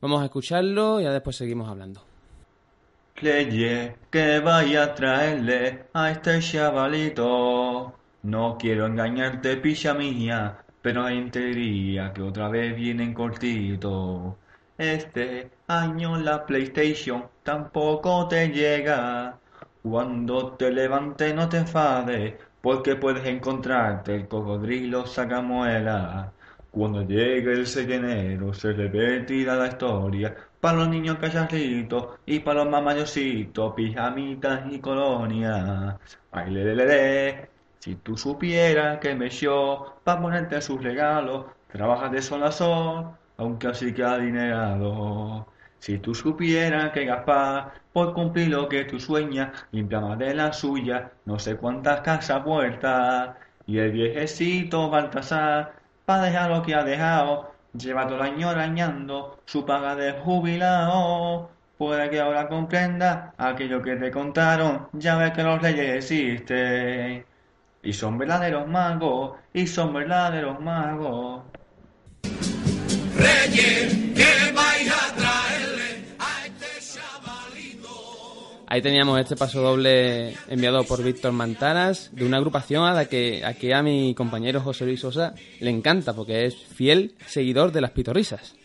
Vamos 0.00 0.22
a 0.22 0.26
escucharlo 0.26 1.00
y 1.00 1.04
ya 1.04 1.12
después 1.12 1.36
seguimos 1.36 1.68
hablando. 1.68 2.04
Leye, 3.20 3.96
que 4.10 4.40
vaya 4.40 4.84
a 4.84 4.94
traerle 4.94 5.84
a 5.92 6.10
este 6.10 6.40
chavalito. 6.40 7.94
No 8.24 8.56
quiero 8.58 8.86
engañarte, 8.86 9.56
picha 9.58 9.94
mía, 9.94 10.58
pero 10.82 11.04
hay 11.04 11.30
diría 11.30 12.12
que 12.12 12.22
otra 12.22 12.48
vez 12.48 12.74
vienen 12.74 13.14
cortito. 13.14 14.36
Este 14.76 15.50
año 15.68 16.18
la 16.18 16.44
PlayStation 16.44 17.28
tampoco 17.42 18.26
te 18.28 18.48
llega. 18.48 19.38
Cuando 19.84 20.54
te 20.56 20.70
levantes 20.72 21.34
no 21.34 21.48
te 21.48 21.58
enfades, 21.58 22.34
porque 22.60 22.96
puedes 22.96 23.24
encontrarte 23.26 24.14
el 24.14 24.26
cocodrilo 24.26 25.06
sacamuela. 25.06 26.32
Cuando 26.70 27.02
llegue 27.02 27.52
el 27.52 27.66
6 27.66 27.86
de 27.88 27.94
enero 27.96 28.52
se 28.54 28.72
repetirá 28.72 29.54
la 29.56 29.68
historia 29.68 30.34
para 30.60 30.78
los 30.78 30.88
niños 30.88 31.18
cacharritos 31.18 32.18
y 32.26 32.40
para 32.40 32.64
los 32.64 32.70
mamayositos, 32.72 33.74
pijamitas 33.74 34.72
y 34.72 34.80
colonias. 34.80 35.96
Ay, 36.32 36.50
le, 36.50 36.64
le, 36.64 36.74
le, 36.74 36.86
le. 36.86 37.50
Si 37.78 37.96
tú 37.96 38.16
supieras 38.16 38.98
que 38.98 39.14
me 39.14 39.28
yo 39.30 39.98
para 40.02 40.20
ponerte 40.20 40.60
sus 40.62 40.82
regalos, 40.82 41.46
trabajas 41.68 42.10
de 42.10 42.22
sol 42.22 42.42
a 42.42 42.50
sol, 42.52 43.10
aunque 43.36 43.66
así 43.68 43.92
que 43.92 44.02
adinerado. 44.02 45.46
Si 45.84 45.98
tú 45.98 46.14
supieras 46.14 46.92
que 46.92 47.04
Gaspar, 47.04 47.74
por 47.92 48.14
cumplir 48.14 48.48
lo 48.48 48.70
que 48.70 48.86
tú 48.86 48.98
sueñas, 48.98 49.50
limpia 49.70 50.00
más 50.00 50.18
de 50.18 50.32
la 50.32 50.50
suya, 50.50 51.10
no 51.26 51.38
sé 51.38 51.56
cuántas 51.56 52.00
casas 52.00 52.42
puertas. 52.42 53.36
Y 53.66 53.76
el 53.76 53.92
viejecito 53.92 54.88
Baltasar, 54.88 55.74
para 56.06 56.22
dejar 56.22 56.50
lo 56.50 56.62
que 56.62 56.74
ha 56.74 56.84
dejado, 56.84 57.52
lleva 57.74 58.06
todo 58.06 58.16
el 58.16 58.22
año 58.22 58.48
arañando 58.48 59.40
su 59.44 59.66
paga 59.66 59.94
de 59.94 60.12
jubilado. 60.12 61.50
Puede 61.76 62.08
que 62.08 62.18
ahora 62.18 62.48
comprenda 62.48 63.34
aquello 63.36 63.82
que 63.82 63.96
te 63.96 64.10
contaron, 64.10 64.88
ya 64.94 65.18
ves 65.18 65.32
que 65.32 65.42
los 65.42 65.60
reyes 65.60 65.96
existen. 65.96 67.26
Y 67.82 67.92
son 67.92 68.16
verdaderos 68.16 68.66
magos, 68.66 69.36
y 69.52 69.66
son 69.66 69.92
verdaderos 69.92 70.58
magos. 70.60 71.42
Reyes, 73.18 74.13
Ahí 78.74 78.82
teníamos 78.82 79.20
este 79.20 79.36
paso 79.36 79.62
doble 79.62 80.34
enviado 80.48 80.82
por 80.82 81.00
Víctor 81.00 81.30
Mantaras 81.30 82.10
de 82.10 82.26
una 82.26 82.38
agrupación 82.38 82.82
a 82.82 82.92
la 82.92 83.04
que, 83.04 83.44
a, 83.44 83.54
que 83.54 83.72
a 83.72 83.84
mi 83.84 84.16
compañero 84.16 84.60
José 84.60 84.84
Luis 84.84 84.98
Sosa 84.98 85.32
le 85.60 85.70
encanta 85.70 86.12
porque 86.12 86.46
es 86.46 86.56
fiel 86.56 87.14
seguidor 87.24 87.70
de 87.70 87.80
las 87.80 87.92
pitorrisas. 87.92 88.56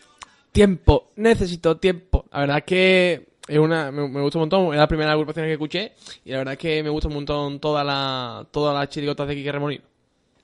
Tiempo, 0.50 1.12
necesito 1.14 1.76
tiempo. 1.76 2.24
La 2.32 2.40
verdad 2.40 2.58
es 2.58 2.64
que 2.64 3.28
es 3.46 3.58
una, 3.60 3.92
me, 3.92 4.08
me 4.08 4.20
gusta 4.20 4.38
un 4.38 4.42
montón, 4.42 4.72
es 4.72 4.80
la 4.80 4.88
primera 4.88 5.12
agrupación 5.12 5.46
que 5.46 5.52
escuché 5.52 5.92
y 6.24 6.32
la 6.32 6.38
verdad 6.38 6.54
es 6.54 6.58
que 6.58 6.82
me 6.82 6.90
gusta 6.90 7.06
un 7.06 7.14
montón 7.14 7.60
toda 7.60 7.84
la, 7.84 8.44
todas 8.50 8.74
las 8.74 8.88
chirigotas 8.88 9.28
de 9.28 9.36
Quique 9.36 9.52
Remolino. 9.52 9.84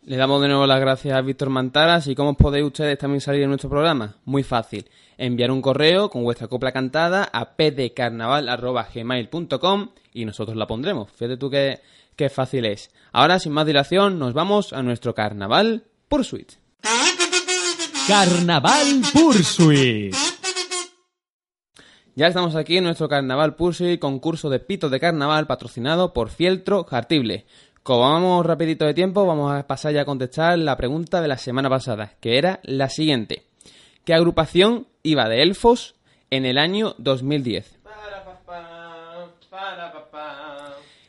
Le 0.04 0.16
damos 0.16 0.40
de 0.42 0.46
nuevo 0.46 0.64
las 0.64 0.78
gracias 0.78 1.12
a 1.12 1.20
Víctor 1.22 1.50
Mantaras 1.50 2.06
y 2.06 2.14
cómo 2.14 2.34
podéis 2.34 2.66
ustedes 2.66 2.96
también 2.98 3.20
salir 3.20 3.42
en 3.42 3.48
nuestro 3.48 3.68
programa. 3.68 4.14
Muy 4.26 4.44
fácil. 4.44 4.86
Enviar 5.18 5.50
un 5.50 5.62
correo 5.62 6.10
con 6.10 6.24
vuestra 6.24 6.48
copla 6.48 6.72
cantada 6.72 7.30
a 7.32 7.56
pdcarnaval.gmail.com 7.56 9.88
y 10.12 10.24
nosotros 10.24 10.56
la 10.56 10.66
pondremos. 10.66 11.12
Fíjate 11.12 11.36
tú 11.36 11.48
qué, 11.50 11.80
qué 12.16 12.28
fácil 12.28 12.64
es. 12.64 12.90
Ahora, 13.12 13.38
sin 13.38 13.52
más 13.52 13.66
dilación, 13.66 14.18
nos 14.18 14.34
vamos 14.34 14.72
a 14.72 14.82
nuestro 14.82 15.14
carnaval 15.14 15.84
Pursuit. 16.08 16.54
Carnaval 18.06 19.02
Pursuit. 19.12 20.14
Ya 22.14 22.28
estamos 22.28 22.56
aquí 22.56 22.78
en 22.78 22.84
nuestro 22.84 23.10
Carnaval 23.10 23.56
Pursuit, 23.56 24.00
concurso 24.00 24.48
de 24.48 24.58
pitos 24.58 24.90
de 24.90 25.00
carnaval 25.00 25.46
patrocinado 25.46 26.14
por 26.14 26.30
Fieltro 26.30 26.84
Jartible. 26.84 27.44
Como 27.82 28.00
vamos 28.00 28.46
rapidito 28.46 28.86
de 28.86 28.94
tiempo, 28.94 29.26
vamos 29.26 29.52
a 29.52 29.66
pasar 29.66 29.92
ya 29.92 30.00
a 30.00 30.06
contestar 30.06 30.58
la 30.58 30.78
pregunta 30.78 31.20
de 31.20 31.28
la 31.28 31.36
semana 31.36 31.68
pasada, 31.68 32.14
que 32.20 32.38
era 32.38 32.60
la 32.62 32.88
siguiente. 32.88 33.44
¿Qué 34.06 34.14
agrupación 34.14 34.86
iba 35.06 35.28
de 35.28 35.42
elfos 35.42 35.94
en 36.30 36.44
el 36.44 36.58
año 36.58 36.94
2010? 36.98 37.78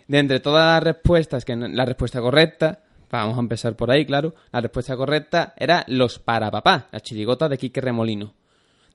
De 0.07 0.19
entre 0.19 0.39
todas 0.39 0.75
las 0.75 0.83
respuestas, 0.83 1.43
que 1.43 1.55
la 1.55 1.85
respuesta 1.85 2.21
correcta, 2.21 2.79
vamos 3.11 3.37
a 3.37 3.41
empezar 3.41 3.75
por 3.75 3.91
ahí, 3.91 4.05
claro, 4.05 4.35
la 4.51 4.61
respuesta 4.61 4.95
correcta 4.95 5.53
era 5.57 5.83
los 5.87 6.19
para 6.19 6.49
papá, 6.49 6.87
la 6.91 7.01
chirigota 7.01 7.49
de 7.49 7.57
Quique 7.57 7.81
Remolino. 7.81 8.33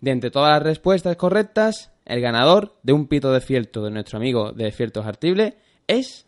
De 0.00 0.10
entre 0.10 0.30
todas 0.30 0.52
las 0.52 0.62
respuestas 0.62 1.16
correctas, 1.16 1.92
el 2.06 2.20
ganador 2.20 2.76
de 2.82 2.92
un 2.92 3.08
pito 3.08 3.32
de 3.32 3.40
fieltro 3.40 3.82
de 3.82 3.90
nuestro 3.90 4.18
amigo 4.18 4.52
de 4.52 4.72
Fieltro 4.72 5.02
Jartible 5.02 5.56
es 5.86 6.26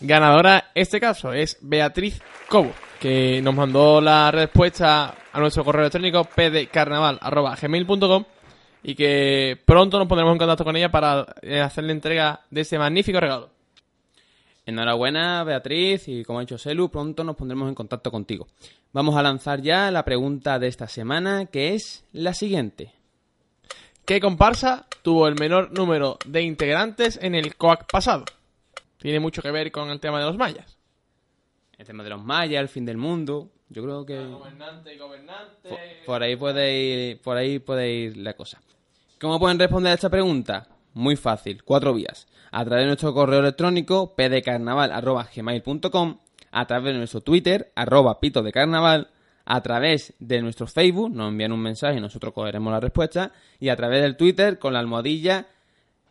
Ganadora, 0.00 0.70
este 0.74 1.00
caso, 1.00 1.32
es 1.32 1.58
Beatriz 1.60 2.20
Cobo, 2.48 2.72
que 2.98 3.40
nos 3.42 3.54
mandó 3.54 4.00
la 4.00 4.30
respuesta 4.30 5.14
a 5.32 5.40
nuestro 5.40 5.64
correo 5.64 5.82
electrónico 5.82 6.24
pdcarnaval.gmail.com 6.24 8.24
y 8.82 8.94
que 8.94 9.58
pronto 9.64 9.98
nos 9.98 10.08
pondremos 10.08 10.32
en 10.32 10.38
contacto 10.38 10.64
con 10.64 10.76
ella 10.76 10.90
para 10.90 11.26
eh, 11.42 11.60
hacerle 11.60 11.92
entrega 11.92 12.40
de 12.50 12.62
este 12.62 12.78
magnífico 12.78 13.20
regalo. 13.20 13.50
Enhorabuena, 14.66 15.44
Beatriz, 15.44 16.08
y 16.08 16.24
como 16.24 16.38
ha 16.38 16.42
dicho 16.42 16.58
Selu, 16.58 16.90
pronto 16.90 17.24
nos 17.24 17.36
pondremos 17.36 17.68
en 17.68 17.74
contacto 17.74 18.10
contigo. 18.10 18.48
Vamos 18.92 19.16
a 19.16 19.22
lanzar 19.22 19.62
ya 19.62 19.90
la 19.90 20.04
pregunta 20.04 20.58
de 20.58 20.68
esta 20.68 20.88
semana, 20.88 21.46
que 21.46 21.74
es 21.74 22.04
la 22.12 22.34
siguiente. 22.34 22.92
¿Qué 24.04 24.20
comparsa 24.20 24.86
tuvo 25.02 25.28
el 25.28 25.36
menor 25.36 25.72
número 25.72 26.18
de 26.26 26.42
integrantes 26.42 27.18
en 27.22 27.34
el 27.34 27.56
COAC 27.56 27.90
pasado? 27.90 28.24
Tiene 28.98 29.20
mucho 29.20 29.42
que 29.42 29.50
ver 29.50 29.70
con 29.70 29.90
el 29.90 30.00
tema 30.00 30.18
de 30.18 30.26
los 30.26 30.36
mayas. 30.36 30.77
El 31.78 31.86
tema 31.86 32.02
de 32.02 32.10
los 32.10 32.22
mayas, 32.24 32.60
el 32.60 32.68
fin 32.68 32.84
del 32.84 32.96
mundo. 32.96 33.52
Yo 33.68 33.84
creo 33.84 34.04
que 34.04 34.26
Gobernante 34.26 34.92
y 34.94 34.98
gobernante. 34.98 35.68
por, 35.68 35.78
por 36.06 36.22
ahí 36.22 36.34
puede 36.34 36.76
ir, 36.76 37.20
por 37.20 37.36
ahí 37.36 37.60
puede 37.60 37.92
ir 37.92 38.16
la 38.16 38.34
cosa. 38.34 38.60
¿Cómo 39.20 39.38
pueden 39.38 39.58
responder 39.58 39.92
a 39.92 39.94
esta 39.94 40.10
pregunta? 40.10 40.66
Muy 40.94 41.16
fácil, 41.16 41.62
cuatro 41.62 41.94
vías. 41.94 42.26
A 42.50 42.64
través 42.64 42.82
de 42.82 42.86
nuestro 42.88 43.14
correo 43.14 43.38
electrónico 43.40 44.16
pdcarnaval@gmail.com, 44.16 46.18
a 46.50 46.66
través 46.66 46.92
de 46.92 46.98
nuestro 46.98 47.20
Twitter 47.20 47.70
arroba 47.76 48.18
pito 48.18 48.42
de 48.42 48.50
carnaval, 48.52 49.10
a 49.44 49.62
través 49.62 50.14
de 50.18 50.42
nuestro 50.42 50.66
Facebook, 50.66 51.10
nos 51.10 51.28
envían 51.28 51.52
un 51.52 51.60
mensaje 51.60 51.98
y 51.98 52.00
nosotros 52.00 52.32
cogeremos 52.32 52.72
la 52.72 52.80
respuesta, 52.80 53.30
y 53.60 53.68
a 53.68 53.76
través 53.76 54.02
del 54.02 54.16
Twitter 54.16 54.58
con 54.58 54.72
la 54.72 54.80
almohadilla, 54.80 55.46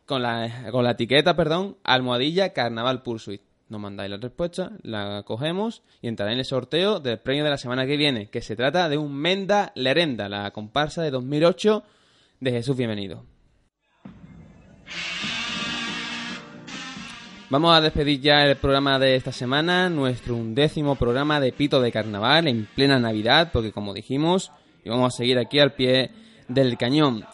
con 0.06 0.22
la, 0.22 0.70
con 0.72 0.86
la 0.86 0.92
etiqueta, 0.92 1.36
perdón, 1.36 1.76
almohadilla 1.84 2.54
carnaval 2.54 3.04
pursuit. 3.04 3.42
Nos 3.70 3.82
mandáis 3.82 4.10
la 4.10 4.18
respuesta, 4.18 4.72
la 4.84 5.24
cogemos 5.26 5.84
y 6.02 6.08
entrará 6.08 6.32
en 6.32 6.40
el 6.40 6.46
sorteo 6.46 7.02
del 7.02 7.20
premio 7.20 7.44
de 7.44 7.50
la 7.50 7.58
semana 7.58 7.86
que 7.86 7.98
viene, 7.98 8.30
que 8.30 8.42
se 8.42 8.56
trata 8.56 8.88
de 8.88 8.98
un 8.98 9.14
Menda 9.14 9.74
Lerenda, 9.76 10.30
la 10.30 10.52
comparsa 10.52 11.02
de 11.04 11.12
2008 11.12 11.84
de 12.40 12.52
Jesús 12.52 12.78
Bienvenido. 12.78 13.26
Vamos 17.50 17.76
a 17.76 17.82
despedir 17.82 18.22
ya 18.22 18.46
el 18.46 18.56
programa 18.56 19.00
de 19.00 19.16
esta 19.16 19.32
semana, 19.32 19.90
nuestro 19.90 20.36
undécimo 20.36 20.96
programa 20.96 21.40
de 21.40 21.52
Pito 21.52 21.82
de 21.82 21.92
Carnaval 21.92 22.48
en 22.48 22.68
plena 22.74 23.00
Navidad, 23.00 23.52
porque 23.52 23.72
como 23.72 23.94
dijimos, 23.94 24.52
íbamos 24.86 25.14
a 25.14 25.18
seguir 25.18 25.38
aquí 25.40 25.60
al 25.60 25.74
pie 25.74 26.12
del 26.48 26.78
cañón. 26.78 27.26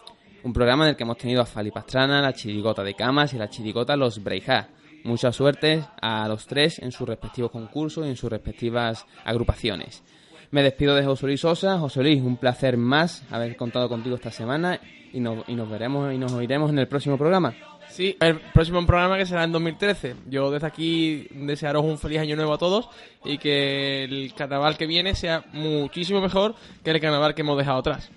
Un 0.42 0.52
programa 0.52 0.84
en 0.84 0.90
el 0.90 0.96
que 0.96 1.04
hemos 1.04 1.18
tenido 1.18 1.42
a 1.42 1.46
Fali 1.46 1.70
Pastrana, 1.70 2.20
la 2.20 2.32
chirigota 2.32 2.82
de 2.82 2.94
Camas 2.94 3.34
y 3.34 3.38
la 3.38 3.50
chirigota 3.50 3.96
Los 3.96 4.22
Breijá. 4.22 4.68
Mucha 5.04 5.32
suerte 5.32 5.84
a 6.00 6.26
los 6.28 6.46
tres 6.46 6.78
en 6.78 6.90
sus 6.90 7.06
respectivos 7.06 7.50
concursos 7.50 8.06
y 8.06 8.08
en 8.08 8.16
sus 8.16 8.30
respectivas 8.30 9.04
agrupaciones. 9.22 10.02
Me 10.50 10.62
despido 10.62 10.94
de 10.94 11.04
José 11.04 11.26
Luis 11.26 11.42
Sosa. 11.42 11.78
José 11.78 12.02
Luis, 12.02 12.22
un 12.22 12.38
placer 12.38 12.78
más 12.78 13.22
haber 13.30 13.54
contado 13.54 13.86
contigo 13.90 14.16
esta 14.16 14.30
semana 14.30 14.80
y 15.12 15.20
nos, 15.20 15.46
y 15.46 15.56
nos 15.56 15.68
veremos 15.68 16.14
y 16.14 16.16
nos 16.16 16.32
oiremos 16.32 16.70
en 16.70 16.78
el 16.78 16.88
próximo 16.88 17.18
programa. 17.18 17.52
Sí, 17.90 18.16
el 18.18 18.40
próximo 18.40 18.86
programa 18.86 19.18
que 19.18 19.26
será 19.26 19.44
en 19.44 19.52
2013. 19.52 20.16
Yo 20.30 20.50
desde 20.50 20.66
aquí 20.66 21.28
desearos 21.32 21.84
un 21.84 21.98
feliz 21.98 22.20
año 22.20 22.34
nuevo 22.34 22.54
a 22.54 22.58
todos 22.58 22.88
y 23.26 23.36
que 23.36 24.04
el 24.04 24.32
carnaval 24.34 24.78
que 24.78 24.86
viene 24.86 25.14
sea 25.14 25.44
muchísimo 25.52 26.22
mejor 26.22 26.54
que 26.82 26.92
el 26.92 27.00
carnaval 27.00 27.34
que 27.34 27.42
hemos 27.42 27.58
dejado 27.58 27.80
atrás. 27.80 28.10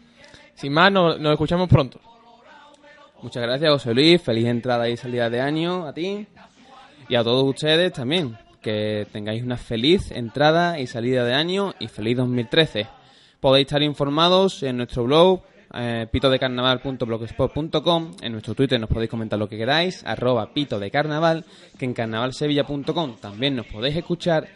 Sin 0.56 0.72
más, 0.72 0.90
nos, 0.90 1.20
nos 1.20 1.34
escuchamos 1.34 1.68
pronto. 1.68 2.00
Muchas 3.22 3.44
gracias, 3.44 3.70
José 3.70 3.94
Luis. 3.94 4.22
Feliz 4.22 4.46
entrada 4.46 4.88
y 4.88 4.96
salida 4.96 5.30
de 5.30 5.42
año 5.42 5.86
a 5.86 5.94
ti 5.94 6.28
y 7.10 7.16
a 7.16 7.24
todos 7.24 7.44
ustedes 7.44 7.94
también. 7.94 8.38
Que 8.62 9.08
tengáis 9.12 9.42
una 9.44 9.58
feliz 9.58 10.12
entrada 10.12 10.80
y 10.80 10.86
salida 10.88 11.24
de 11.24 11.34
año 11.34 11.74
y 11.80 11.88
feliz 11.88 12.18
2013. 12.18 12.88
Podéis 13.40 13.68
estar 13.68 13.84
informados 13.84 14.64
en 14.64 14.78
nuestro 14.78 15.04
blog 15.06 15.44
eh, 15.74 16.08
pitodecarnaval.blogspot.com 16.12 18.12
en 18.22 18.32
nuestro 18.32 18.56
Twitter 18.56 18.80
nos 18.80 18.90
podéis 18.90 19.12
comentar 19.12 19.38
lo 19.38 19.50
que 19.50 19.58
queráis 19.58 20.02
arroba 20.06 20.54
pito 20.54 20.80
de 20.80 20.90
carnaval 20.90 21.44
que 21.78 21.84
en 21.84 21.94
carnavalsevilla.com 21.94 23.18
también 23.20 23.58
nos 23.58 23.66
podéis 23.66 23.98
escuchar 23.98 24.48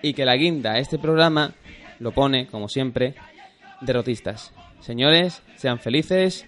y 0.00 0.14
que 0.14 0.24
la 0.24 0.36
guinda 0.36 0.74
a 0.74 0.78
este 0.78 0.96
programa 0.98 1.54
lo 2.00 2.12
pone, 2.12 2.46
como 2.46 2.68
siempre, 2.68 3.14
derrotistas. 3.80 4.52
Señores, 4.80 5.42
sean 5.56 5.78
felices. 5.78 6.46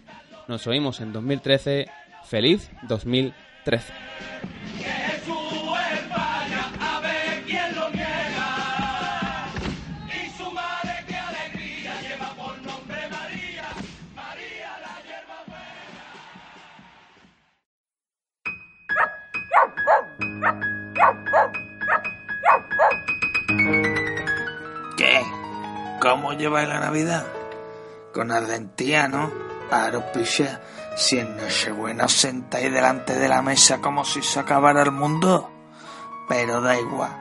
Nos 0.48 0.66
oímos 0.66 1.00
en 1.00 1.12
2013. 1.12 1.86
Feliz 2.24 2.70
2013. 2.88 3.92
¿Cómo 26.02 26.32
lleváis 26.32 26.68
la 26.68 26.80
Navidad? 26.80 27.24
Con 28.12 28.32
ardentía, 28.32 29.06
¿no? 29.06 29.30
Aro, 29.70 30.02
picha, 30.12 30.60
si 30.96 31.20
en 31.20 31.36
Nochebuena 31.36 32.06
os 32.06 32.12
sentáis 32.12 32.72
delante 32.72 33.14
de 33.14 33.28
la 33.28 33.40
mesa 33.40 33.80
como 33.80 34.04
si 34.04 34.20
se 34.20 34.40
acabara 34.40 34.82
el 34.82 34.90
mundo. 34.90 35.48
Pero 36.28 36.60
da 36.60 36.76
igual, 36.76 37.12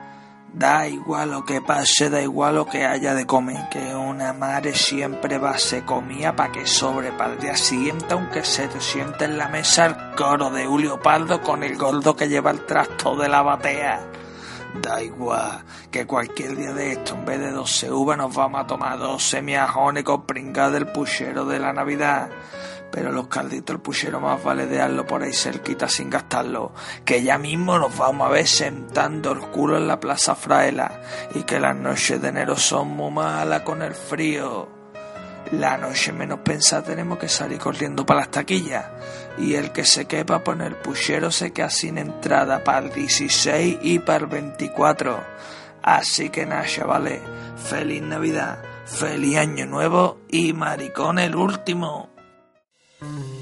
da 0.52 0.88
igual 0.88 1.30
lo 1.30 1.44
que 1.44 1.62
pase, 1.62 2.10
da 2.10 2.20
igual 2.20 2.56
lo 2.56 2.66
que 2.66 2.84
haya 2.84 3.14
de 3.14 3.24
comer, 3.24 3.68
que 3.70 3.94
una 3.94 4.32
madre 4.32 4.74
siempre 4.74 5.38
va 5.38 5.50
a 5.50 5.58
se 5.58 5.84
comía 5.84 6.34
para 6.34 6.50
que 6.50 6.66
sobre 6.66 7.12
para 7.12 7.34
el 7.34 7.38
día 7.38 7.56
siguiente, 7.56 8.14
aunque 8.14 8.44
se 8.44 8.66
te 8.66 8.80
siente 8.80 9.26
en 9.26 9.38
la 9.38 9.46
mesa 9.46 9.86
el 9.86 10.16
coro 10.16 10.50
de 10.50 10.66
Julio 10.66 11.00
Pardo 11.00 11.40
con 11.40 11.62
el 11.62 11.76
gordo 11.76 12.16
que 12.16 12.28
lleva 12.28 12.50
el 12.50 12.66
trasto 12.66 13.14
de 13.14 13.28
la 13.28 13.42
batea. 13.42 14.00
Da 14.80 15.02
igual, 15.02 15.64
que 15.90 16.06
cualquier 16.06 16.56
día 16.56 16.72
de 16.72 16.92
esto, 16.92 17.14
en 17.14 17.26
vez 17.26 17.40
de 17.40 17.50
12 17.50 17.90
uvas, 17.90 18.16
nos 18.16 18.34
vamos 18.34 18.62
a 18.62 18.66
tomar 18.66 18.98
12 18.98 19.42
miajones 19.42 20.02
con 20.02 20.24
pringada 20.24 20.70
del 20.70 20.86
puchero 20.86 21.44
de 21.44 21.58
la 21.58 21.74
Navidad. 21.74 22.30
Pero 22.90 23.12
los 23.12 23.26
calditos, 23.28 23.74
el 23.74 23.80
puchero 23.80 24.20
más 24.20 24.42
vale 24.42 24.66
dejarlo 24.66 25.06
por 25.06 25.22
ahí 25.22 25.32
cerquita 25.32 25.88
sin 25.88 26.08
gastarlo. 26.08 26.72
Que 27.04 27.22
ya 27.22 27.38
mismo 27.38 27.78
nos 27.78 27.96
vamos 27.96 28.28
a 28.28 28.30
ver 28.30 28.46
sentando 28.46 29.32
el 29.32 29.40
culo 29.40 29.76
en 29.76 29.88
la 29.88 30.00
Plaza 30.00 30.34
Fraela. 30.34 31.00
Y 31.34 31.42
que 31.42 31.60
las 31.60 31.76
noches 31.76 32.20
de 32.20 32.28
enero 32.28 32.56
son 32.56 32.88
muy 32.88 33.10
malas 33.10 33.62
con 33.62 33.82
el 33.82 33.94
frío. 33.94 34.68
La 35.52 35.76
noche 35.76 36.12
menos 36.12 36.40
pensada 36.40 36.82
tenemos 36.82 37.18
que 37.18 37.28
salir 37.28 37.58
corriendo 37.58 38.06
para 38.06 38.20
las 38.20 38.30
taquillas. 38.30 38.86
Y 39.38 39.54
el 39.54 39.72
que 39.72 39.84
se 39.84 40.06
quepa 40.06 40.44
poner 40.44 40.68
el 40.68 40.76
puchero 40.76 41.30
se 41.30 41.52
queda 41.52 41.70
sin 41.70 41.98
entrada 41.98 42.62
para 42.64 42.86
el 42.86 42.92
16 42.92 43.78
y 43.82 43.98
para 43.98 44.24
el 44.24 44.26
24. 44.26 45.20
Así 45.82 46.30
que 46.30 46.46
nada, 46.46 46.66
chavales. 46.66 47.20
Feliz 47.56 48.02
Navidad, 48.02 48.62
feliz 48.84 49.36
Año 49.38 49.66
Nuevo 49.66 50.18
y 50.28 50.52
maricón 50.52 51.18
el 51.18 51.34
último. 51.34 52.10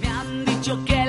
Me 0.01 0.09
han 0.09 0.45
dicho 0.45 0.84
que 0.84 0.99